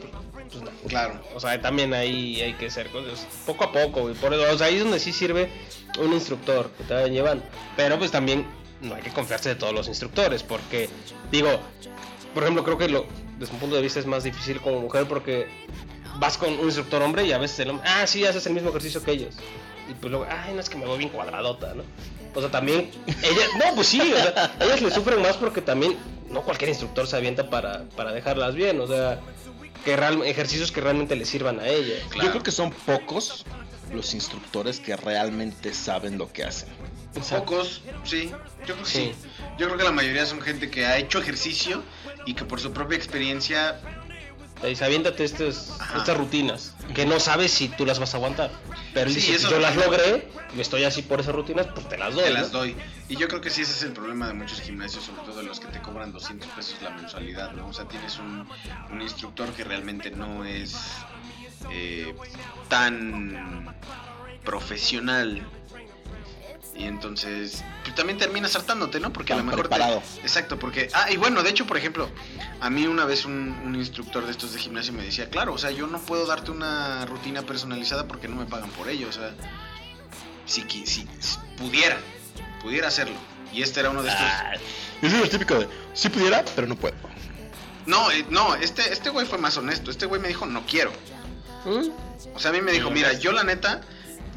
[0.51, 0.71] pues no.
[0.87, 1.19] Claro.
[1.35, 4.57] O sea, también ahí hay que ser cosas poco a poco, y por eso, o
[4.57, 5.49] sea, ahí es donde sí sirve
[5.99, 7.45] un instructor que te vayan llevando.
[7.75, 8.45] Pero pues también
[8.81, 10.89] no hay que confiarse de todos los instructores, porque
[11.31, 11.59] digo,
[12.33, 13.05] por ejemplo, creo que lo,
[13.37, 15.47] desde un punto de vista es más difícil como mujer porque
[16.15, 18.69] vas con un instructor hombre y a veces el hombre, ah, sí, haces el mismo
[18.69, 19.35] ejercicio que ellos.
[19.89, 21.83] Y pues luego, ay, no es que me voy bien cuadradota, ¿no?
[22.35, 25.97] O sea, también, ellas, no, pues sí, o sea, ellas le sufren más porque también
[26.29, 29.19] no cualquier instructor se avienta para, para dejarlas bien, o sea,
[29.85, 31.99] que real, ejercicios que realmente le sirvan a ellas.
[32.09, 32.25] Claro.
[32.25, 33.45] Yo creo que son pocos
[33.93, 36.69] los instructores que realmente saben lo que hacen.
[37.29, 38.31] Pocos, sí.
[38.65, 39.13] Yo creo que sí.
[39.13, 39.29] Sí.
[39.59, 41.83] Yo creo que la mayoría son gente que ha hecho ejercicio
[42.25, 43.79] y que por su propia experiencia
[44.67, 45.97] Dice, aviéntate estas, Ajá.
[45.99, 48.51] estas rutinas que no sabes si tú las vas a aguantar.
[48.93, 51.97] Pero Sí, dice, eso- yo las logré y estoy así por esas rutinas, pues te
[51.97, 52.23] las doy.
[52.23, 52.35] te ¿no?
[52.39, 52.75] las doy.
[53.09, 55.43] Y yo creo que sí ese es el problema de muchos gimnasios, sobre todo de
[55.43, 57.67] los que te cobran 200 pesos la mensualidad, ¿no?
[57.67, 58.47] O sea, tienes un,
[58.91, 60.75] un instructor que realmente no es
[61.71, 62.13] eh,
[62.69, 63.73] tan
[64.43, 65.41] profesional.
[66.75, 69.13] Y entonces pues, también terminas hartándote, ¿no?
[69.13, 69.63] Porque a lo mejor...
[69.63, 70.01] te- preparado.
[70.23, 70.89] exacto, porque...
[70.93, 72.09] Ah, y bueno, de hecho, por ejemplo,
[72.61, 75.57] a mí una vez un, un instructor de estos de gimnasio me decía, claro, o
[75.57, 79.11] sea, yo no puedo darte una rutina personalizada porque no me pagan por ello, o
[79.11, 79.35] sea,
[80.45, 81.07] si, si, si
[81.57, 81.97] pudiera,
[82.61, 83.15] pudiera hacerlo.
[83.51, 84.25] Y este era uno de estos...
[84.25, 84.53] Ah,
[85.01, 86.95] es lo típico de, si pudiera, pero no puedo.
[87.85, 89.91] No, eh, no, este, este güey fue más honesto.
[89.91, 90.91] Este güey me dijo, no quiero.
[91.65, 91.89] ¿Mm?
[92.33, 93.81] O sea, a mí me dijo, mira, yo la neta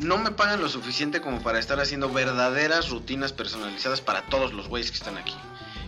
[0.01, 4.69] no me pagan lo suficiente como para estar haciendo verdaderas rutinas personalizadas para todos los
[4.69, 5.35] güeyes que están aquí.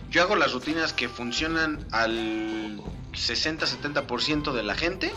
[0.09, 2.81] Yo hago las rutinas que funcionan al
[3.13, 5.11] 60-70% de la gente.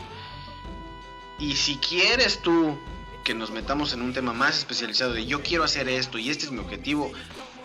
[1.38, 2.78] Y si quieres tú
[3.24, 6.44] que nos metamos en un tema más especializado de yo quiero hacer esto y este
[6.44, 7.10] es mi objetivo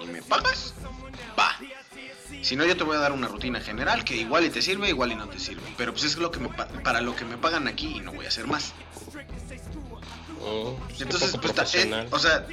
[0.01, 0.73] y me pagas,
[1.37, 1.55] va.
[2.43, 4.89] Si no, yo te voy a dar una rutina general que igual y te sirve,
[4.89, 5.63] igual y no te sirve.
[5.77, 8.13] Pero pues es lo que me pa- para lo que me pagan aquí y no
[8.13, 8.73] voy a hacer más.
[10.49, 12.07] Oh, Entonces, pues, ta- eh, profesional.
[12.11, 12.45] o sea,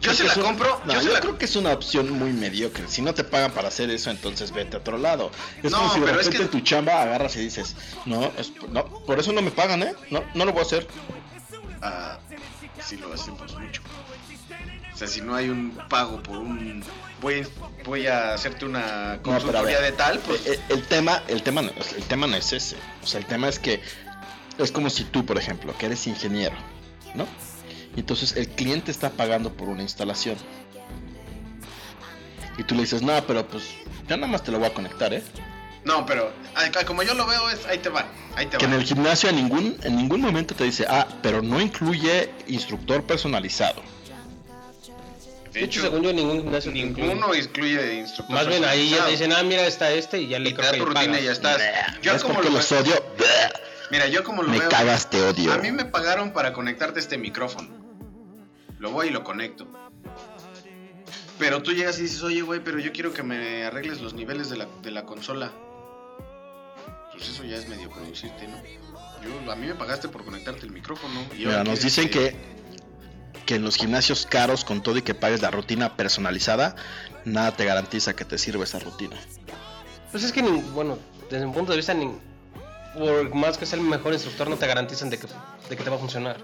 [0.00, 0.80] yo se la un- compro.
[0.84, 2.84] No, yo yo, se la creo que es una opción muy mediocre.
[2.88, 5.30] Si no te pagan para hacer eso, entonces vete a otro lado.
[5.62, 8.32] Es No, como si de pero es repente que- tu chamba agarras y dices, no,
[8.36, 9.94] es- no, por eso no me pagan, ¿eh?
[10.10, 10.86] No, no lo voy a hacer.
[11.80, 12.18] Ah,
[12.84, 13.82] sí lo hacemos mucho.
[14.92, 16.84] O sea, si no hay un pago por un...
[17.20, 17.46] Voy,
[17.84, 20.44] voy a hacerte una No, consultoría ver, de tal, pues...
[20.46, 22.76] eh, el, tema, el, tema no, el tema no es ese.
[23.02, 23.80] O sea, el tema es que
[24.58, 26.56] es como si tú, por ejemplo, que eres ingeniero,
[27.14, 27.26] ¿no?
[27.96, 30.36] Y entonces el cliente está pagando por una instalación.
[32.58, 33.64] Y tú le dices, no, pero pues
[34.08, 35.22] ya nada más te lo voy a conectar, ¿eh?
[35.84, 36.32] No, pero
[36.86, 38.06] como yo lo veo, es ahí te va,
[38.36, 38.72] ahí te Que va.
[38.72, 43.02] en el gimnasio en ningún, en ningún momento te dice, ah, pero no incluye instructor
[43.02, 43.82] personalizado.
[45.52, 49.32] De hecho, según yo, ningún gimnasio ninguno incluye instructor Más bien ahí ya te dicen,
[49.32, 51.24] ah, mira, está este y ya le Y te creo da que tu rutina y
[51.24, 51.60] ya estás.
[52.00, 52.94] Yo ¿Ves como lo los odio?
[53.92, 54.70] Mira, yo como lo Me veo.
[54.70, 55.52] cagas, te odio.
[55.52, 57.68] A mí me pagaron para conectarte este micrófono.
[58.78, 59.68] Lo voy y lo conecto.
[61.38, 64.48] Pero tú llegas y dices, oye, güey, pero yo quiero que me arregles los niveles
[64.48, 65.52] de la, de la consola.
[67.12, 68.56] Pues eso ya es medio producirte, ¿no?
[69.22, 71.20] Yo, a mí me pagaste por conectarte el micrófono.
[71.36, 72.34] Y Mira, nos dicen que,
[73.44, 76.76] que en los gimnasios caros, con todo y que pagues la rutina personalizada,
[77.26, 79.16] nada te garantiza que te sirva esa rutina.
[80.10, 80.98] Pues es que, ni- bueno,
[81.30, 82.16] desde mi punto de vista, ni-
[82.94, 85.26] por más que sea el mejor instructor, no te garantizan de que,
[85.68, 86.36] de que te va a funcionar.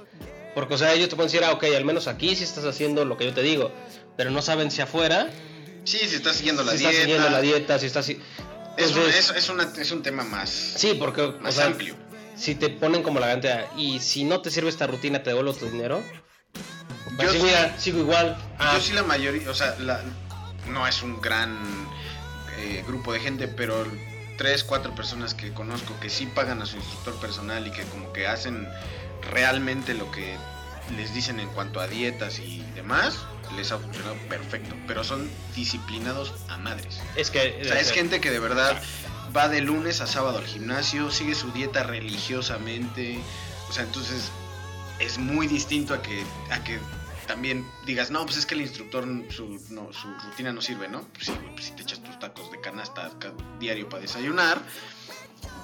[0.55, 3.05] Porque, o sea, ellos te pueden decir, ah, ok, al menos aquí sí estás haciendo
[3.05, 3.71] lo que yo te digo,
[4.17, 5.29] pero no saben si afuera
[5.85, 6.91] Sí, si estás siguiendo la si dieta.
[6.91, 8.05] estás siguiendo la dieta, si estás...
[8.07, 8.21] si-
[8.77, 11.67] Es, un, Entonces- es, es una- es un tema más, Sí, porque, o más sea,
[11.67, 11.95] amplio.
[12.37, 15.53] si te ponen como la garantía y si no te sirve esta rutina, te devuelvo
[15.55, 16.03] tu dinero.
[17.19, 18.37] Yo Yo sí- mira, sigo igual.
[18.59, 20.03] Ah, Yo sí la mayoría, o sea, la-
[20.69, 21.57] no es un gran
[22.59, 23.87] eh, grupo de gente, pero
[24.39, 28.13] tres, cuatro personas que conozco que sí pagan a su instructor personal y que como
[28.15, 28.67] que hacen
[29.31, 30.37] realmente lo que
[30.97, 33.19] les dicen en cuanto a dietas y demás,
[33.57, 37.01] les ha funcionado perfecto, pero son disciplinados a madres.
[37.17, 37.59] es que...
[37.61, 38.81] O sea, es gente que de verdad
[39.37, 43.19] va de lunes a sábado al gimnasio, sigue su dieta religiosamente.
[43.69, 44.31] O sea, entonces
[44.99, 46.79] es muy distinto a que, a que
[47.29, 51.03] también digas, no, pues es que el instructor, su, no, su rutina no sirve, ¿no?
[51.13, 54.61] Pues sí, güey, pues si te echas tus tacos de canasta ca- diario para desayunar,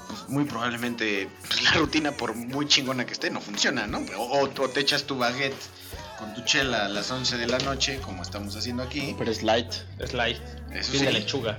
[0.06, 3.98] pues muy probablemente pues, la rutina, por muy chingona que esté, no funciona, ¿no?
[4.16, 5.56] O, o- o te echas tu baguette
[6.18, 9.16] con tu chela a las 11 de la noche, como estamos haciendo aquí.
[9.18, 9.72] Pero es light.
[9.98, 10.38] Es light.
[10.72, 11.06] Eso de sí.
[11.06, 11.58] lechuga.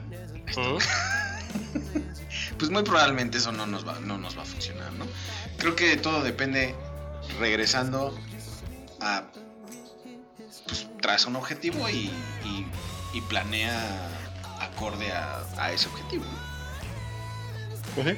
[0.56, 0.77] ¿Mm?
[2.57, 5.06] pues muy probablemente eso no nos va, no nos va a funcionar, ¿no?
[5.57, 6.73] Creo que todo depende,
[7.40, 8.18] regresando
[9.02, 9.23] a,
[11.06, 12.10] traza un objetivo y,
[12.44, 12.65] y-
[13.14, 14.10] y planea
[14.60, 16.26] acorde a, a ese objetivo.
[17.94, 18.18] Pues sí.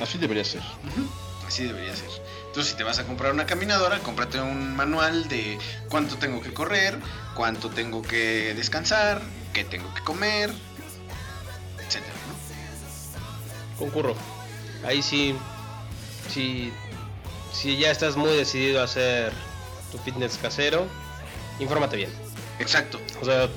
[0.00, 0.62] Así debería ser.
[1.46, 2.08] Así debería ser.
[2.46, 5.58] Entonces, si te vas a comprar una caminadora, cómprate un manual de
[5.88, 6.96] cuánto tengo que correr,
[7.34, 9.20] cuánto tengo que descansar,
[9.52, 10.50] qué tengo que comer,
[11.84, 13.78] etcétera, ¿no?
[13.78, 14.14] Concurro.
[14.86, 15.34] Ahí sí,
[16.32, 16.72] sí,
[17.52, 19.32] si ya estás muy decidido a hacer
[19.92, 20.86] tu fitness casero,
[21.60, 22.10] infórmate bien.
[22.58, 22.98] Exacto.
[23.20, 23.48] O sea,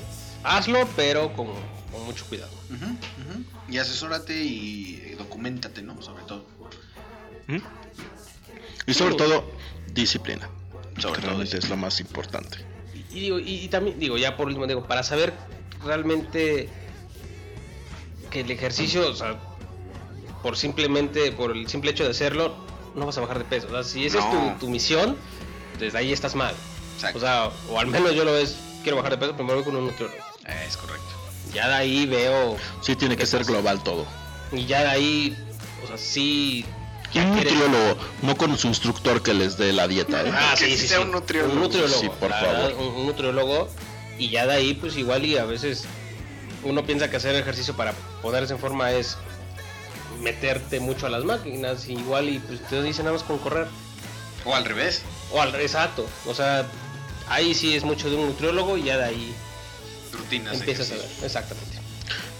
[0.43, 1.47] hazlo, pero con,
[1.91, 2.51] con mucho cuidado.
[3.69, 5.99] Y asesórate y documentate, ¿no?
[6.01, 6.45] Sobre todo.
[8.87, 9.49] Y sobre todo,
[9.93, 10.49] disciplina.
[10.99, 12.57] Sobre que todo realmente es lo más importante.
[13.11, 15.33] Y digo, y, y también digo, ya por último digo, para saber
[15.83, 16.69] realmente
[18.29, 19.39] que el ejercicio, o sea,
[20.43, 22.55] por simplemente, por el simple hecho de hacerlo,
[22.95, 23.67] no vas a bajar de peso.
[23.67, 24.47] O sea, si esa No.
[24.49, 25.17] es tu, tu misión,
[25.79, 26.53] desde ahí estás mal.
[26.95, 27.17] Exacto.
[27.17, 29.75] O sea, o al menos yo lo ves, quiero bajar de peso, primero voy con
[29.75, 30.21] un nutriólogo.
[30.67, 31.05] es correcto.
[31.53, 33.51] Ya de ahí veo, Sí, tiene que ¿Qué ser pasa?
[33.51, 34.05] global todo.
[34.51, 35.37] y ya de ahí,
[35.83, 36.65] o sea, sí.
[37.13, 40.31] Y un nutriólogo, no con su instructor que les dé la dieta, ¿eh?
[40.33, 41.03] Ah, sí, sí sí, sea sí.
[41.03, 41.53] un nutriólogo.
[41.53, 42.47] Un nutriólogo, Sí, por favor.
[42.47, 43.69] verdad, un, un nutriólogo.
[44.17, 45.85] Y ya de ahí, pues igual y a veces
[46.63, 49.17] uno piensa que hacer ejercicio para ponerse en forma es
[50.21, 51.87] meterte mucho a las máquinas.
[51.87, 53.67] y igual y pues te dicen nada más con correr.
[54.43, 55.01] O al revés.
[55.31, 56.07] O al exacto.
[56.25, 56.65] O sea,
[57.27, 59.33] ahí sí es mucho de un nutriólogo y ya de ahí
[60.11, 60.55] Rutinas.
[60.59, 61.05] empiezas a ver.
[61.23, 61.79] Exactamente.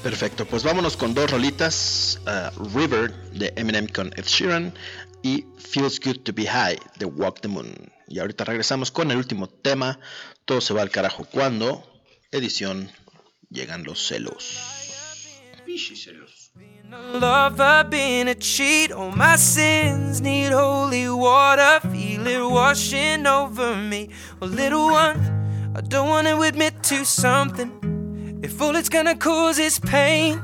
[0.04, 2.20] Perfecto, pues vámonos con dos rolitas.
[2.28, 4.74] uh, River de Eminem con Ed Sheeran
[5.24, 7.74] y Feels Good to Be High de Walk the Moon.
[8.08, 10.00] Y ahorita regresamos con el último tema.
[10.46, 11.84] Todo se va al carajo cuando.
[12.32, 12.92] Edición.
[13.50, 14.58] Llegan los celos.
[15.66, 16.25] Pichi celos.
[17.14, 18.92] Lover, been a cheat.
[18.92, 21.80] All my sins need holy water.
[21.90, 24.10] Feel it washing over me.
[24.42, 28.40] Oh, little one, I don't want to admit to something.
[28.44, 30.42] If all it's gonna cause is pain,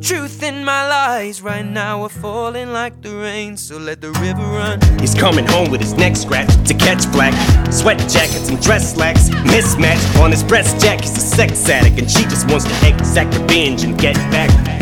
[0.00, 3.56] truth in my lies right now are falling like the rain.
[3.56, 4.80] So let the river run.
[5.00, 7.34] He's coming home with his neck scratched to catch black.
[7.72, 9.28] Sweat jackets and dress slacks.
[9.30, 11.00] Mismatch on his breast jack.
[11.00, 14.81] He's a sex addict and she just wants to exact revenge and get back.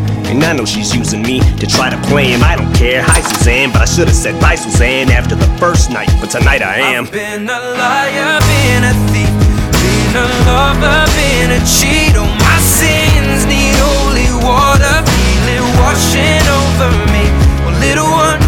[0.31, 2.39] And I know she's using me to try to play him.
[2.39, 3.03] I don't care.
[3.03, 6.07] Hi, Suzanne, but I should have said bye, Suzanne, after the first night.
[6.23, 7.03] But tonight I am.
[7.03, 12.15] I've been a liar, been a thief, been a lover, been a cheat.
[12.15, 17.27] Oh, my sins need holy water, feel it washing over me.
[17.67, 18.39] Well, little one,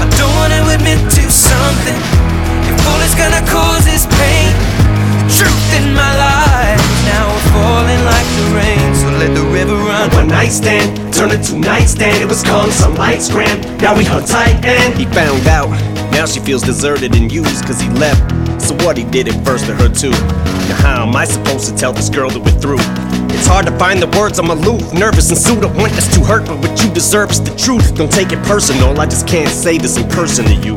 [0.00, 2.00] I don't wanna admit to something.
[2.64, 4.56] If all it's gonna cause is pain,
[5.20, 8.88] the truth in my life now we're falling like the rain.
[8.96, 10.10] So let the river run.
[10.16, 12.22] One night stand turned into nightstand.
[12.22, 13.64] It was calm, some lights grand.
[13.80, 15.70] Now we hung tight and he found out.
[16.12, 18.20] Now she feels deserted and used cause he left.
[18.60, 20.10] So what he did it first to her too.
[20.10, 22.80] Now how am I supposed to tell this girl that we're through?
[23.34, 25.64] It's hard to find the words, I'm aloof, nervous and sued.
[25.64, 27.94] I want this to hurt, but what you deserve is the truth.
[27.94, 30.76] Don't take it personal, I just can't say this in person to you.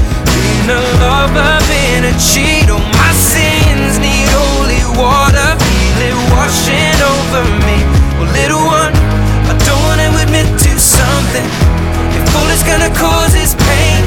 [0.71, 2.67] a lover, been a cheat.
[2.71, 7.77] Oh, my sins need holy water, feel it washing over me.
[8.17, 8.93] Well, little one,
[9.51, 11.47] I don't wanna admit to something.
[12.17, 14.01] If all it's gonna cause is pain,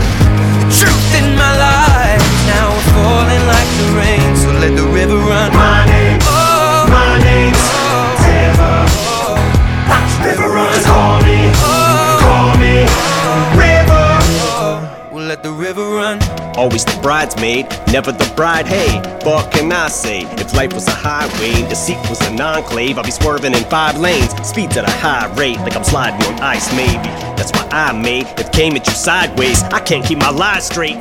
[0.65, 4.29] the truth in my life now we're falling like the rain.
[4.37, 5.51] So let the river run.
[5.53, 8.77] My name, Oh, my name's oh, River.
[9.13, 9.37] oh,
[10.25, 12.75] River runs, call me, oh, call me,
[13.57, 14.07] River.
[14.61, 15.09] oh.
[15.13, 16.19] We'll let the river run.
[16.57, 18.67] Always the bridesmaid, never the bride.
[18.67, 20.23] Hey, what can I say?
[20.39, 24.31] If life was a highway deceit was an enclave, I'd be swerving in five lanes,
[24.47, 26.73] speeds at a high rate, like I'm sliding on ice.
[26.77, 29.65] Maybe that's why I made it came at you sideways.
[29.65, 30.97] I can't keep my lies straight.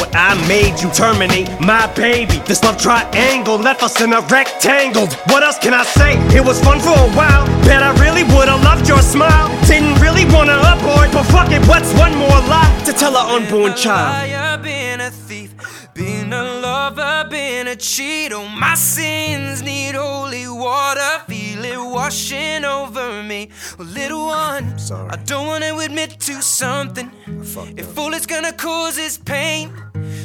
[0.00, 2.38] What I made you terminate my baby.
[2.46, 5.08] This love triangle left us in a rectangle.
[5.28, 6.16] What else can I say?
[6.34, 7.46] It was fun for a while.
[7.64, 9.48] Bet I really would've loved your smile.
[9.66, 13.74] Didn't really wanna abort, but fuck it, what's one more lie to tell our unborn
[13.74, 14.85] child?
[16.90, 18.32] Lover, been a cheat.
[18.32, 23.50] Oh, my sins need holy water, feel it washing over me.
[23.78, 24.76] Well, little one,
[25.10, 27.10] I don't wanna admit to something.
[27.76, 29.72] If all it's gonna cause is pain,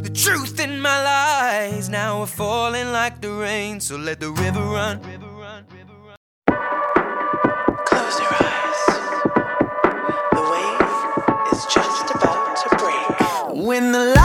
[0.04, 3.80] the truth in my lies now we're falling like the rain.
[3.80, 5.00] So let the river run.
[7.90, 8.82] Close your eyes.
[10.38, 13.66] The wave is just about to break.
[13.68, 14.21] When the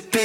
[0.00, 0.21] good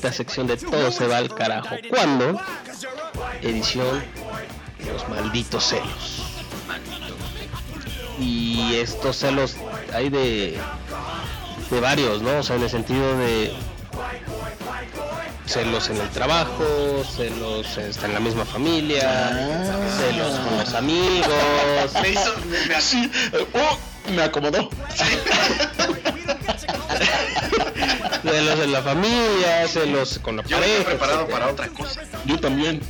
[0.00, 1.76] Regresando a esta bonita sección de Todo se va al carajo.
[1.90, 2.40] ¿Cuándo?
[3.42, 4.04] Edición
[4.86, 6.22] Los malditos celos.
[8.20, 9.56] Y estos celos
[9.94, 10.58] hay de,
[11.70, 12.38] de varios, ¿no?
[12.38, 13.52] O sea, en el sentido de
[15.46, 16.64] celos en el trabajo,
[17.16, 19.30] celos en la misma familia,
[19.96, 21.92] celos con los amigos.
[22.02, 22.34] Me hizo.
[22.46, 23.78] me- me- eh, oh,
[24.12, 24.68] me acomodó.
[28.48, 30.84] Celos en la familia, celos con la Yo estoy pareja.
[30.90, 31.38] preparado etcétera.
[31.40, 32.02] para otra cosa.
[32.24, 32.80] Yo también.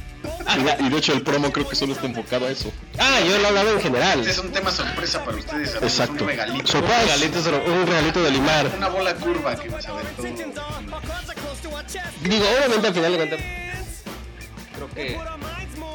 [0.81, 2.73] Y, de hecho el promo creo que solo está enfocado a eso.
[2.99, 4.19] Ah, yo lo he hablado en general.
[4.21, 5.83] Este es un tema sorpresa para ustedes, amigos.
[5.93, 6.25] Exacto.
[6.25, 6.79] Un regalito.
[6.79, 8.71] Un regalito, un regalito de limar.
[8.77, 10.23] Una bola curva que nos aventó.
[12.23, 13.41] Digo, obviamente al final de cuentas,
[14.75, 15.19] creo que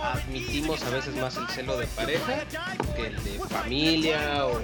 [0.04, 2.44] admitimos a veces más el celo de pareja
[2.96, 4.62] que el de familia o,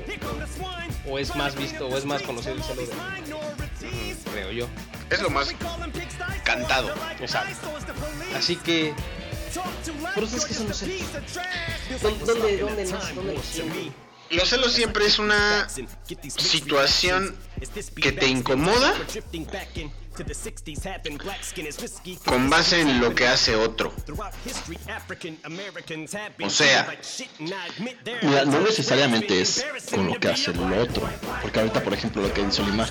[1.10, 2.88] o es más visto o es más conocido el celo de
[4.32, 4.68] creo yo.
[5.10, 5.54] Es lo más
[6.44, 6.94] cantado.
[7.20, 7.72] Exacto.
[8.36, 8.94] Así que
[10.16, 11.00] pero es que eso no sé.
[12.02, 13.14] ¿Dónde, dónde, dónde nace?
[13.14, 13.94] ¿Dónde lo sienten?
[14.32, 15.68] Los celos siempre es una
[16.38, 17.36] situación
[17.96, 18.94] que te incomoda
[22.26, 23.92] con base en lo que hace otro.
[26.44, 26.96] O sea,
[28.46, 31.10] no necesariamente es con lo que hace el otro.
[31.42, 32.90] Porque ahorita, por ejemplo, lo que dice Olimar,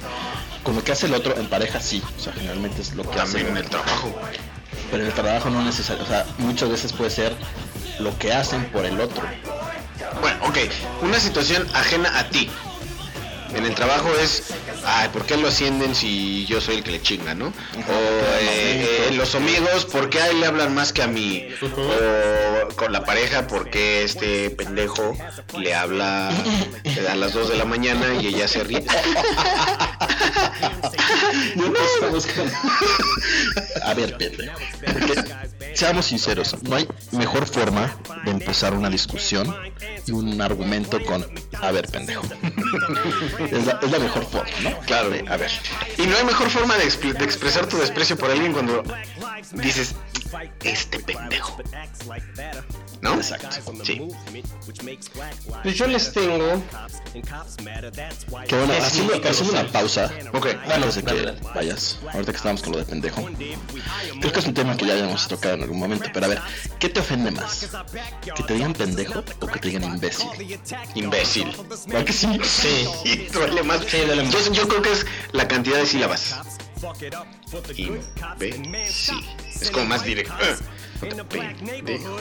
[0.69, 2.03] con lo que hace el otro en pareja sí.
[2.19, 4.15] O sea, generalmente es lo que hace también en el trabajo.
[4.91, 6.15] Pero en el trabajo no necesariamente.
[6.15, 7.35] O sea, muchas veces puede ser
[8.01, 9.23] lo que hacen por el otro.
[10.21, 10.59] Bueno, ok,
[11.01, 12.51] una situación ajena a ti.
[13.55, 14.43] En el trabajo es
[14.85, 17.47] ay, ¿por qué lo ascienden si yo soy el que le chinga, no?
[17.47, 21.49] O eh, eh, los amigos, ¿por qué a él le hablan más que a mí?
[21.63, 25.17] O con la pareja, ¿por qué este pendejo
[25.59, 28.85] le habla a las 2 de la mañana y ella se ríe?
[33.83, 34.59] A ver, pendejo.
[35.79, 39.55] Seamos sinceros, no hay mejor forma de empezar una discusión
[40.09, 41.25] y un argumento con
[41.63, 42.27] a ver, pendejo.
[43.53, 44.77] Es la, es la mejor forma, ¿no?
[44.81, 45.53] Claro, a ver.
[45.97, 48.83] Y no hay mejor forma de, de expresar tu desprecio por alguien cuando
[49.55, 49.95] dices,
[50.65, 51.57] este pendejo.
[53.01, 53.15] ¿No?
[53.15, 53.49] Exacto.
[53.85, 54.03] Sí.
[55.63, 56.63] Pues yo les tengo.
[58.47, 62.79] Que bueno, lo una pausa, Ok, antes de que vayas, ahorita que estamos con lo
[62.79, 63.29] de pendejo.
[64.21, 66.41] Creo que es un tema que ya habíamos tocado en algún momento, pero a ver,
[66.79, 67.69] ¿qué te ofende más?
[68.35, 70.29] ¿Que te digan pendejo o que te digan imbécil?
[70.95, 71.57] Imbécil.
[71.87, 72.41] ¿Verdad que sí?
[72.43, 73.81] Sí, duele más.
[73.87, 76.37] Yo, yo creo que es la cantidad de sílabas.
[78.57, 79.25] Imbécil.
[79.61, 80.35] Es como más directo.
[81.01, 82.17] Pendejo.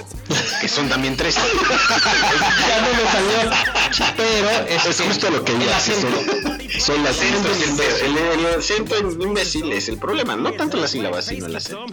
[0.62, 1.36] Que son también tres.
[2.68, 4.14] Ya no me salió.
[4.18, 6.02] Pero es, Es que justo lo que acento.
[6.02, 8.02] son, son las acento es el, sílabas.
[8.02, 11.86] el, el acento en imbécil es el problema, no tanto las sílabas, sino el acento.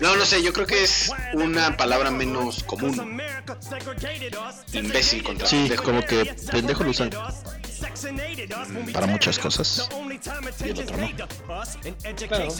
[0.00, 3.20] No, no sé, yo creo que es una palabra menos común.
[4.72, 5.84] Imbécil contra Sí, pendejo.
[5.84, 7.10] como que pendejo lo usan
[8.92, 9.88] para muchas cosas
[10.64, 11.06] y el otro no.
[12.28, 12.50] Claro.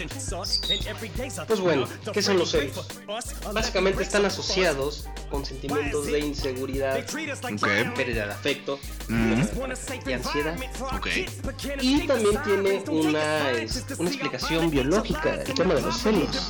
[1.47, 2.87] Pues bueno, ¿qué son los celos?
[3.53, 6.97] Básicamente están asociados con sentimientos de inseguridad,
[7.95, 8.79] pérdida de afecto
[10.05, 10.55] y ansiedad.
[10.95, 11.07] Ok.
[11.81, 16.49] Y también tiene una, es- una explicación biológica, el tema de los celos.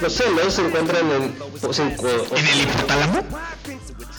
[0.00, 3.22] Los celos se encuentran en, pues, en, co- ¿En el hipotálamo?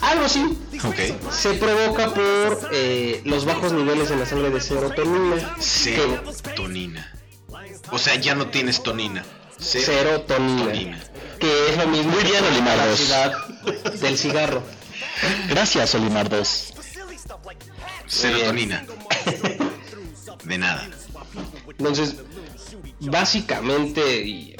[0.02, 0.58] algo así.
[0.84, 1.30] Ok.
[1.32, 5.56] Se provoca por eh, los bajos niveles en la sangre de serotonina.
[5.58, 7.12] Serotonina.
[7.90, 9.24] O sea, ya no tienes tonina.
[9.58, 11.00] serotonina, Serotonina.
[11.38, 13.36] que es lo mismo Muy bien, que la
[14.00, 14.62] del cigarro.
[15.48, 16.74] Gracias, Olimar 2.
[18.06, 18.86] Serotonina.
[20.44, 20.88] De nada.
[21.78, 22.16] Entonces,
[23.00, 24.56] básicamente, y,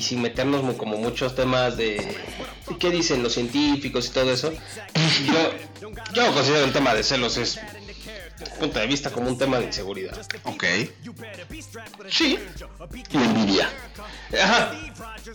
[0.00, 2.16] sin meternos como muchos temas de
[2.78, 4.52] qué dicen los científicos y todo eso,
[5.26, 7.58] yo, yo considero el tema de celos es,
[8.42, 10.18] punto de vista, como un tema de inseguridad.
[10.44, 10.64] Ok.
[12.08, 12.38] Sí.
[13.10, 13.70] Y envidia.
[14.42, 14.72] Ajá,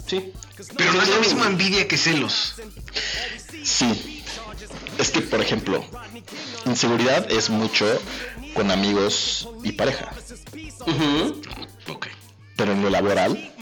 [0.06, 0.34] sí.
[0.78, 2.56] Pero no es lo mismo envidia que celos.
[3.64, 4.24] Sí.
[4.98, 5.86] Es que, por ejemplo,
[6.66, 7.86] inseguridad es mucho
[8.54, 10.12] con amigos y pareja.
[10.82, 11.42] Ujú.
[11.90, 12.08] Ok.
[12.56, 13.54] Pero en lo laboral,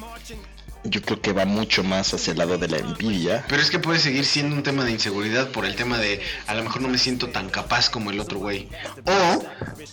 [0.86, 3.44] yo creo que va mucho más hacia el lado de la envidia.
[3.48, 6.53] Pero es que puede seguir siendo un tema de inseguridad por el tema de a
[6.56, 8.70] lo mejor no me siento tan capaz como el otro güey.
[9.06, 9.44] O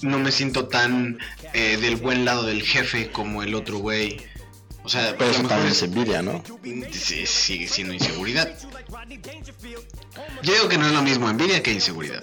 [0.02, 1.18] no me siento tan
[1.54, 4.20] eh, del buen lado del jefe como el otro güey.
[4.84, 6.42] O sea, Pero eso también es- es envidia, ¿no?
[6.90, 8.52] sí, sigue siendo inseguridad.
[10.42, 12.22] Yo digo que no es lo mismo envidia que inseguridad.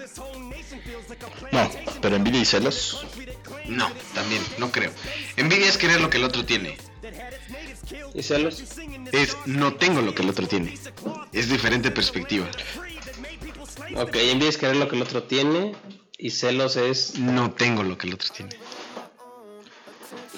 [1.52, 1.70] No,
[2.02, 3.04] pero envidia y celos.
[3.66, 4.92] No, también, no creo.
[5.36, 6.76] Envidia es querer lo que el otro tiene.
[8.14, 8.62] ¿Y celos?
[9.12, 10.78] Es no tengo lo que el otro tiene.
[11.32, 12.46] Es diferente perspectiva.
[13.96, 15.74] Ok, envidia es querer lo que el otro tiene
[16.18, 18.56] y celos es, No tengo lo que el otro tiene.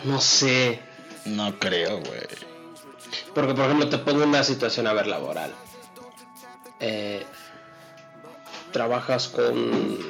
[0.04, 0.80] no sé,
[1.24, 2.20] No creo, güey.
[3.34, 5.54] Porque, por ejemplo, te pongo una situación a ver laboral.
[6.80, 7.24] Eh,
[8.72, 10.02] trabajas con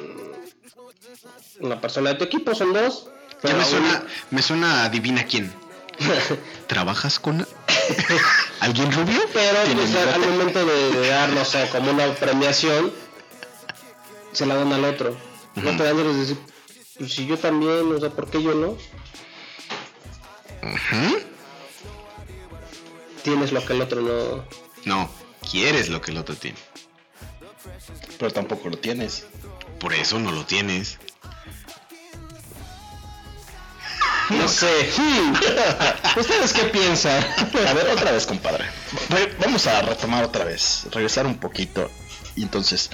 [1.59, 3.09] una persona de tu equipo, son dos.
[3.43, 5.53] Ya me suena, me suena adivina quién.
[6.67, 7.45] ¿Trabajas con
[8.59, 9.19] alguien rubio?
[9.33, 12.91] Pero pues, al momento de, de dar, no sé, como una premiación,
[14.31, 15.15] se la dan al otro.
[15.55, 16.37] No te dan de decir,
[16.97, 18.77] pues si yo también, o sea, ¿por qué yo no?
[23.23, 24.45] Tienes lo que el otro no.
[24.85, 25.09] No,
[25.49, 26.57] quieres lo que el otro tiene.
[28.17, 29.25] Pero tampoco lo tienes.
[29.79, 30.99] Por eso no lo tienes.
[34.37, 34.91] No sé.
[36.19, 37.23] ¿Ustedes qué piensan?
[37.67, 38.65] A ver, otra vez, compadre.
[39.09, 41.89] Re- Vamos a retomar otra vez, regresar un poquito.
[42.35, 42.89] Y entonces,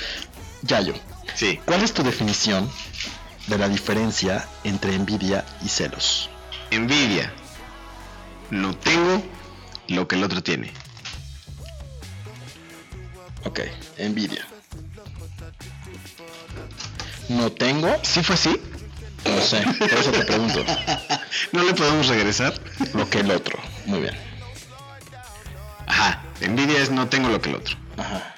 [0.64, 0.94] Yayo,
[1.36, 1.60] Sí.
[1.66, 2.70] ¿cuál es tu definición
[3.48, 6.30] de la diferencia entre envidia y celos?
[6.72, 7.32] Envidia.
[8.50, 9.24] No tengo
[9.88, 10.72] lo que el otro tiene.
[13.46, 13.62] Ok,
[13.98, 14.46] envidia.
[17.30, 18.60] No tengo, ¿Sí fue así?
[19.26, 20.66] No sé, por eso te pregunto.
[21.52, 22.54] ¿No le podemos regresar?
[22.94, 23.60] Lo que el otro.
[23.86, 24.16] Muy bien.
[25.88, 26.24] Ajá.
[26.42, 27.76] Envidia es no tengo lo que el otro.
[27.98, 28.36] Ajá.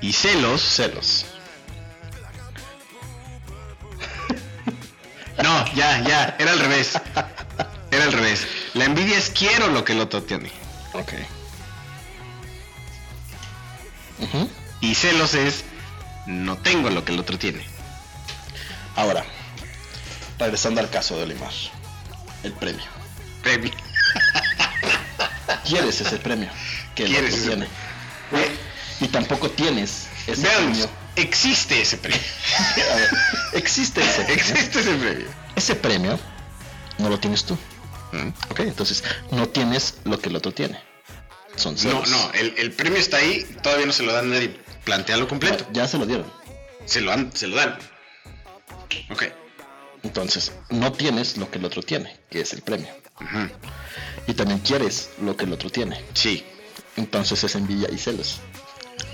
[0.00, 0.60] Y celos.
[0.62, 1.26] Celos.
[5.42, 6.92] No, ya, ya, era al revés.
[7.90, 8.46] Era al revés.
[8.74, 10.50] La envidia es quiero lo que el otro tiene.
[10.92, 11.12] Ok.
[14.80, 15.64] Y celos es
[16.26, 17.64] no tengo lo que el otro tiene.
[18.96, 19.24] Ahora,
[20.38, 21.52] regresando al caso de Olimar.
[22.42, 22.84] El premio.
[23.42, 23.72] Premio.
[25.66, 26.48] Quieres ese premio
[26.94, 27.66] que otro ese tiene.
[29.00, 30.90] Y tampoco tienes ese Veamos, premio.
[31.16, 32.18] existe ese premio.
[32.92, 33.08] A ver,
[33.54, 34.34] existe ese premio.
[34.44, 35.26] Existe ese premio.
[35.56, 36.18] Ese premio
[36.98, 37.58] no lo tienes tú.
[38.12, 38.28] Mm.
[38.50, 40.80] Ok, entonces no tienes lo que el otro tiene.
[41.56, 42.10] Son No, ceros.
[42.10, 44.58] no, el, el premio está ahí, todavía no se lo dan nadie.
[44.84, 45.66] Plantealo completo.
[45.72, 46.30] Ya se lo dieron.
[46.84, 47.78] Se lo dan, se lo dan.
[49.10, 49.22] Ok.
[50.04, 52.88] Entonces, no tienes lo que el otro tiene, que es el premio.
[54.26, 56.04] Y también quieres lo que el otro tiene.
[56.14, 56.44] Sí.
[56.96, 58.40] Entonces es envidia y celos.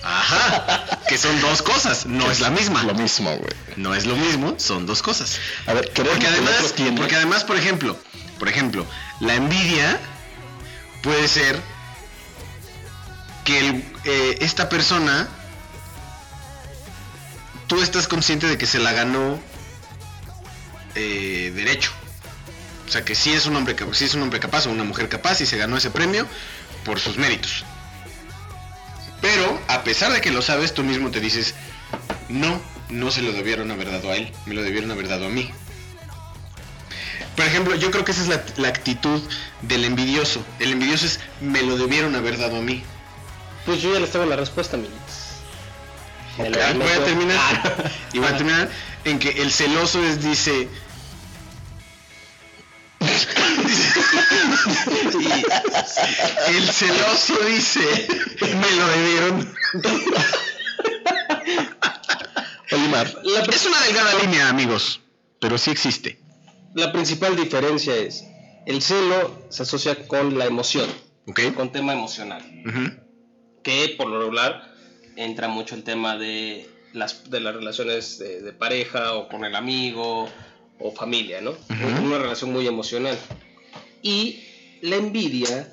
[0.02, 0.98] Ajá.
[1.08, 2.82] que son dos cosas, no es la misma.
[2.84, 3.52] Lo mismo, güey.
[3.76, 5.38] No es lo mismo, son dos cosas.
[5.66, 6.96] A ver, Porque además, tiene.
[6.98, 7.96] porque además, por ejemplo,
[8.38, 8.86] por ejemplo,
[9.20, 9.98] la envidia
[11.02, 11.60] puede ser
[13.44, 15.28] que el- eh, esta persona,
[17.66, 19.38] tú estás consciente de que se la ganó
[20.94, 21.92] eh, derecho.
[22.86, 25.08] O sea, que sí es un hombre, sí es un hombre capaz o una mujer
[25.08, 26.26] capaz y se ganó ese premio
[26.84, 27.64] por sus méritos.
[29.20, 31.54] Pero, a pesar de que lo sabes, tú mismo te dices,
[32.28, 35.28] no, no se lo debieron haber dado a él, me lo debieron haber dado a
[35.28, 35.50] mí.
[37.36, 39.22] Por ejemplo, yo creo que esa es la, la actitud
[39.62, 40.44] del envidioso.
[40.58, 42.82] El envidioso es, me lo debieron haber dado a mí.
[43.66, 44.76] Pues yo ya les tengo la respuesta,
[46.48, 47.92] la voy a terminar.
[48.12, 48.68] y voy a terminar
[49.04, 50.68] en que el celoso es, dice...
[56.50, 58.08] Y el celoso dice,
[58.40, 59.54] me lo debieron.
[62.72, 63.22] Olimar,
[63.52, 65.00] Es una delgada línea, amigos,
[65.40, 66.20] pero sí existe.
[66.74, 68.24] La principal diferencia es,
[68.66, 70.88] el celo se asocia con la emoción,
[71.56, 72.42] con tema emocional,
[73.62, 74.74] que por lo regular
[75.16, 79.54] entra mucho el tema de las, de las relaciones de, de pareja o con el
[79.54, 80.28] amigo
[80.78, 81.54] o familia, ¿no?
[82.02, 83.18] Una relación muy emocional.
[84.02, 84.44] Y
[84.82, 85.72] la envidia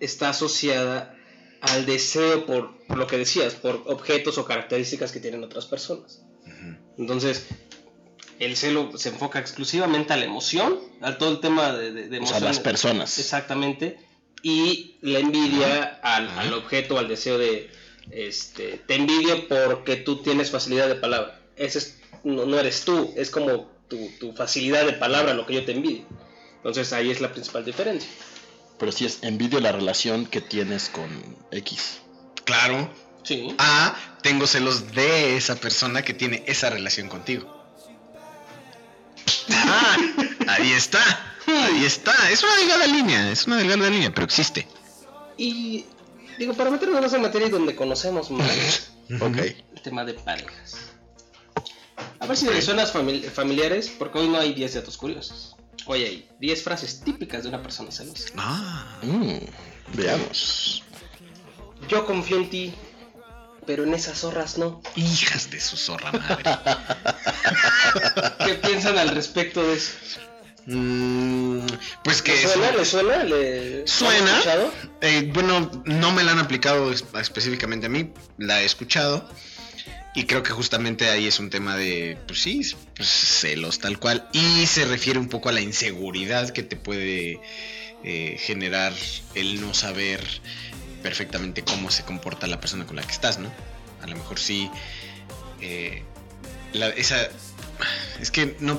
[0.00, 1.16] está asociada
[1.60, 6.22] al deseo por, por lo que decías, por objetos o características que tienen otras personas.
[6.98, 7.46] Entonces,
[8.38, 12.18] el celo se enfoca exclusivamente a la emoción, a todo el tema de, de, de
[12.18, 12.42] o sea, emociones.
[12.42, 13.18] las personas.
[13.18, 13.98] Exactamente.
[14.42, 17.70] Y la envidia al, al objeto, al deseo de,
[18.10, 21.40] este, te envidio porque tú tienes facilidad de palabra.
[21.56, 25.54] Ese es, no, no eres tú, es como tu, tu facilidad de palabra lo que
[25.54, 26.04] yo te envidio.
[26.56, 28.08] Entonces ahí es la principal diferencia.
[28.78, 31.08] Pero sí es envidio la relación que tienes con
[31.50, 32.00] X.
[32.44, 32.90] Claro.
[33.22, 33.54] Sí.
[33.58, 37.62] A, tengo celos de esa persona que tiene esa relación contigo.
[39.66, 39.96] Ah,
[40.48, 41.02] ahí está.
[41.46, 42.30] Ahí está.
[42.30, 43.30] Es una delgada línea.
[43.30, 44.66] Es una delgada línea, pero existe.
[45.36, 45.84] Y
[46.38, 48.90] digo, para meternos en materia donde conocemos más
[49.20, 49.36] Ok.
[49.38, 50.76] el tema de parejas.
[52.20, 55.56] A ver si les suenas famili- familiares, porque hoy no hay 10 datos curiosos.
[55.86, 58.28] Hoy hay 10 frases típicas de una persona celosa.
[58.38, 58.98] Ah.
[59.02, 59.38] Mm,
[59.94, 60.82] veamos.
[61.88, 62.74] Yo confío en ti,
[63.66, 64.80] pero en esas zorras no.
[64.96, 66.44] Hijas de su zorra madre.
[68.46, 69.92] ¿Qué piensan al respecto de eso?
[70.66, 71.60] Mm,
[72.02, 72.70] pues que ¿Le suena?
[72.72, 73.24] ¿Le suena?
[73.24, 74.40] ¿Le Suena.
[75.00, 79.28] Eh, bueno, no me la han aplicado es- específicamente a mí, la he escuchado.
[80.16, 82.60] Y creo que justamente ahí es un tema de, pues sí,
[82.96, 84.28] pues, celos tal cual.
[84.32, 87.40] Y se refiere un poco a la inseguridad que te puede
[88.04, 88.92] eh, generar
[89.34, 90.22] el no saber
[91.02, 93.50] perfectamente cómo se comporta la persona con la que estás, ¿no?
[94.02, 94.70] A lo mejor sí.
[95.60, 96.02] eh,
[96.72, 97.28] la- esa.
[98.20, 98.78] Es que no,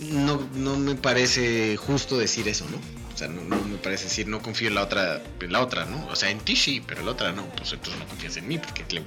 [0.00, 2.76] no, no me parece justo decir eso, ¿no?
[3.14, 5.84] O sea, no, no me parece decir, no confío en la otra, en la otra,
[5.86, 6.06] ¿no?
[6.08, 7.46] O sea, en ti sí, pero en la otra no.
[7.56, 9.02] Pues entonces no confías en mí porque le-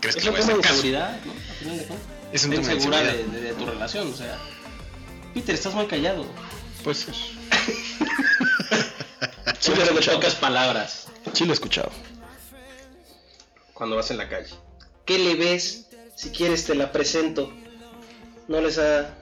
[0.00, 0.74] crees que Es le un voy a hacer caso.
[0.76, 1.32] inseguridad, ¿no?
[1.32, 1.88] Al final de.
[2.32, 3.32] Es un Te tema de insegura de, inseguridad.
[3.42, 4.38] de- de tu relación, o sea.
[5.34, 6.24] Peter, estás muy callado.
[6.84, 7.06] Pues
[9.60, 11.08] Sí, pero de pocas palabras.
[11.32, 11.90] sí lo he escuchado.
[13.74, 14.50] Cuando vas en la calle.
[15.04, 15.86] ¿Qué le ves?
[16.16, 17.52] Si quieres te la presento.
[18.48, 19.14] No les ha...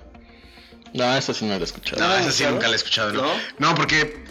[0.97, 2.01] No, eso sí no lo he escuchado.
[2.03, 3.23] No, ¿No esa sí nunca la he escuchado, ¿no?
[3.23, 3.33] ¿No?
[3.59, 4.25] No, porque.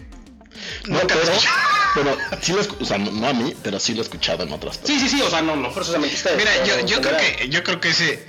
[0.87, 1.55] No, nunca la he pero, escuchado.
[1.95, 4.43] pero sí lo he escu- o sea, no, a mí, pero sí lo he escuchado
[4.43, 5.09] en otras Sí, personas.
[5.11, 6.37] sí, sí, o sea, no, no forzosamente ustedes.
[6.37, 8.25] Mira, yo, yo creo que, yo creo que ese.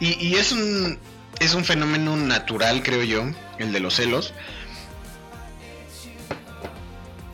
[0.00, 0.98] Y, y es un.
[1.38, 3.24] Es un fenómeno natural, creo yo,
[3.58, 4.32] el de los celos.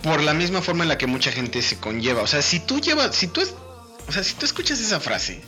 [0.02, 2.22] Por la misma forma en la que mucha gente se conlleva.
[2.22, 3.14] O sea, si tú llevas.
[3.14, 3.54] Si tú es-
[4.08, 5.40] O sea, si tú escuchas esa frase,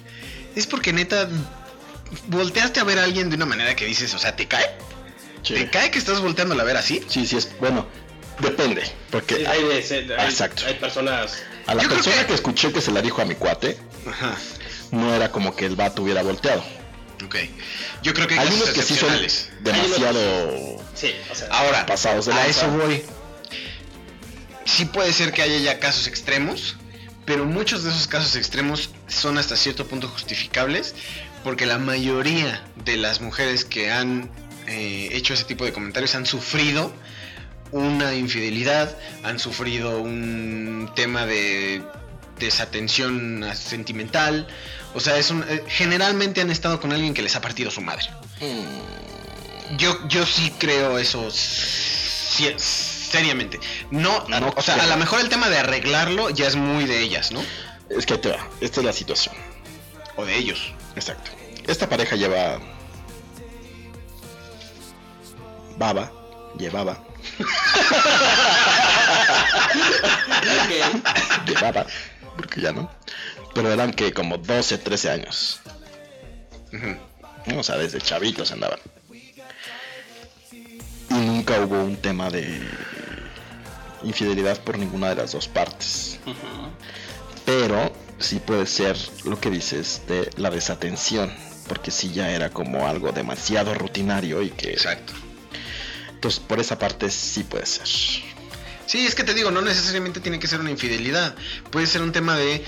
[0.55, 1.28] es porque neta.
[2.28, 4.64] Volteaste a ver a alguien de una manera que dices, o sea, ¿te cae?
[5.46, 7.02] ¿Te cae que estás volteando a ver así?
[7.08, 7.48] Sí, sí, es.
[7.60, 7.86] Bueno,
[8.40, 8.82] depende.
[9.10, 10.62] Porque Sí, hay, de- hay- Exacto.
[10.66, 11.42] hay personas.
[11.66, 12.34] a la Yo persona que- que...
[12.34, 14.36] escuché que se la dijo a mi cuate, Ajá.
[14.90, 16.62] no era como que el vato hubiera volteado.
[17.24, 17.36] Ok.
[18.02, 19.08] Yo creo que hay, Hay unos que sí son
[19.60, 21.48] demasiado Sí, o sea.
[21.50, 23.02] Ahora, pasados de a eso voy.
[24.66, 26.76] Sí puede ser que haya ya casos extremos,
[27.24, 30.94] pero muchos de esos casos extremos son hasta cierto punto justificables,
[31.44, 34.30] porque la mayoría de las mujeres que han
[34.66, 36.92] eh, hecho ese tipo de comentarios han sufrido
[37.72, 41.82] una infidelidad, han sufrido un tema de
[42.38, 44.46] desatención sentimental,
[44.94, 47.80] o sea, es un, eh, generalmente han estado con alguien que les ha partido su
[47.80, 48.06] madre.
[49.76, 53.60] Yo, yo sí creo eso seriamente.
[53.90, 57.00] No, No o sea, a lo mejor el tema de arreglarlo ya es muy de
[57.00, 57.42] ellas, ¿no?
[57.90, 58.48] Es que ahí te va.
[58.60, 59.34] Esta es la situación.
[60.16, 60.72] O de ellos.
[60.96, 61.30] Exacto.
[61.66, 62.58] Esta pareja lleva.
[65.76, 66.10] Baba.
[66.59, 66.98] Llevaba.
[71.46, 71.86] Llevaba.
[72.36, 72.90] Porque ya no.
[73.55, 75.60] Pero eran que como 12, 13 años.
[77.56, 78.78] O sea, desde chavitos andaban.
[81.10, 82.60] Y nunca hubo un tema de
[84.02, 86.18] infidelidad por ninguna de las dos partes.
[87.44, 91.32] Pero sí puede ser lo que dices de la desatención.
[91.68, 94.72] Porque sí ya era como algo demasiado rutinario y que...
[94.72, 95.14] Exacto.
[96.24, 97.86] Entonces por esa parte sí puede ser.
[97.86, 101.34] Sí, es que te digo, no necesariamente tiene que ser una infidelidad.
[101.70, 102.64] Puede ser un tema de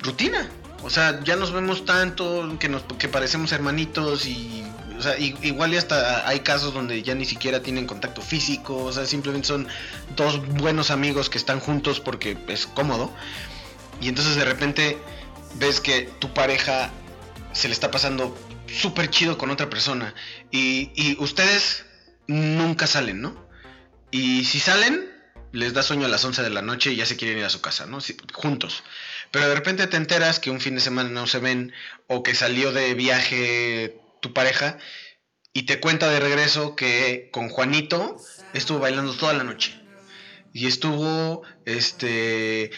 [0.00, 0.48] rutina.
[0.82, 4.64] O sea, ya nos vemos tanto que nos que parecemos hermanitos y
[4.98, 8.92] o sea, igual y hasta hay casos donde ya ni siquiera tienen contacto físico, o
[8.92, 9.68] sea, simplemente son
[10.16, 13.12] dos buenos amigos que están juntos porque es cómodo.
[14.00, 14.96] Y entonces de repente
[15.56, 16.90] ves que tu pareja
[17.52, 18.34] se le está pasando
[18.66, 20.14] súper chido con otra persona
[20.50, 21.84] y ustedes
[22.30, 23.48] nunca salen, ¿no?
[24.10, 25.08] Y si salen,
[25.52, 27.50] les da sueño a las 11 de la noche y ya se quieren ir a
[27.50, 27.98] su casa, ¿no?
[28.32, 28.82] Juntos.
[29.30, 31.72] Pero de repente te enteras que un fin de semana no se ven
[32.06, 34.78] o que salió de viaje tu pareja
[35.52, 38.16] y te cuenta de regreso que con Juanito
[38.54, 39.80] estuvo bailando toda la noche.
[40.52, 42.70] Y estuvo, este,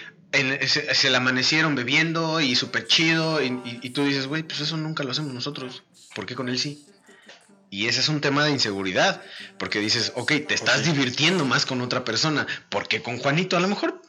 [0.67, 3.43] se, se le amanecieron bebiendo y súper chido.
[3.43, 5.83] Y, y- y tú dices, güey, pues eso nunca lo hacemos nosotros.
[6.15, 6.87] ¿Por qué con él sí?
[7.73, 9.23] Y ese es un tema de inseguridad,
[9.59, 13.69] porque dices, ok, te estás divirtiendo más con otra persona, porque con Juanito a lo
[13.69, 14.03] mejor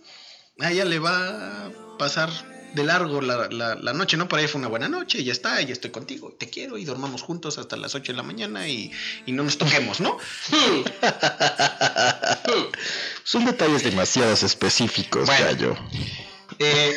[0.59, 2.29] a ella le va a pasar
[2.73, 4.27] de largo la, la- la noche, ¿no?
[4.27, 6.83] Por ahí fue una buena noche y ya está, ya estoy contigo, te quiero, y
[6.83, 8.91] dormamos juntos hasta las 8 de la mañana y,
[9.25, 10.17] y no nos toquemos, ¿no?
[13.23, 15.45] Son detalles demasiado específicos, Bueno.
[15.45, 15.77] gallo.
[16.59, 16.93] Eh,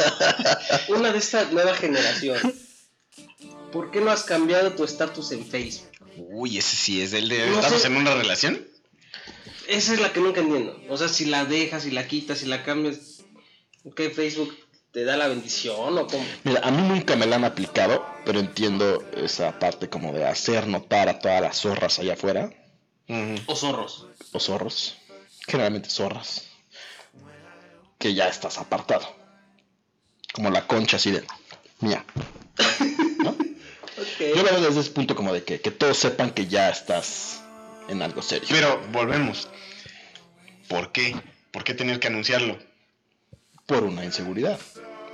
[0.88, 2.38] Una de esta nueva generación.
[3.72, 5.88] ¿Por qué no has cambiado tu estatus en Facebook?
[6.16, 7.86] uy, ese sí es el de No estamos sé.
[7.88, 8.66] en una relación.
[9.66, 10.78] Esa es la que nunca entiendo.
[10.90, 13.22] O sea, si la dejas, si la quitas, si la cambias,
[13.96, 14.54] ¿qué Facebook
[14.90, 16.24] te da la bendición o cómo?
[16.44, 20.66] Mira, a mí nunca me la han aplicado, pero entiendo esa parte como de hacer
[20.66, 22.52] notar a todas las zorras allá afuera,
[23.46, 24.06] O zorros.
[24.32, 24.96] o zorros,
[25.46, 26.48] generalmente zorras,
[27.98, 29.06] que ya estás apartado.
[30.34, 31.24] Como la concha así de,
[31.80, 32.04] mía.
[34.30, 37.42] Yo lo veo desde ese punto como de que, que todos sepan que ya estás
[37.88, 38.46] en algo serio.
[38.50, 39.48] Pero volvemos.
[40.68, 41.14] ¿Por qué?
[41.50, 42.58] ¿Por qué tener que anunciarlo?
[43.66, 44.58] Por una inseguridad.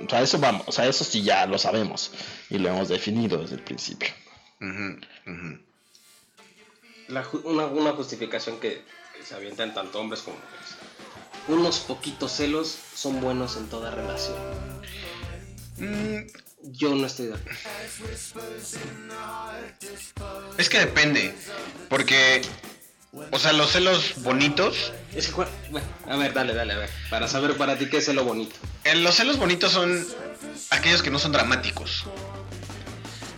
[0.05, 2.11] O sea, eso vamos, o sea, eso sí ya lo sabemos
[2.49, 4.09] y lo hemos definido desde el principio.
[7.09, 8.81] La ju- una, una justificación que,
[9.17, 10.75] que se avientan tanto hombres como mujeres.
[11.47, 14.37] Unos poquitos celos son buenos en toda relación.
[15.77, 16.27] Mm,
[16.63, 17.57] Yo no estoy de acuerdo.
[20.57, 21.33] Es que depende.
[21.89, 22.41] Porque,
[23.31, 24.91] o sea, los celos bonitos.
[25.15, 25.33] Es que,
[25.71, 26.89] bueno, a ver, dale, dale, a ver.
[27.09, 28.55] Para saber para ti qué es lo bonito.
[28.83, 30.05] eh, los celos bonitos son
[30.69, 32.03] aquellos que no son dramáticos.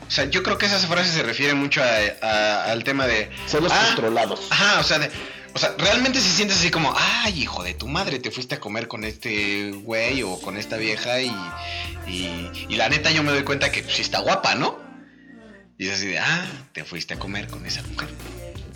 [0.08, 1.88] O sea, yo creo que esa frase se refiere mucho a-
[2.28, 3.30] a- al tema de.
[3.48, 4.42] Celos Ah, controlados.
[4.50, 5.10] Ajá, o sea, de-
[5.54, 8.60] o sea, realmente si sientes así como, ay, hijo de tu madre, te fuiste a
[8.60, 11.32] comer con este güey o con esta vieja y,
[12.08, 14.80] y, y la neta yo me doy cuenta que sí está guapa, ¿no?
[15.78, 18.10] Y es así de, ah, te fuiste a comer con esa mujer.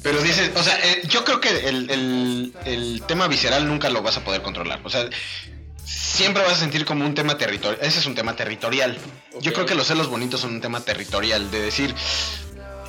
[0.01, 4.01] Pero dices, o sea, eh, yo creo que el, el- el tema visceral nunca lo
[4.01, 4.81] vas a poder controlar.
[4.83, 5.07] O sea,
[5.85, 7.79] siempre vas a sentir como un tema territorial.
[7.81, 8.97] Ese es un tema territorial.
[9.41, 11.49] Yo creo que los celos bonitos son un tema territorial.
[11.51, 11.93] De decir,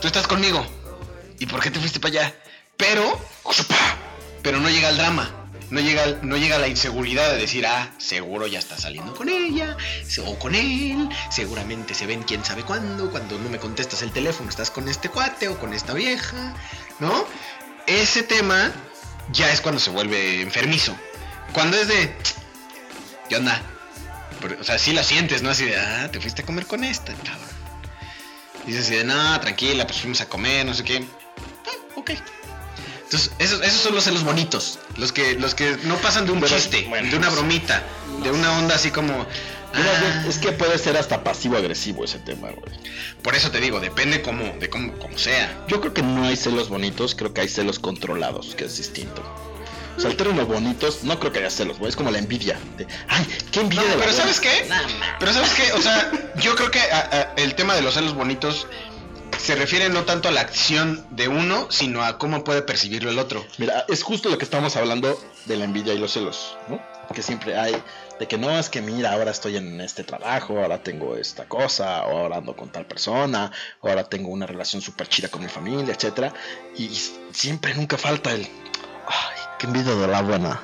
[0.01, 0.67] tú estás conmigo.
[1.39, 2.35] ¿Y por qué te fuiste para allá?
[2.77, 3.21] Pero,
[4.43, 5.47] pero no llega el drama.
[5.69, 9.77] No llega, no llega la inseguridad de decir, ah, seguro ya está saliendo con ella,
[10.25, 14.49] o con él, seguramente se ven quién sabe cuándo, cuando no me contestas el teléfono,
[14.49, 16.55] estás con este cuate o con esta vieja,
[17.01, 17.27] ¿no?
[17.89, 18.71] Ese tema
[19.33, 20.97] ya es cuando se vuelve enfermizo.
[21.53, 22.15] Cuando es de,
[23.29, 23.61] ¿qué onda?
[24.61, 25.51] O sea, sí la sientes, ¿no?
[25.51, 27.49] Así de, ah, te fuiste a comer con esta, cabrón.
[28.67, 31.05] Dices así de, no, tranquila, pues fuimos a comer, no sé qué.
[31.67, 32.11] Ah, ok.
[33.07, 34.79] Entonces, esos, esos son los celos bonitos.
[34.97, 37.83] Los que, los que no pasan de un chiste, de una bromita,
[38.23, 39.27] de una onda así como.
[39.75, 42.73] Ah, es que puede ser hasta pasivo-agresivo ese tema, güey.
[43.23, 45.55] por eso te digo, depende cómo, de cómo, cómo sea.
[45.69, 49.23] Yo creo que no hay celos bonitos, creo que hay celos controlados, que es distinto.
[49.97, 51.91] O sea, el término bonitos, no creo que haya celos, güey.
[51.91, 52.59] Es como la envidia.
[52.79, 54.23] de, Ay, qué envidia No, de la pero buena".
[54.35, 54.69] ¿sabes qué?
[55.19, 55.73] Pero ¿sabes qué?
[55.73, 56.11] O sea,
[56.41, 58.67] yo creo que a- a- el tema de los celos bonitos
[59.39, 63.19] se refiere no tanto a la acción de uno, sino a cómo puede percibirlo el
[63.19, 63.45] otro.
[63.59, 66.81] Mira, es justo lo que estamos hablando de la envidia y los celos, ¿no?
[67.15, 67.81] Que siempre hay
[68.19, 72.05] de que no es que mira, ahora estoy en este trabajo, ahora tengo esta cosa,
[72.07, 75.49] o ahora ando con tal persona, o ahora tengo una relación súper chida con mi
[75.49, 76.33] familia, etcétera.
[76.77, 76.91] Y
[77.33, 80.61] siempre nunca falta el ay, qué envidia de la buena.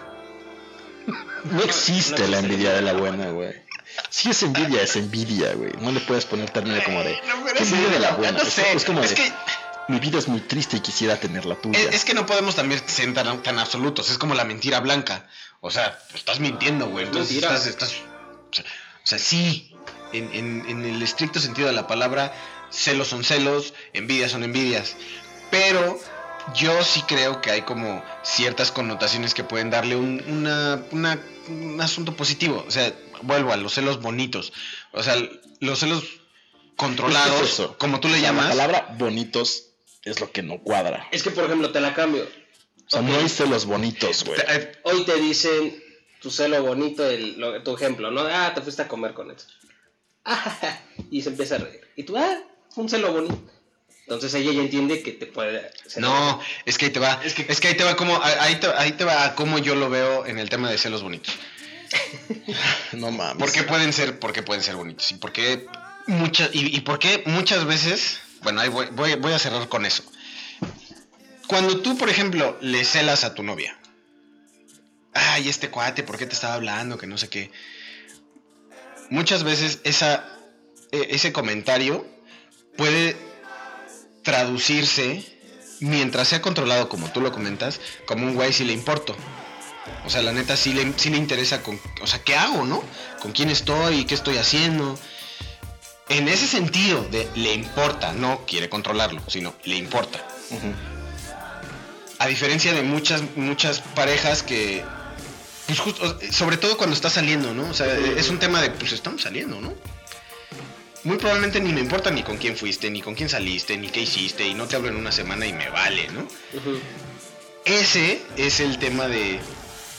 [1.44, 3.61] No existe la envidia de la buena, güey.
[4.10, 5.73] Si es envidia, es envidia, güey.
[5.81, 7.19] No le puedes poner término como de
[7.56, 8.39] qué envidia de la buena.
[8.39, 9.32] no Es- sé, es como es de que-
[9.89, 11.78] mi vida es muy triste y quisiera tener la tuya.
[11.78, 14.10] Es, es que no podemos también ser tan, tan absolutos.
[14.10, 15.27] Es como la mentira blanca.
[15.60, 17.06] O sea, estás mintiendo, güey.
[17.06, 17.94] Entonces estás, estás-
[18.51, 19.74] o, sea, o sea, sí.
[20.12, 22.32] En, en- en el estricto sentido de la palabra,
[22.70, 24.94] celos son celos, envidias son envidias.
[25.51, 25.98] Pero
[26.55, 31.81] yo sí creo que hay como ciertas connotaciones que pueden darle un, una- una- un
[31.81, 32.64] asunto positivo.
[32.66, 32.93] O sea,
[33.23, 34.53] vuelvo a los celos bonitos.
[34.93, 35.16] O sea,
[35.61, 36.05] los celos
[36.77, 37.77] controlados, Es eso.
[37.78, 38.44] como tú le O sea, llamas.
[38.44, 39.69] La palabra bonitos
[40.05, 41.09] es lo que no cuadra.
[41.12, 42.24] Es que, por ejemplo, te la cambio.
[42.86, 44.39] O sea, no hay celos bonitos, güey.
[44.49, 45.82] eh, Hoy te dicen
[46.20, 48.20] tu celo bonito, el, lo- tu ejemplo, ¿no?
[48.23, 49.36] Ah, te fuiste a comer con él.
[51.11, 51.81] y se empieza a reír.
[51.97, 52.39] Y tú, ah,
[52.70, 53.39] fue un celo bonito.
[54.03, 55.70] Entonces ella ya entiende que te puede...
[55.97, 57.20] No, es que ahí te va.
[57.24, 60.27] Es que, ahí te va como ahí te, ahí te va como yo lo veo
[60.27, 61.32] en el tema de celos bonitos.
[62.93, 63.39] No mames.
[63.39, 65.10] ¿Por qué pueden ser, por qué pueden ser bonitos?
[65.12, 65.66] Y por qué
[66.06, 66.85] muchas y, y
[67.27, 70.05] muchas veces, bueno, ahí voy, voy, voy a cerrar con eso.
[71.47, 73.78] Cuando tú, por ejemplo, le celas a tu novia.
[75.14, 76.97] Ay, este cuate, ¿por qué te estaba hablando?
[76.97, 77.51] Que no sé qué.
[79.10, 80.27] Muchas veces esa,
[80.90, 82.06] e- ese comentario
[82.77, 83.16] puede
[84.23, 85.24] traducirse,
[85.81, 89.14] mientras sea controlado como tú lo comentas, como un güey si le importo.
[90.05, 91.81] O sea, la neta sí le, sí le interesa con...
[92.01, 92.83] O sea, ¿qué hago, no?
[93.21, 94.05] ¿Con quién estoy?
[94.05, 94.99] ¿Qué estoy haciendo?
[96.09, 100.27] En ese sentido de le importa, no quiere controlarlo, sino le importa.
[102.19, 104.85] A diferencia de muchas, muchas parejas que...
[105.67, 107.71] Pues justo, sobre todo cuando está saliendo, ¿no?
[107.71, 109.73] O sea, es un tema de, pues estamos saliendo, ¿no?
[111.05, 114.03] Muy probablemente ni me importa ni con quién fuiste, ni con quién saliste, ni qué
[114.03, 116.29] hiciste, y no te hablo en una semana y me vale, ¿no?
[117.65, 119.41] Ese es el tema de,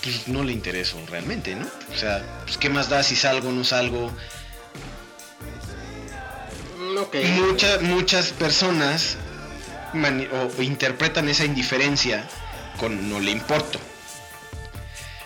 [0.04, 1.66] pues no le intereso realmente, ¿no?
[1.94, 4.12] O sea, pues qué más da si salgo o no salgo.
[7.38, 9.18] Muchas, muchas personas
[9.94, 12.28] o, interpretan esa indiferencia
[12.80, 13.80] con no le importo.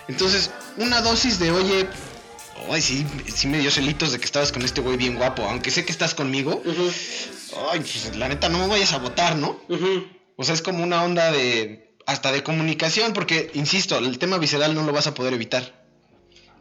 [0.06, 1.86] Entonces, una dosis de, oye,
[2.70, 5.70] ay, sí, sí me dio celitos de que estabas con este güey bien guapo, aunque
[5.70, 6.62] sé que estás conmigo,
[7.70, 9.60] ay, pues la neta no me vayas a votar, ¿no?
[10.36, 11.87] O sea, es como una onda de.
[12.08, 15.74] Hasta de comunicación, porque, insisto, el tema visceral no lo vas a poder evitar.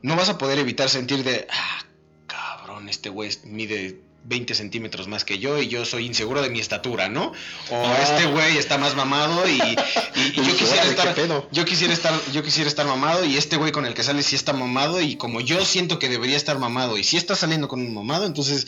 [0.02, 1.48] No vas a poder evitar sentir de.
[1.50, 1.80] Ah,
[2.28, 6.60] cabrón, este güey mide 20 centímetros más que yo y yo soy inseguro de mi
[6.60, 7.28] estatura, ¿no?
[7.72, 7.98] O Ah.
[8.04, 11.16] este güey está más mamado y, y- y yo quisiera estar.
[11.52, 12.14] Yo quisiera estar.
[12.34, 15.00] Yo quisiera estar mamado y este güey con el que sale sí está mamado.
[15.02, 18.26] Y como yo siento que debería estar mamado, y si estás saliendo con un mamado,
[18.26, 18.68] entonces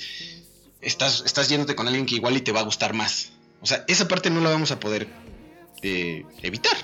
[0.82, 3.32] estás, estás yéndote con alguien que igual y te va a gustar más.
[3.62, 5.08] O sea, esa parte no la vamos a poder
[5.82, 6.76] eh, evitar.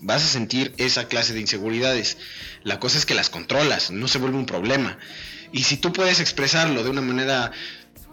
[0.00, 2.18] Vas a sentir esa clase de inseguridades.
[2.62, 4.98] La cosa es que las controlas, no se vuelve un problema.
[5.52, 7.52] Y si tú puedes expresarlo de una manera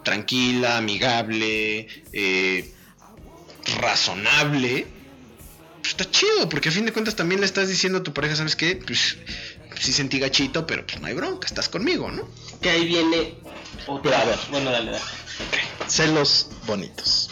[0.02, 2.72] tranquila, amigable, eh,
[3.80, 4.86] razonable,
[5.80, 8.36] pues está chido, porque a fin de cuentas también le estás diciendo a tu pareja,
[8.36, 8.76] ¿sabes qué?
[8.76, 9.16] Pues
[9.78, 12.28] sí sentí gachito, pero pues no hay bronca, estás conmigo, ¿no?
[12.60, 13.34] Que ahí viene
[13.86, 14.02] otra.
[14.02, 14.38] Pero a ver.
[14.50, 15.04] Bueno, dale, dale.
[15.88, 17.30] Celos bonitos.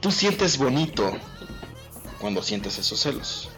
[0.00, 1.16] Tú sientes bonito
[2.18, 3.48] cuando sientes esos celos.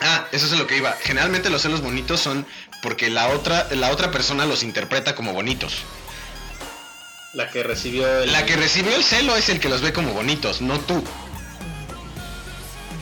[0.00, 0.92] Ah, eso es lo que iba.
[1.02, 2.46] Generalmente los celos bonitos son
[2.82, 5.74] porque la otra, la otra persona los interpreta como bonitos.
[7.34, 8.32] La que recibió el.
[8.32, 11.02] La que recibió el celo es el que los ve como bonitos, no tú.
[11.02, 11.10] Tú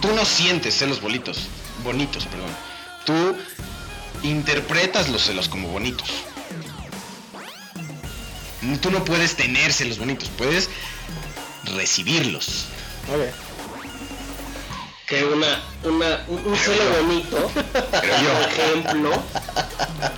[0.01, 1.47] tú no sientes celos bonitos,
[1.85, 2.51] bonitos, perdón.
[3.05, 3.37] Tú
[4.27, 6.11] interpretas los celos como bonitos.
[8.81, 10.69] Tú no puedes tener celos bonitos, puedes
[11.75, 12.67] recibirlos.
[15.07, 19.23] Que una, una, un, un celo bonito, por ejemplo,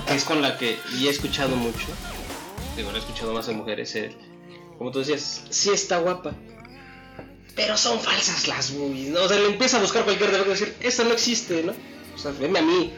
[0.07, 1.87] que es con la que y he escuchado mucho,
[2.77, 4.15] digo, lo he escuchado más en mujeres, el-
[4.77, 6.33] como tú decías, sí está guapa,
[7.57, 9.23] pero son falsas las boobies, ¿no?
[9.23, 11.73] O sea, le empieza a buscar cualquier defecto y decir, esta no existe, ¿no?
[12.15, 12.93] O sea, veme a mí.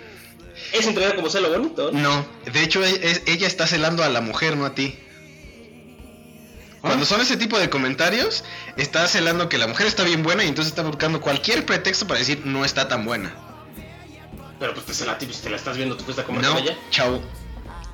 [0.72, 2.00] Es entregar como celo bonito, ¿no?
[2.00, 4.98] No, de hecho e- es- ella está celando a la mujer, no a ti.
[6.84, 8.44] Cuando son ese tipo de comentarios,
[8.76, 12.20] está celando que la mujer está bien buena y entonces está buscando cualquier pretexto para
[12.20, 13.34] decir no está tan buena.
[14.60, 16.42] Pero pues te cela a ti, pues te la estás viendo, tú fuiste a comer
[16.42, 16.76] No, con ella.
[16.90, 17.22] chavo.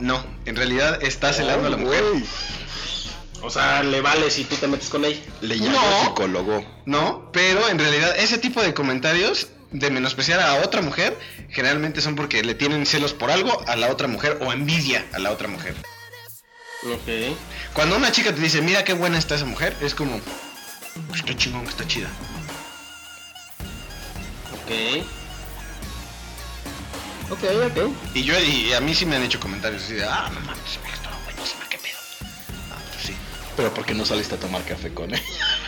[0.01, 2.03] No, en realidad está celando a la mujer.
[3.43, 5.21] O sea, le vale si tú te metes con ella.
[5.41, 6.65] Le llamo psicólogo.
[6.85, 11.17] No, pero en realidad ese tipo de comentarios de menospreciar a otra mujer
[11.49, 15.19] generalmente son porque le tienen celos por algo a la otra mujer o envidia a
[15.21, 15.75] la otra mujer.
[16.83, 17.37] Ok.
[17.75, 20.19] Cuando una chica te dice, mira qué buena está esa mujer, es como,
[21.09, 22.09] pues qué chingón que está chida.
[24.55, 25.05] Ok.
[27.31, 27.93] Ok, ok.
[28.15, 30.79] Y yo y a mí sí me han hecho comentarios así de, ah, no mames,
[30.79, 31.99] mujer estaba buenísima, qué pedo.
[32.73, 33.15] Ah, pues sí.
[33.57, 35.23] Pero ¿por qué no saliste a tomar café con él?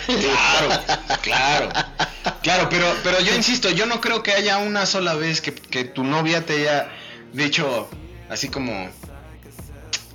[0.07, 0.83] Claro,
[1.23, 1.69] claro.
[2.43, 5.85] Claro, pero, pero yo insisto, yo no creo que haya una sola vez que, que
[5.85, 6.91] tu novia te haya
[7.33, 7.89] dicho
[8.29, 8.91] así como,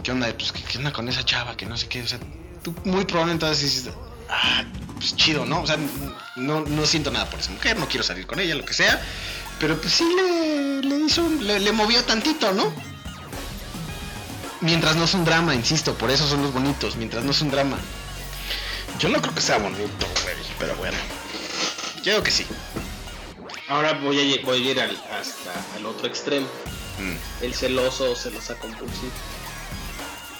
[0.07, 0.33] ¿qué onda?
[0.37, 1.57] Pues, ¿qué, qué onda con esa chava?
[1.57, 2.01] Que no sé qué.
[2.01, 2.17] O sea,
[2.63, 3.93] tú muy probablemente entonces dices,
[4.29, 4.63] ah,
[4.95, 5.61] pues chido, ¿no?
[5.63, 5.75] O sea,
[6.37, 9.01] no, no siento nada por esa mujer, no quiero salir con ella, lo que sea.
[9.59, 12.71] Pero pues sí le, le hizo, le, le movió tantito, ¿no?
[14.61, 17.51] Mientras no es un drama, insisto, por eso son los bonitos, mientras no es un
[17.51, 17.77] drama.
[18.99, 20.97] Yo no creo que sea bonito, güey, pero bueno.
[21.97, 22.45] Yo creo que sí.
[23.67, 26.47] Ahora voy a, voy a ir al, hasta al otro extremo.
[26.97, 27.43] Mm.
[27.43, 29.11] El celoso o celosa compulsivo.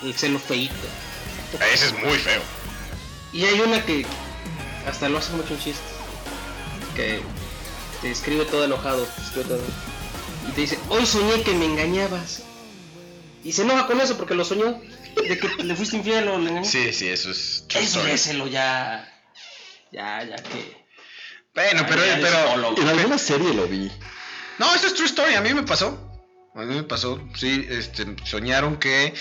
[0.04, 0.76] El celo feíto.
[1.74, 2.42] Ese es muy feo.
[3.34, 4.06] Y hay una que
[4.88, 5.82] hasta lo hace mucho un chiste.
[6.96, 7.22] Que
[8.02, 9.04] te escribe todo enojado.
[9.04, 9.62] te escribe todo-
[10.48, 12.44] y te dice, hoy soñé que me engañabas.
[13.44, 14.80] Y se enoja con eso porque lo soñó.
[15.16, 16.92] De que le fuiste infiel o le engañaste.
[16.92, 17.66] Sí, sí, eso es.
[17.74, 19.12] Eso celo ya.
[19.92, 20.86] Ya, ya que.
[21.56, 22.74] Bueno, pero, pero.
[22.78, 23.92] En alguna serie lo vi.
[24.60, 25.34] No, eso es true story.
[25.36, 26.07] A mí me pasó.
[26.58, 27.22] A mí me pasó.
[27.36, 29.14] Sí, este, soñaron que.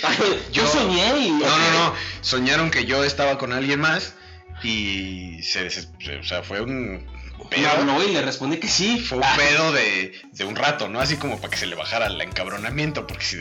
[0.53, 1.31] Yo soñé y.
[1.33, 1.95] No, no, no.
[2.23, 4.15] Soñaron que yo estaba con alguien más
[4.63, 5.89] y se, se-
[6.19, 7.07] o sea, fue un
[7.51, 7.69] pedo.
[7.69, 8.99] habló y le respondí que sí.
[8.99, 10.99] Fue un pedo de, de un rato, ¿no?
[10.99, 13.37] Así como para que se le bajara el encabronamiento, porque si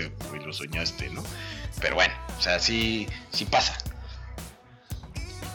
[0.45, 1.23] lo soñaste, ¿no?
[1.80, 3.77] Pero bueno, o sea, sí, sí pasa.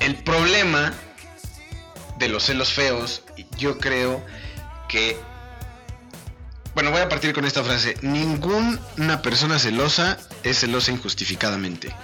[0.01, 0.95] El problema
[2.19, 3.23] de los celos feos,
[3.59, 4.25] yo creo
[4.89, 5.19] que.
[6.75, 7.97] Bueno, voy a partir con esta frase.
[8.03, 11.95] Ninguna persona celosa es celosa injustificadamente.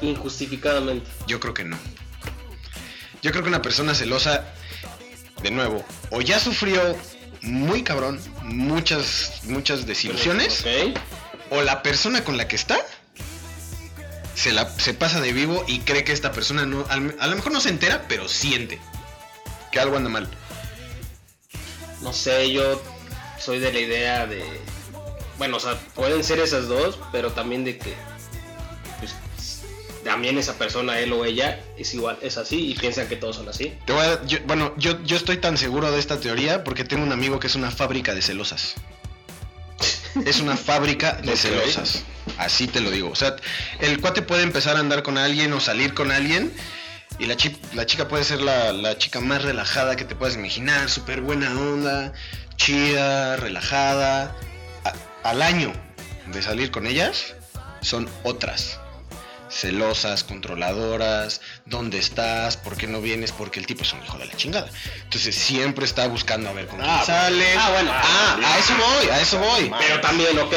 [0.00, 1.08] Injustificadamente.
[1.26, 1.78] Yo creo que no.
[3.22, 4.44] Yo creo que una persona celosa,
[5.42, 6.96] de nuevo, o ya sufrió
[7.40, 10.64] muy cabrón muchas, muchas desilusiones,
[11.50, 12.78] o la persona con la que está
[14.34, 17.52] se, la, se pasa de vivo y cree que esta persona no, a lo mejor
[17.52, 18.80] no se entera, pero siente
[19.70, 20.28] que algo anda mal.
[22.02, 22.82] No sé, yo
[23.38, 24.42] soy de la idea de.
[25.38, 27.94] Bueno, o sea, pueden ser esas dos, pero también de que.
[29.00, 29.14] Pues,
[30.04, 33.48] también esa persona, él o ella, es igual, es así y piensan que todos son
[33.48, 33.72] así.
[33.86, 37.02] Te voy a- yo- bueno, yo, yo estoy tan seguro de esta teoría porque tengo
[37.02, 38.74] un amigo que es una fábrica de celosas.
[40.26, 42.04] Es una fábrica de celosas.
[42.38, 43.10] Así te lo digo.
[43.10, 43.34] O sea,
[43.80, 46.52] el cuate puede empezar a andar con alguien o salir con alguien.
[47.18, 50.34] Y la, chi- la chica puede ser la, la chica más relajada que te puedas
[50.36, 50.88] imaginar.
[50.90, 52.12] Súper buena onda,
[52.56, 54.34] chida, relajada.
[54.84, 55.72] A- al año
[56.26, 57.34] de salir con ellas,
[57.80, 58.78] son otras
[59.48, 62.56] celosas, controladoras, ¿dónde estás?
[62.56, 63.30] ¿Por qué no vienes?
[63.30, 64.68] Porque el tipo es un hijo de la chingada.
[65.04, 67.54] Entonces siempre está buscando a ver con quién Ah, sale.
[67.56, 67.90] ah, bueno.
[67.94, 69.72] Ah, a eso voy, a eso voy.
[69.78, 70.52] Pero también, ok,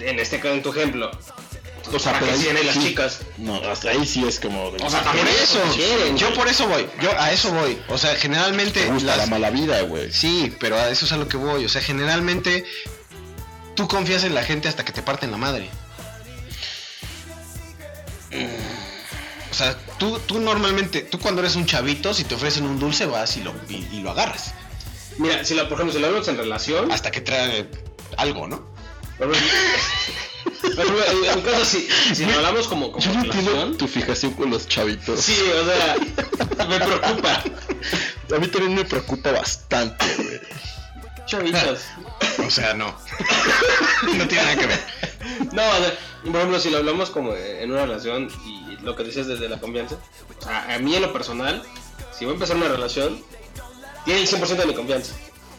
[0.00, 1.10] en este caso, en tu ejemplo,
[1.92, 2.80] O sea, ¿para pero ahí las sí.
[2.80, 3.20] chicas?
[3.36, 4.68] No, hasta ahí sí es como.
[4.68, 6.16] O sea, Por también eso, quieren.
[6.16, 7.78] yo por eso voy, yo a eso voy.
[7.88, 10.12] O sea, generalmente te gusta la mala vida, güey.
[10.12, 11.64] Sí, pero a eso es a lo que voy.
[11.64, 12.64] O sea, generalmente
[13.74, 15.68] tú confías en la gente hasta que te parten la madre.
[19.50, 23.06] O sea, tú, tú normalmente, tú cuando eres un chavito, si te ofrecen un dulce,
[23.06, 24.52] vas y lo, y, y lo agarras.
[25.18, 27.68] Mira, si la, por ejemplo, si lo vemos en relación, Hasta que trae
[28.16, 28.73] algo, ¿no?
[29.20, 29.30] En,
[31.42, 35.20] caso, si, si lo hablamos como, como Yo no entiendo tu fijación con los chavitos.
[35.20, 35.96] sí, o sea,
[36.66, 37.42] me preocupa.
[38.34, 40.40] A mí también me preocupa bastante, güey.
[41.26, 41.80] Chavitos.
[42.44, 42.94] O sea, no.
[44.16, 44.80] no tiene nada que ver.
[45.52, 49.04] No, o sea, por ejemplo, si lo hablamos como en una relación y lo que
[49.04, 49.96] dices desde la confianza,
[50.38, 51.62] o sea, a mí en lo personal,
[52.12, 53.22] si voy a empezar una relación,
[54.04, 55.14] tiene el 100% de mi confianza.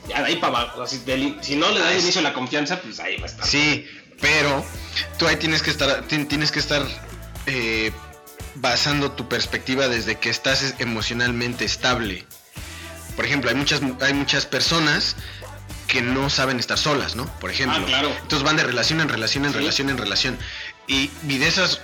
[0.07, 0.81] Ya de ahí para abajo.
[0.81, 0.99] o sea,
[1.41, 3.45] si, no le das inicio a la confianza, pues ahí va a estar.
[3.45, 3.85] Sí,
[4.21, 4.63] pero
[5.17, 6.85] tú ahí tienes que estar, ti- tienes que estar
[7.47, 7.91] eh,
[8.55, 12.25] basando tu perspectiva desde que estás es- emocionalmente estable.
[13.15, 15.15] Por ejemplo, hay muchas, hay muchas personas
[15.87, 17.25] que no saben estar solas, ¿no?
[17.39, 17.79] Por ejemplo.
[17.81, 18.09] Ah, claro.
[18.21, 19.57] Entonces van de relación en relación en Sí.
[19.59, 20.37] relación en relación.
[20.87, 21.79] Y, y de esas,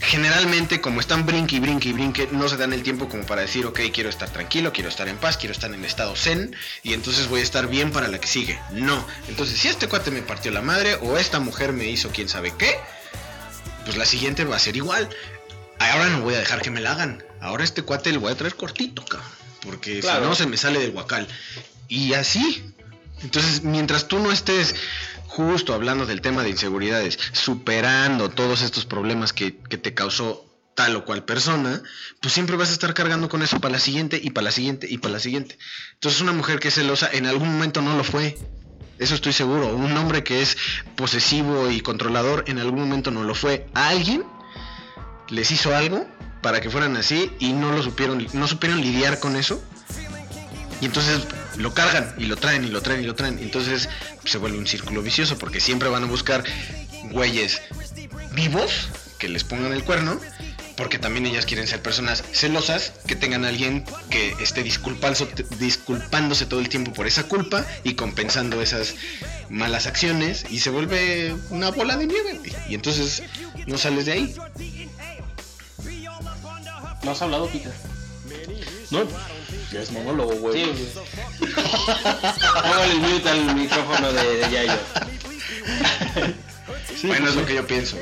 [0.00, 3.42] generalmente, como están brinque y brinque y brinque, no se dan el tiempo como para
[3.42, 6.92] decir, ok, quiero estar tranquilo, quiero estar en paz, quiero estar en estado zen, y
[6.94, 8.58] entonces voy a estar bien para la que sigue.
[8.72, 9.06] No.
[9.28, 12.52] Entonces, si este cuate me partió la madre, o esta mujer me hizo quién sabe
[12.56, 12.76] qué,
[13.84, 15.08] pues la siguiente va a ser igual.
[15.78, 17.22] Ahora no voy a dejar que me la hagan.
[17.40, 19.30] Ahora este cuate le voy a traer cortito, cabrón.
[19.62, 20.22] Porque Claro.
[20.22, 21.26] si no se me sale del guacal.
[21.88, 22.72] Y así.
[23.22, 24.74] Entonces, mientras tú no estés
[25.26, 30.46] justo hablando del tema de inseguridades, superando todos estos problemas que, que te causó
[30.76, 31.82] tal o cual persona,
[32.20, 34.86] pues siempre vas a estar cargando con eso para la siguiente y para la siguiente
[34.88, 35.58] y para la siguiente.
[35.94, 38.38] Entonces una mujer que es celosa en algún momento no lo fue.
[38.98, 39.74] Eso estoy seguro.
[39.74, 40.56] Un hombre que es
[40.94, 43.66] posesivo y controlador en algún momento no lo fue.
[43.74, 44.24] Alguien
[45.28, 46.06] les hizo algo
[46.42, 49.62] para que fueran así y no lo supieron, no supieron lidiar con eso.
[50.80, 51.26] Y entonces
[51.58, 53.38] lo cargan y lo traen y lo traen y lo traen.
[53.38, 53.88] Entonces
[54.24, 56.44] se vuelve un círculo vicioso porque siempre van a buscar
[57.10, 57.62] güeyes
[58.32, 58.88] vivos
[59.18, 60.20] que les pongan el cuerno.
[60.76, 65.26] Porque también ellas quieren ser personas celosas, que tengan a alguien que esté disculpándose,
[65.58, 68.94] disculpándose todo el tiempo por esa culpa y compensando esas
[69.48, 70.44] malas acciones.
[70.50, 72.40] Y se vuelve una bola de nieve.
[72.68, 73.22] Y entonces
[73.66, 74.34] no sales de ahí.
[77.02, 77.72] ¿No has hablado, Peter?
[78.90, 79.06] No,
[79.72, 80.64] ya es monólogo, güey.
[80.64, 81.54] Sí, güey.
[82.62, 84.78] Póngale el mute al micrófono de, de Yayo.
[87.04, 87.96] bueno, es lo que yo pienso.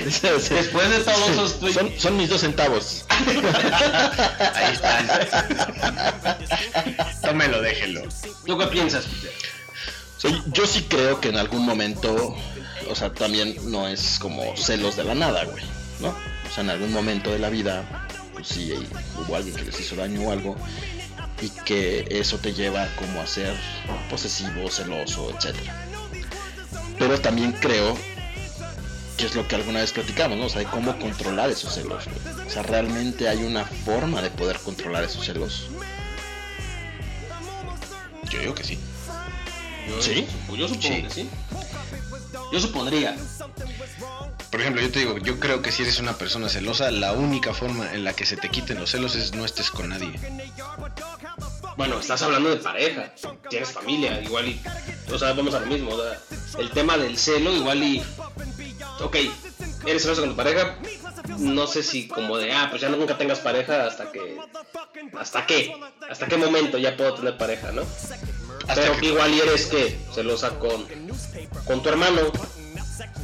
[0.00, 1.78] Después de todos esos tweets.
[1.78, 3.04] Son, son mis dos centavos.
[4.54, 5.08] Ahí están.
[7.22, 8.02] Tómelo, déjelo.
[8.44, 9.32] ¿Tú qué piensas, Peter?
[10.16, 12.36] O sea, yo sí creo que en algún momento,
[12.88, 15.64] o sea, también no es como celos de la nada, güey,
[16.00, 16.08] ¿no?
[16.08, 18.72] O sea, en algún momento de la vida, pues sí,
[19.18, 20.56] hubo alguien que les hizo daño o algo,
[21.44, 23.54] y que eso te lleva como a ser
[24.08, 25.54] posesivo, celoso, etc.
[26.98, 27.96] Pero también creo
[29.18, 30.46] que es lo que alguna vez platicamos, ¿no?
[30.46, 32.04] O sea, de cómo controlar esos celos.
[32.46, 35.68] O sea, realmente hay una forma de poder controlar esos celos.
[38.30, 38.78] Yo digo que sí.
[39.88, 40.26] Yo, ¿Sí?
[40.56, 41.02] Yo supongo Sí.
[41.02, 41.28] que sí.
[42.52, 43.16] Yo supondría.
[44.50, 47.52] Por ejemplo, yo te digo, yo creo que si eres una persona celosa, la única
[47.52, 50.12] forma en la que se te quiten los celos es no estés con nadie.
[51.76, 53.12] Bueno, estás hablando de pareja,
[53.50, 54.60] tienes familia, igual y.
[55.12, 55.90] O sea, vamos a lo mismo.
[55.92, 56.18] o sea,
[56.58, 58.02] el tema del celo, igual y.
[59.00, 59.16] Ok,
[59.86, 60.78] eres celoso con tu pareja.
[61.38, 64.38] No sé si como de, ah, pues ya nunca tengas pareja hasta que.
[65.18, 65.74] ¿Hasta qué?
[66.08, 67.82] ¿Hasta qué momento ya puedo tener pareja, no?
[68.74, 70.86] Pero que igual y eres que celosa con,
[71.66, 72.20] con tu hermano.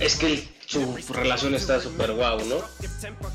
[0.01, 2.57] Es que el- su relación está súper guau, ¿no?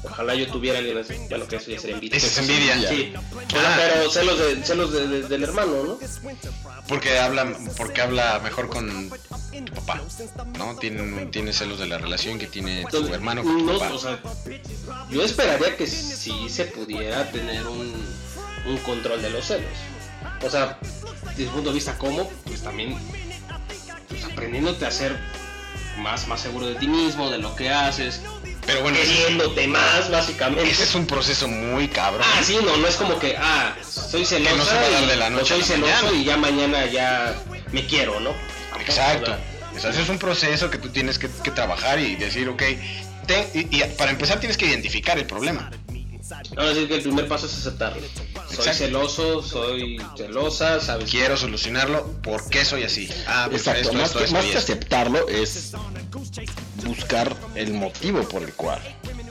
[0.03, 1.16] Ojalá yo tuviera alguien así.
[1.30, 2.18] Bueno, que eso ya sería envidia.
[2.18, 2.90] Esa es envidia.
[2.90, 3.14] Sí.
[3.56, 3.76] Ah.
[3.78, 5.99] pero celos, de, celos de- de- del hermano, ¿no?
[6.88, 9.10] Porque habla, porque habla mejor con
[9.66, 10.02] tu papá,
[10.57, 10.76] ¿no?
[10.78, 13.94] Tiene, tiene celos de la relación que tiene tu hermano con tu No, papá.
[13.94, 14.20] o sea,
[15.10, 17.94] yo esperaría que sí se pudiera tener un,
[18.66, 19.70] un control de los celos.
[20.41, 20.80] O sea,
[21.32, 22.98] desde el punto de vista cómo, pues también
[24.07, 25.18] pues, aprendiéndote a ser
[25.97, 28.22] más, más seguro de ti mismo, de lo que haces,
[28.65, 30.69] Pero bueno, queriéndote más, básicamente.
[30.69, 32.26] ese es un proceso muy cabrón.
[32.35, 34.89] Ah, sí, no, no es como que, ah, soy celosa Que no se va a
[34.89, 36.17] dar y- de la o noche soy a la celoso mañana.
[36.17, 37.35] y ya mañana ya
[37.72, 38.31] me quiero, ¿no?
[38.80, 39.35] Exacto.
[39.76, 42.63] O sea, ese es un proceso que tú tienes que, que trabajar y decir, ok,
[43.27, 45.69] te- y, y para empezar tienes que identificar el problema.
[46.57, 48.01] Ahora sí que el primer paso es aceptarlo.
[48.53, 51.09] Soy celoso, soy celosa, ¿sabes?
[51.09, 53.09] Quiero solucionarlo, ¿por qué soy así?
[53.27, 54.72] Ah, pues Exacto, esto, más, esto, que, esto más y que esto.
[54.73, 55.72] aceptarlo es
[56.85, 58.80] buscar el motivo por el cual.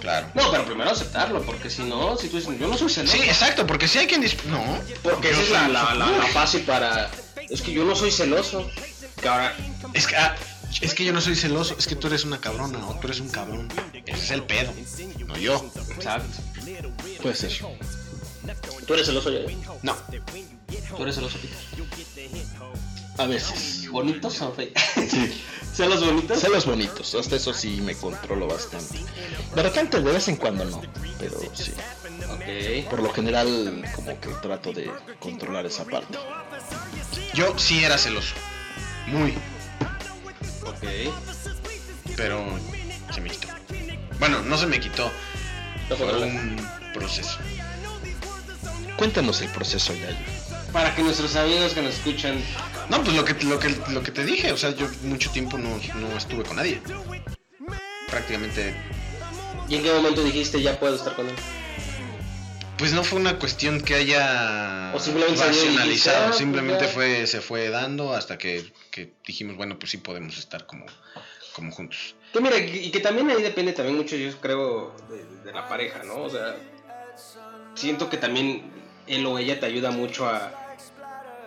[0.01, 0.27] Claro.
[0.35, 3.16] No, pero primero aceptarlo, porque si no, si tú dices, yo no soy celoso.
[3.16, 4.62] Sí, exacto, porque si hay quien dis- No,
[5.03, 7.11] porque esa es la, la, la, la fácil para.
[7.49, 8.69] Es que yo no soy celoso.
[9.23, 9.57] Que ahora.
[9.95, 10.35] Es que, ah,
[10.82, 13.20] es que yo no soy celoso, es que tú eres una cabrona o tú eres
[13.20, 13.69] un cabrón.
[14.05, 14.73] Ese es el pedo,
[15.27, 15.65] no yo.
[15.97, 16.28] Exacto.
[17.23, 17.53] Puede ser.
[18.87, 19.41] ¿Tú eres celoso yo?
[19.83, 19.97] No,
[20.97, 21.57] ¿Tú eres celoso, Peter?
[23.19, 23.89] A veces.
[23.91, 24.73] ¿Bonitos o feos?
[25.09, 25.43] Sí.
[25.75, 26.41] ¿Celos bonitos?
[26.41, 28.99] Celos bonitos, hasta eso sí me controlo bastante.
[29.55, 30.83] De repente, de vez en cuando no,
[31.19, 31.73] pero sí.
[32.91, 36.19] Por lo general, como que trato de controlar esa parte.
[37.35, 38.35] Yo sí era celoso.
[39.07, 39.33] Muy.
[40.66, 41.12] Ok.
[42.16, 42.45] Pero
[43.12, 43.49] se me quitó.
[44.19, 45.11] Bueno, no se me quitó.
[45.89, 46.57] Fue un
[46.93, 47.39] proceso.
[48.97, 50.16] Cuéntanos el proceso, Yayo.
[50.73, 52.41] Para que nuestros amigos que nos escuchan.
[52.89, 55.57] No, pues lo que, lo que, lo que te dije, o sea, yo mucho tiempo
[55.59, 56.81] no, no estuve con nadie.
[58.09, 58.75] Prácticamente,
[59.69, 61.35] ¿Y en qué momento dijiste ya puedo estar con él?
[62.77, 66.91] pues no fue una cuestión que haya O simplemente racionalizado, "Ah, pues simplemente ya".
[66.91, 70.85] fue, se fue dando hasta que, que dijimos, bueno, pues sí podemos estar como,
[71.55, 72.16] como juntos.
[72.33, 76.03] Que mira, y que también ahí depende también mucho, yo creo, de, de la pareja,
[76.03, 76.16] ¿no?
[76.25, 76.57] O sea,
[77.77, 78.65] siento que también
[79.07, 80.53] él o ella te ayuda mucho a,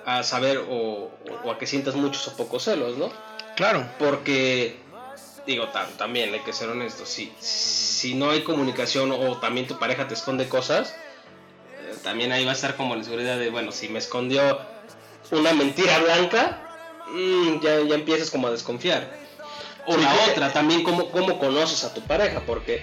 [0.05, 1.11] a saber o,
[1.43, 3.09] o a que sientas muchos o pocos celos, ¿no?
[3.55, 3.87] Claro.
[3.97, 4.77] Porque,
[5.45, 9.77] digo, tam- también hay que ser honestos, si, si no hay comunicación o también tu
[9.79, 10.93] pareja te esconde cosas,
[11.81, 14.59] eh, también ahí va a estar como la seguridad de, bueno, si me escondió
[15.31, 16.61] una mentira blanca,
[17.11, 19.09] mm, ya, ya empiezas como a desconfiar.
[19.87, 22.81] O Sí, la que- otra, también cómo, cómo conoces a tu pareja, porque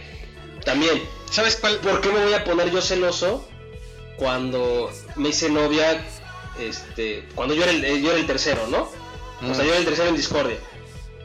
[0.65, 1.77] también, ¿Sabes cuál?
[1.79, 3.47] ¿por qué me voy a poner yo celoso
[4.17, 6.05] cuando me hice novia,
[6.59, 8.89] este, cuando yo era el, yo era el tercero, ¿no?
[9.49, 10.57] O sea, yo era el tercero en discordia.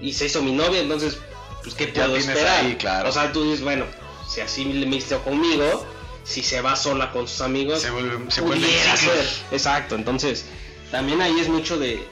[0.01, 1.17] Y se hizo mi novia, entonces,
[1.63, 2.65] pues, ¿qué puedo esperar?
[2.65, 3.09] ahí, claro.
[3.09, 3.85] O sea, tú dices, bueno,
[4.27, 5.85] si así me hizo conmigo,
[6.23, 9.25] si se va sola con sus amigos, Se vuelve, se vuelve ser.
[9.51, 10.45] Exacto, entonces,
[10.91, 12.03] también ahí es mucho de,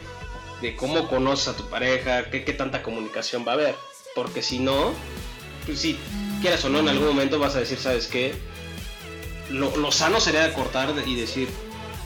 [0.62, 3.76] de cómo conoces a tu pareja, qué, qué tanta comunicación va a haber.
[4.16, 4.94] Porque si no,
[5.66, 6.00] pues sí,
[6.42, 8.34] quieras o no, en algún momento vas a decir, ¿sabes qué?
[9.50, 11.50] Lo, lo sano sería cortar y decir,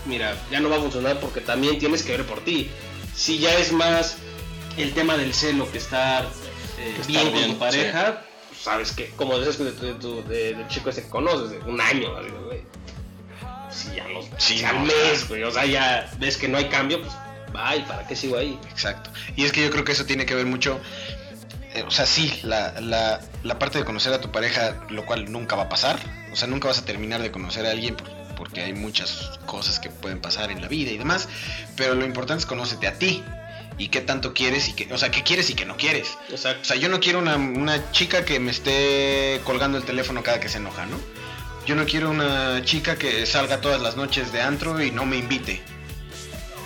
[0.05, 2.69] mira, ya no va a funcionar porque también tienes que ver por ti.
[3.15, 4.17] Si ya es más
[4.77, 6.25] el tema del celo que estar
[6.79, 10.89] eh, Que bien, con tu pareja, pues, sabes que, como dices de de del chico
[10.89, 12.61] ese que conoces, de un año, así, güey.
[13.71, 16.57] Si ya los, Sí, si al no, mes, güey, o sea, ya ves que no
[16.57, 17.13] hay cambio, pues,
[17.53, 18.59] bye, ¿para qué sigo ahí?
[18.69, 19.09] Exacto.
[19.35, 20.79] Y es que yo creo que eso tiene que ver mucho.
[21.81, 25.31] Eh, o sea, sí, la, la, la parte de conocer a tu pareja, lo cual
[25.31, 25.99] nunca va a pasar.
[26.31, 29.79] O sea, nunca vas a terminar de conocer a alguien por- porque hay muchas cosas
[29.79, 31.27] que pueden pasar en la vida y demás.
[31.75, 33.23] Pero lo importante es conócete a ti.
[33.77, 36.09] Y qué tanto quieres y qué, o sea, qué quieres y qué no quieres.
[36.29, 36.61] Exacto.
[36.61, 40.39] O sea, yo no quiero una, una chica que me esté colgando el teléfono cada
[40.39, 40.97] que se enoja, ¿no?
[41.65, 45.17] Yo no quiero una chica que salga todas las noches de antro y no me
[45.17, 45.61] invite.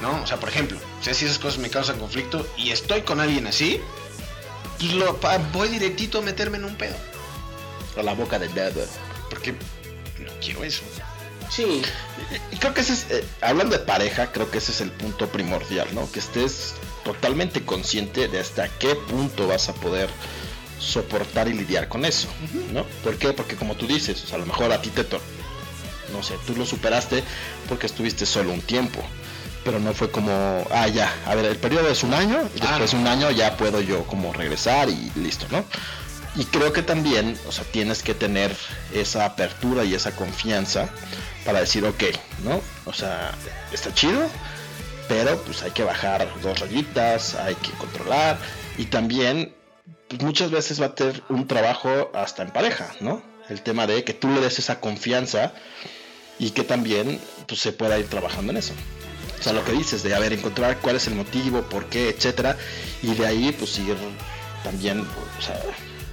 [0.01, 0.21] ¿No?
[0.23, 3.19] O sea, por ejemplo, o sea, si esas cosas me causan conflicto y estoy con
[3.21, 3.79] alguien así,
[4.93, 5.19] lo,
[5.53, 6.95] voy directito a meterme en un pedo.
[7.97, 8.85] A la boca del dedo.
[9.29, 10.83] Porque no quiero eso.
[11.49, 11.81] Sí,
[12.51, 15.27] Y creo que ese es, eh, hablando de pareja, creo que ese es el punto
[15.29, 16.11] primordial, ¿no?
[16.11, 16.73] Que estés
[17.03, 20.09] totalmente consciente de hasta qué punto vas a poder
[20.79, 22.27] soportar y lidiar con eso,
[22.73, 22.83] ¿no?
[23.03, 23.31] ¿Por qué?
[23.31, 25.05] Porque como tú dices, o sea, a lo mejor a ti te
[26.11, 27.23] no sé, tú lo superaste
[27.67, 29.03] porque estuviste solo un tiempo,
[29.65, 32.91] pero no fue como, ah, ya, a ver, el periodo es un año, y después
[32.91, 33.01] de no.
[33.01, 35.65] un año ya puedo yo como regresar y listo, ¿no?
[36.35, 38.55] Y creo que también, o sea, tienes que tener
[38.93, 40.89] esa apertura y esa confianza
[41.45, 42.03] para decir, ok,
[42.43, 42.61] ¿no?
[42.85, 43.31] O sea,
[43.71, 44.29] está chido,
[45.07, 48.37] pero pues hay que bajar dos rayitas, hay que controlar
[48.77, 49.55] y también
[50.07, 53.23] pues, muchas veces va a tener un trabajo hasta en pareja, ¿no?
[53.49, 55.53] El tema de que tú le des esa confianza
[56.37, 58.73] y que también pues, se pueda ir trabajando en eso.
[59.39, 62.09] O sea, lo que dices de, a ver, encontrar cuál es el motivo, por qué,
[62.09, 62.57] etcétera,
[63.01, 63.95] y de ahí pues ir
[64.63, 65.61] también, o sea,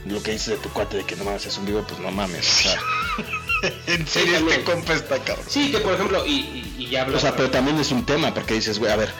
[0.07, 2.11] lo que dices de tu cuate de que no mames es un vivo, pues no
[2.11, 2.81] mames, o sea,
[3.87, 4.61] En serio, también.
[4.61, 5.47] este compa está cabrón.
[5.49, 7.17] sí, que por ejemplo, y, y, y ya hablo.
[7.17, 9.11] O sea, pero también es un tema, porque dices, güey, a ver,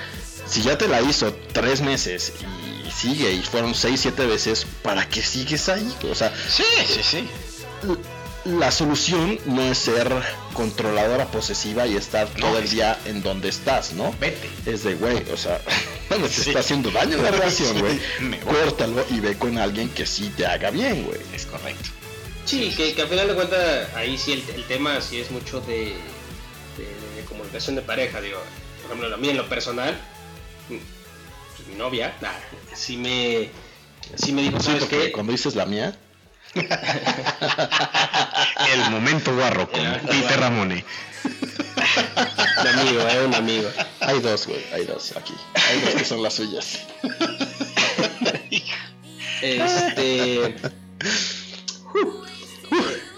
[0.49, 5.09] si ya te la hizo tres meses y sigue y fueron seis, siete veces, ¿para
[5.09, 5.95] qué sigues ahí?
[6.11, 7.29] O sea, Sí, sí, sí.
[8.45, 10.13] La solución no es ser
[10.53, 14.13] controladora posesiva y estar todo el día en donde estás, ¿no?
[14.21, 14.49] Vete.
[14.67, 15.61] Es de, güey, o sea,
[16.09, 16.51] bueno, te Sí.
[16.51, 18.01] está haciendo daño la relación, güey.
[18.41, 21.21] Córtalo y ve con alguien que sí te haga bien, güey.
[21.35, 21.91] Es correcto.
[22.45, 25.61] Sí, que, que al final de cuentas, ahí sí el, el tema sí es mucho
[25.61, 25.95] de,
[26.77, 28.39] de- de comunicación de pareja, digo.
[28.83, 29.97] Por ejemplo, a mí en lo personal,
[30.69, 30.81] pues,
[31.69, 32.33] mi novia, nah,
[32.75, 33.49] sí me,
[34.17, 35.13] sí me dijo, Sí, ¿sabes qué?
[35.13, 35.97] cuando dices la mía,
[38.73, 40.39] El momento momento Peter.
[40.39, 40.85] Ramone.
[42.61, 43.71] Un amigo, eh, un amigo.
[44.01, 45.35] hay dos, güey, hay dos aquí.
[45.55, 46.81] Hay dos que son las suyas.
[49.41, 50.55] Este.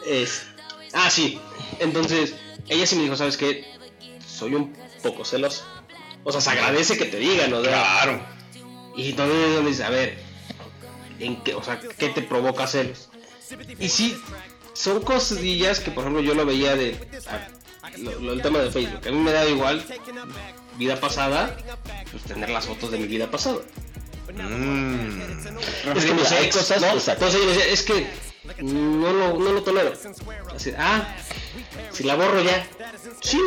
[0.06, 0.46] es,
[0.94, 1.38] ah, sí.
[1.80, 2.34] Entonces,
[2.68, 3.66] ella sí me dijo, ¿sabes qué?
[4.26, 5.64] Soy un poco celoso.
[6.22, 7.60] O sea, se agradece que te digan, ¿no?
[7.60, 8.24] Claro.
[8.96, 10.16] Y entonces es donde dice, a ver,
[11.18, 13.10] ¿en qué, o sea, ¿qué te provoca celos?
[13.78, 14.16] Y sí,
[14.72, 16.96] son cosillas que, por ejemplo, yo lo veía de.
[17.28, 17.48] ah,
[17.98, 19.06] lo- lo- el tema de Facebook.
[19.06, 19.84] A mí me da igual
[20.78, 21.56] vida pasada,
[22.10, 23.58] pues tener las fotos de mi vida pasada.
[24.32, 25.20] Mm.
[25.96, 26.88] Es que hay ex, cosas- ¿no?
[27.12, 28.06] Entonces yo decía, es que
[28.62, 29.92] no lo, no lo tolero.
[30.54, 31.14] Así, ah,
[31.92, 32.66] si la borro ya.
[33.22, 33.38] Sí,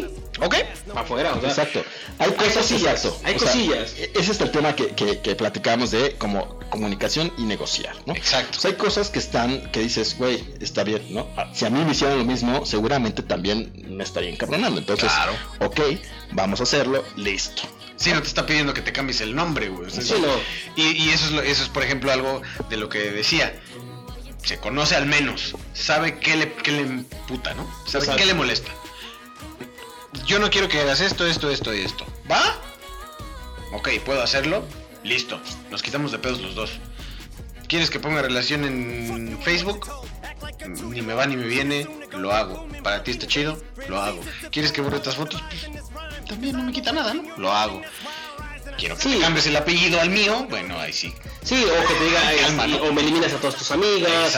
[0.42, 0.56] ok,
[0.88, 1.50] para afuera, o sea.
[1.50, 1.84] Exacto.
[2.20, 3.20] Hay cosas, cosillas, exacto.
[3.24, 3.94] hay O sea, cosillas.
[3.98, 8.16] e- ese es el tema que, que, que platicamos de como comunicación y negociar, ¿no?
[8.16, 8.58] Exacto.
[8.58, 11.28] O sea, hay cosas que están, que dices, güey, está bien, ¿no?
[11.38, 14.80] Ah, Si a mí me hicieran lo mismo, seguramente también me estaría encabronando.
[14.80, 15.34] Entonces, Claro.
[15.62, 15.80] ok,
[16.32, 17.64] vamos a hacerlo, listo.
[17.98, 19.88] Sí, no te está pidiendo que te cambies el nombre, güey.
[19.88, 20.28] O sea, Sí, no.
[20.76, 23.60] Y, y eso, es lo- eso es, por ejemplo, algo de lo que decía.
[24.48, 25.56] Se conoce al menos.
[25.74, 27.70] Sabe qué le, qué le emputa, ¿no?
[27.86, 28.16] Sabe Exacto.
[28.16, 28.72] qué le molesta.
[30.26, 32.06] Yo no quiero que hagas esto, esto, esto y esto.
[32.32, 32.56] ¿Va?
[33.74, 34.64] Ok, ¿puedo hacerlo?
[35.04, 35.42] Listo.
[35.70, 36.72] Nos quitamos de pedos los dos.
[37.68, 39.90] ¿Quieres que ponga relación en Facebook?
[40.66, 42.70] Ni me va ni me viene, lo hago.
[42.84, 44.22] Para ti está chido, lo hago.
[44.50, 45.44] ¿Quieres que borre estas fotos?
[45.50, 47.38] Pues, también no me quita nada, ¿no?
[47.38, 47.82] Lo hago.
[48.78, 49.10] Quiero que Sí.
[49.16, 51.14] te cambies el apellido al mío, bueno, ahí sí.
[51.44, 52.78] Sí, o que te diga, Ay, calma, sí, ¿no?
[52.84, 54.38] o me eliminas a todas tus amigas,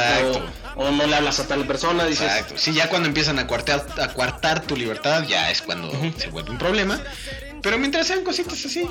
[0.76, 2.54] o, o no le hablas a tal persona, dices, Exacto.
[2.58, 6.52] Sí, ya cuando empiezan a cuartar, a cuartar tu libertad, ya es cuando se vuelve
[6.52, 7.02] un problema.
[7.62, 8.88] Pero mientras sean cositas así,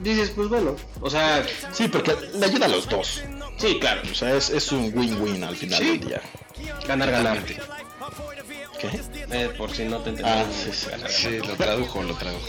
[0.00, 3.22] dices, pues bueno, o sea, Sí, porque le ayuda a los dos.
[3.56, 5.88] sí, claro, O sea, es, es un win-win al final Sí.
[5.88, 6.20] del día.
[6.86, 7.42] ganar, ganar.
[8.78, 9.00] ¿Qué?
[9.30, 10.30] Eh, por si no te entendí.
[10.30, 10.70] Ah, sí.
[11.08, 12.46] Sí, lo tradujo, lo tradujo.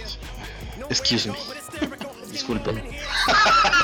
[0.90, 1.36] Excuse me.
[2.32, 2.82] Disculpen.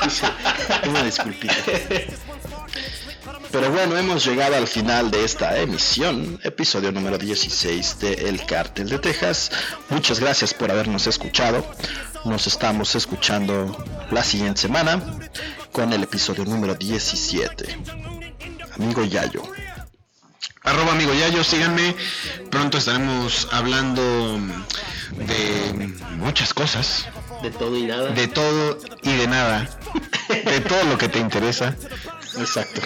[0.88, 1.54] Una disculpita.
[3.50, 8.88] Pero bueno, hemos llegado al final de esta emisión, episodio número 16 de El Cártel
[8.88, 9.50] de Texas.
[9.88, 11.64] Muchas gracias por habernos escuchado.
[12.24, 15.02] Nos estamos escuchando la siguiente semana
[15.72, 17.78] con el episodio número 17.
[18.76, 19.42] Amigo Yayo.
[20.62, 21.94] Arroba amigo Yayo, síganme.
[22.50, 24.38] Pronto estaremos hablando
[25.16, 27.06] de muchas cosas.
[27.42, 28.10] De todo y nada.
[28.10, 29.68] De todo y de nada.
[30.28, 31.74] De todo lo que te interesa.
[32.38, 32.80] Exacto.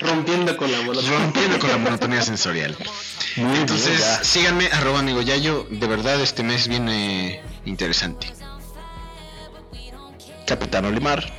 [0.00, 1.18] Rompiendo con la monotonía.
[1.18, 2.76] Rompiendo con la monotonía sensorial.
[3.36, 5.66] Muy bien, Entonces, síganme, arroba amigo Yayo.
[5.70, 8.32] De verdad, este mes viene interesante.
[10.46, 11.32] Capitán Olimar.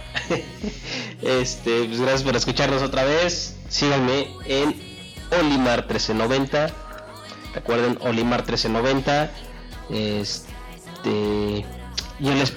[1.22, 3.56] Este, pues gracias por escucharnos otra vez.
[3.70, 4.76] Síganme en
[5.40, 6.70] Olimar 1390.
[7.56, 9.32] Recuerden Olimar 1390.
[9.90, 11.66] Este,
[12.20, 12.54] yo les,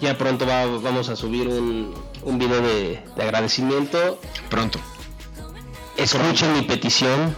[0.00, 4.18] ya pronto va- vamos a subir un, un video de, de agradecimiento.
[4.48, 4.78] Pronto.
[5.96, 7.34] Escuchen mi petición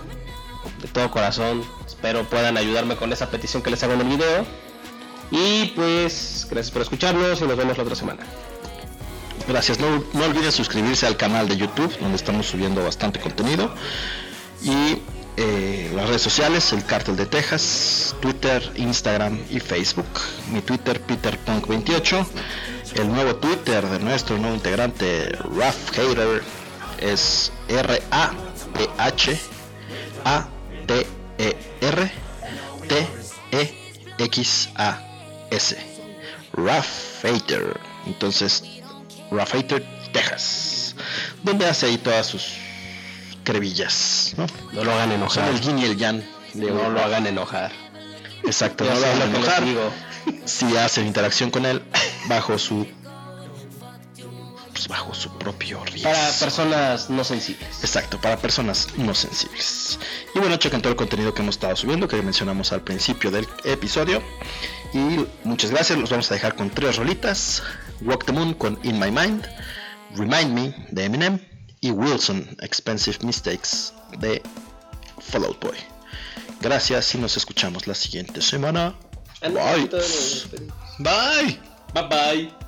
[0.81, 1.63] de todo corazón.
[1.87, 4.47] Espero puedan ayudarme con esa petición que les hago en el video.
[5.31, 8.21] Y pues, gracias por escucharnos y nos vemos la otra semana.
[9.49, 9.79] Gracias.
[9.81, 13.75] No, no olviden suscribirse al canal de YouTube, donde estamos subiendo bastante contenido.
[14.63, 14.99] Y
[15.37, 20.07] eh, las redes sociales, el Cártel de Texas, Twitter, Instagram y Facebook.
[20.53, 22.27] Mi Twitter, PeterPunk28.
[22.95, 26.43] El nuevo Twitter de nuestro nuevo integrante, Raf Hater,
[26.99, 28.37] es R-A-P-H-A-T-E-R
[32.89, 34.57] T-E-X-A-S.
[36.53, 37.79] Raf Hater.
[38.07, 38.63] Entonces,
[39.31, 40.95] Raf Hater, Texas.
[41.43, 42.66] Donde hace ahí todas sus
[43.47, 44.47] crevillas, ¿no?
[44.73, 45.49] No lo hagan Son enojar.
[45.49, 46.23] el yin y el yang.
[46.53, 47.73] de No lo hagan enojar.
[48.45, 49.65] Exacto, no lo hagan enojar.
[49.65, 49.91] digo.
[50.45, 51.83] Si hacen interacción con él
[52.29, 52.87] bajo su
[54.73, 56.11] pues, bajo su propio riesgo.
[56.11, 57.79] Para personas no sensibles.
[57.81, 59.99] Exacto, para personas no sensibles.
[60.35, 63.47] Y bueno, chequen todo el contenido que hemos estado subiendo, que mencionamos al principio del
[63.65, 64.21] episodio.
[64.93, 67.63] Y muchas gracias, los vamos a dejar con tres rolitas.
[68.03, 69.47] Walk the Moon con In My Mind,
[70.17, 74.43] Remind Me de Eminem y Wilson Expensive Mistakes de
[75.21, 75.77] Fall Out Boy.
[76.61, 78.95] Gracias y nos escuchamos la siguiente semana.
[79.43, 79.89] Bye.
[80.99, 81.61] Bye.
[81.95, 82.66] Bye bye.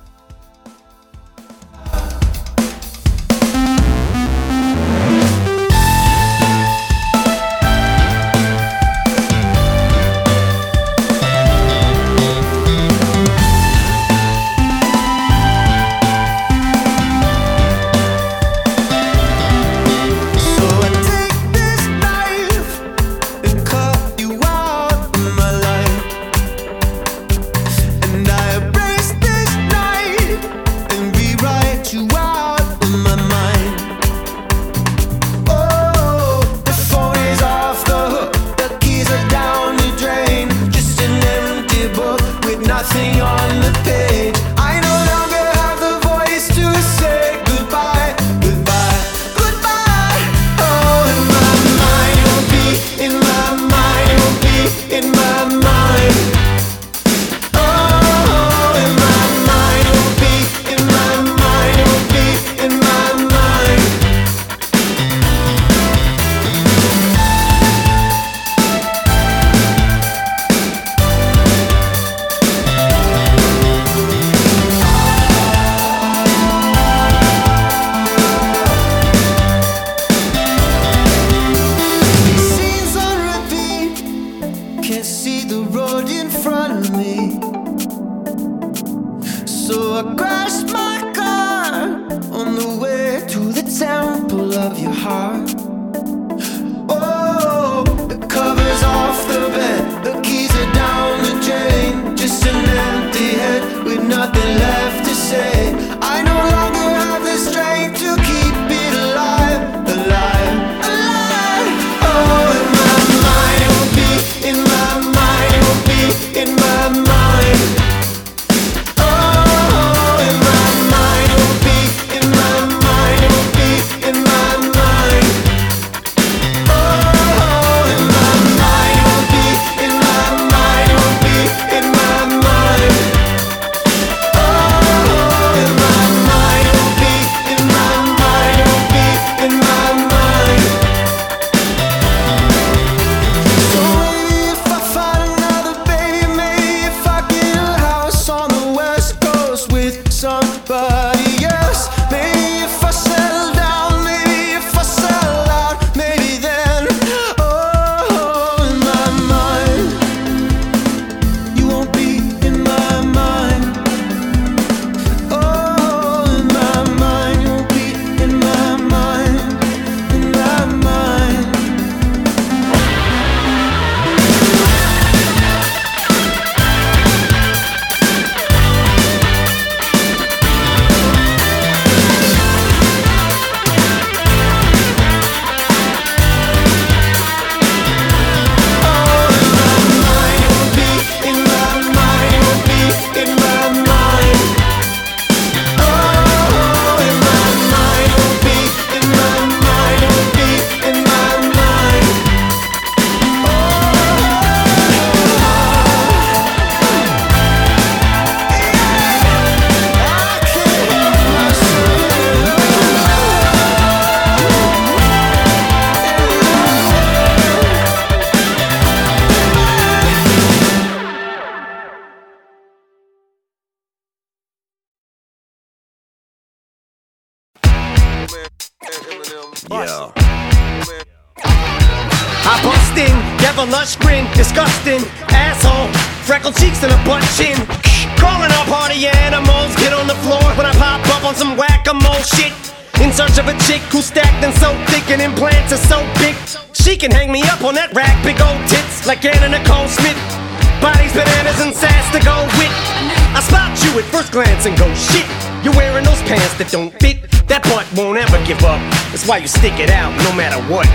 [259.49, 260.85] Stick it out no matter what.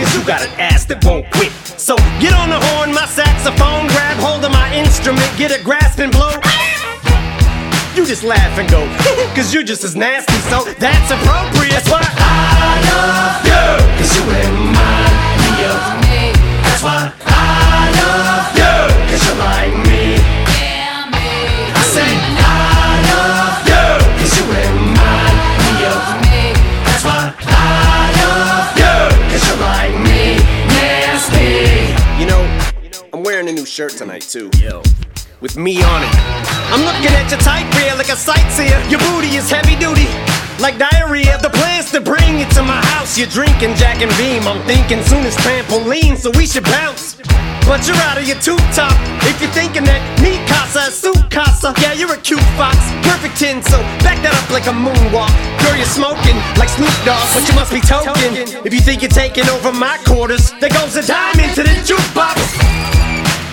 [0.00, 1.52] Cause you got an ass that won't quit.
[1.76, 6.00] So get on the horn, my saxophone, grab hold of my instrument, get a grasp
[6.00, 6.32] and blow.
[7.94, 8.86] You just laugh and go,
[9.36, 10.27] cause you're just as nasty,
[44.02, 44.46] and Beam.
[44.46, 47.16] I'm thinking soon as trampoline, so we should bounce.
[47.66, 48.94] But you're out of your tube top
[49.28, 51.74] if you're thinking that me casa is su casa.
[51.82, 53.60] Yeah, you're a cute fox, perfect tin.
[53.62, 55.32] So back that up like a moonwalk.
[55.60, 58.64] Girl, you're smoking like Snoop Dogg, but you must be token.
[58.64, 62.38] If you think you're taking over my quarters, there goes a dime into the jukebox.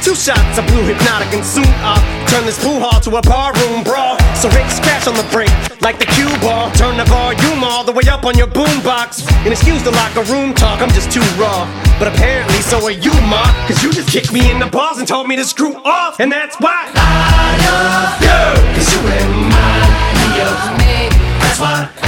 [0.05, 1.99] Two shots of blue hypnotic and soon I'll
[2.29, 4.21] turn this pool hall to a barroom brawl.
[4.35, 5.49] So Rick scratch on the break
[5.81, 6.71] like the cue ball.
[6.71, 9.25] Turn the volume all the way up on your boombox.
[9.43, 11.65] And excuse the locker room talk, I'm just too raw.
[11.99, 13.43] But apparently so are you, Ma.
[13.67, 16.19] Cause you just kicked me in the balls and told me to screw off.
[16.19, 18.75] And that's why I love you.
[18.75, 21.09] Cause you remind me of me.
[21.39, 22.04] That's why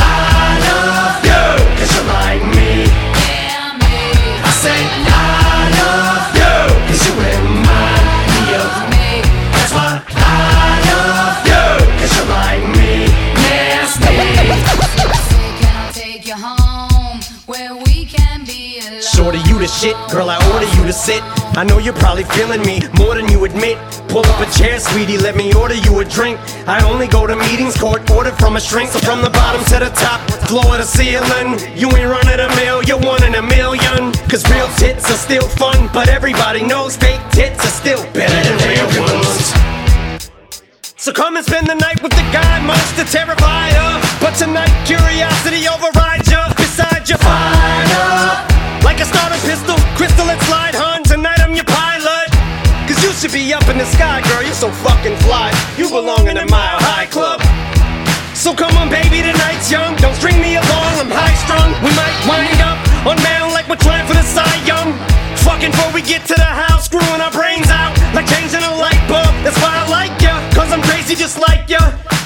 [19.78, 20.30] shit, girl.
[20.30, 21.22] I order you to sit.
[21.56, 23.78] I know you're probably feeling me more than you admit.
[24.10, 26.40] Pull up a chair, sweetie, let me order you a drink.
[26.68, 28.90] I only go to meetings, court ordered from a shrink.
[28.90, 31.62] So from the bottom to the top, floor to ceiling.
[31.78, 34.14] You ain't running a mill, you're one in a million.
[34.30, 38.58] Cause real tits are still fun, but everybody knows fake tits are still better than
[38.66, 39.54] real ones.
[40.98, 42.58] So come and spend the night with the guy
[43.12, 44.02] terrify ya.
[44.20, 46.54] But tonight, curiosity overrides ya.
[46.56, 48.57] Beside you, fire
[48.98, 49.78] like a starter pistol.
[49.94, 51.04] Crystal and slide, hun.
[51.04, 52.34] Tonight I'm your pilot.
[52.90, 54.42] Cause you should be up in the sky, girl.
[54.42, 55.54] You're so fucking fly.
[55.78, 57.38] You belong in the Mile High Club.
[58.34, 59.94] So come on, baby, tonight's young.
[60.02, 61.70] Don't string me along, I'm high strung.
[61.86, 64.98] We might wind up on mound like we're trying for the Cy Young.
[65.46, 69.02] Fucking before we get to the house, screwing our brains out like changing a light
[69.06, 69.30] bulb.
[69.46, 71.82] That's why I like ya, cause I'm crazy just like ya.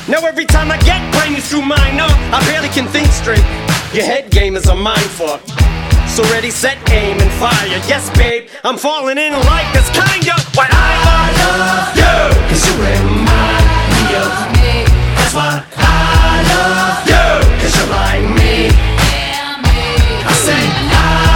[0.08, 2.16] Now every time I get brain, you screw mine up.
[2.32, 3.44] I barely can think straight.
[3.92, 5.44] Your head game is a mind fuck.
[6.22, 7.82] So ready, set, aim, and fire.
[7.90, 12.18] Yes, babe, I'm falling in like this kinda why I love you.
[12.48, 14.86] Cause you remind me of me.
[15.18, 17.26] That's why I love you.
[17.62, 18.70] Cause you're like me.
[20.30, 20.62] I say
[20.94, 21.31] I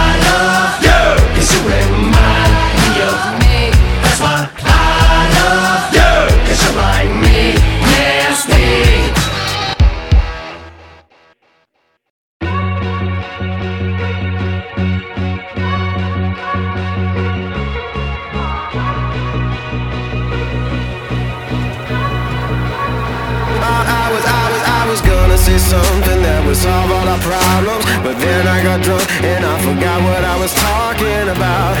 [26.56, 30.52] solve all our problems But then I got drunk and I forgot what I was
[30.56, 31.76] talking about.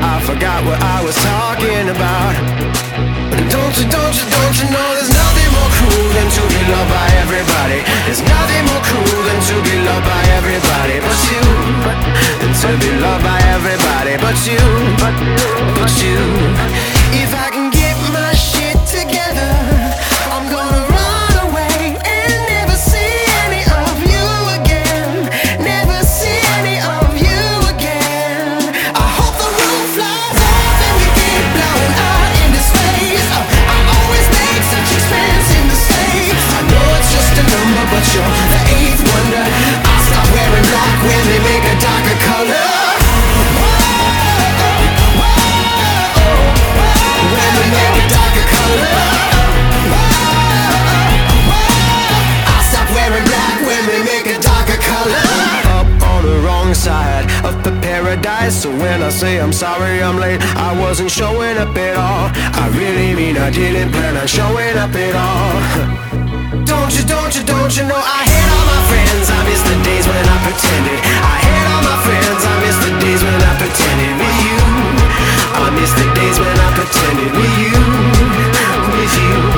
[0.00, 2.32] I forgot what I was talking about.
[3.52, 6.90] Don't you, don't you, don't you know there's nothing more cruel than to be loved
[6.90, 7.80] by everybody?
[8.06, 11.44] There's nothing more cruel than to be loved by everybody but you.
[12.40, 14.64] Than to be loved by everybody but you.
[15.76, 16.20] But you.
[17.22, 17.59] If I can
[58.50, 62.26] So when I say I'm sorry I'm late, I wasn't showing up at all.
[62.34, 65.54] I really mean I didn't plan on showing up at all.
[66.66, 69.30] Don't you, don't you, don't you know I hate all my friends.
[69.30, 70.98] I miss the days when I pretended.
[70.98, 72.40] I hate all my friends.
[72.42, 74.58] I miss the days when I pretended with you.
[75.54, 77.74] I miss the days when I pretended with you,
[78.98, 79.49] with you.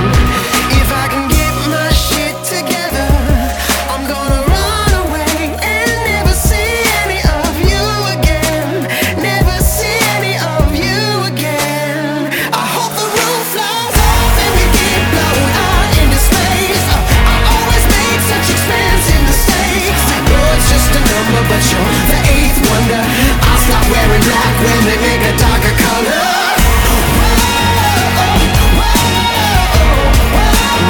[24.65, 26.23] When they make a darker color.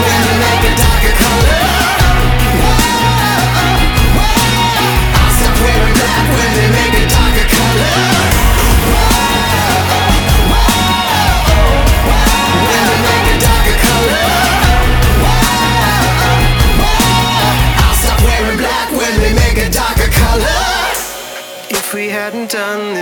[0.01, 1.61] When make a darker color.
[6.03, 7.02] Black when make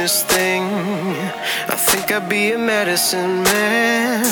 [0.02, 0.62] this thing,
[1.68, 4.24] I think I'd be a medicine man.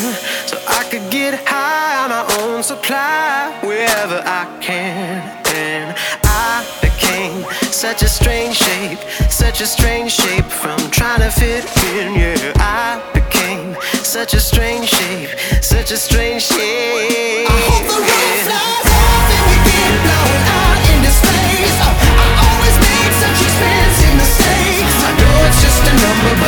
[0.46, 5.20] So I could get high on my own supply wherever I can.
[5.54, 8.98] And I became such a strange shape,
[9.28, 12.14] such a strange shape from trying to fit in.
[12.14, 15.30] Yeah, I became such a strange shape,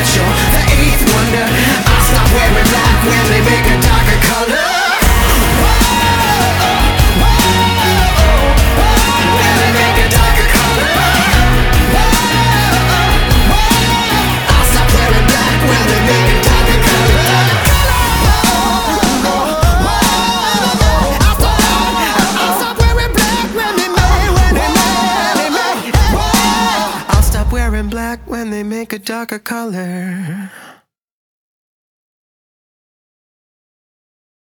[0.00, 1.44] but you're the eighth wonder.
[1.44, 4.79] I'll stop wearing black when they make a darker color.
[29.00, 30.50] Darker color.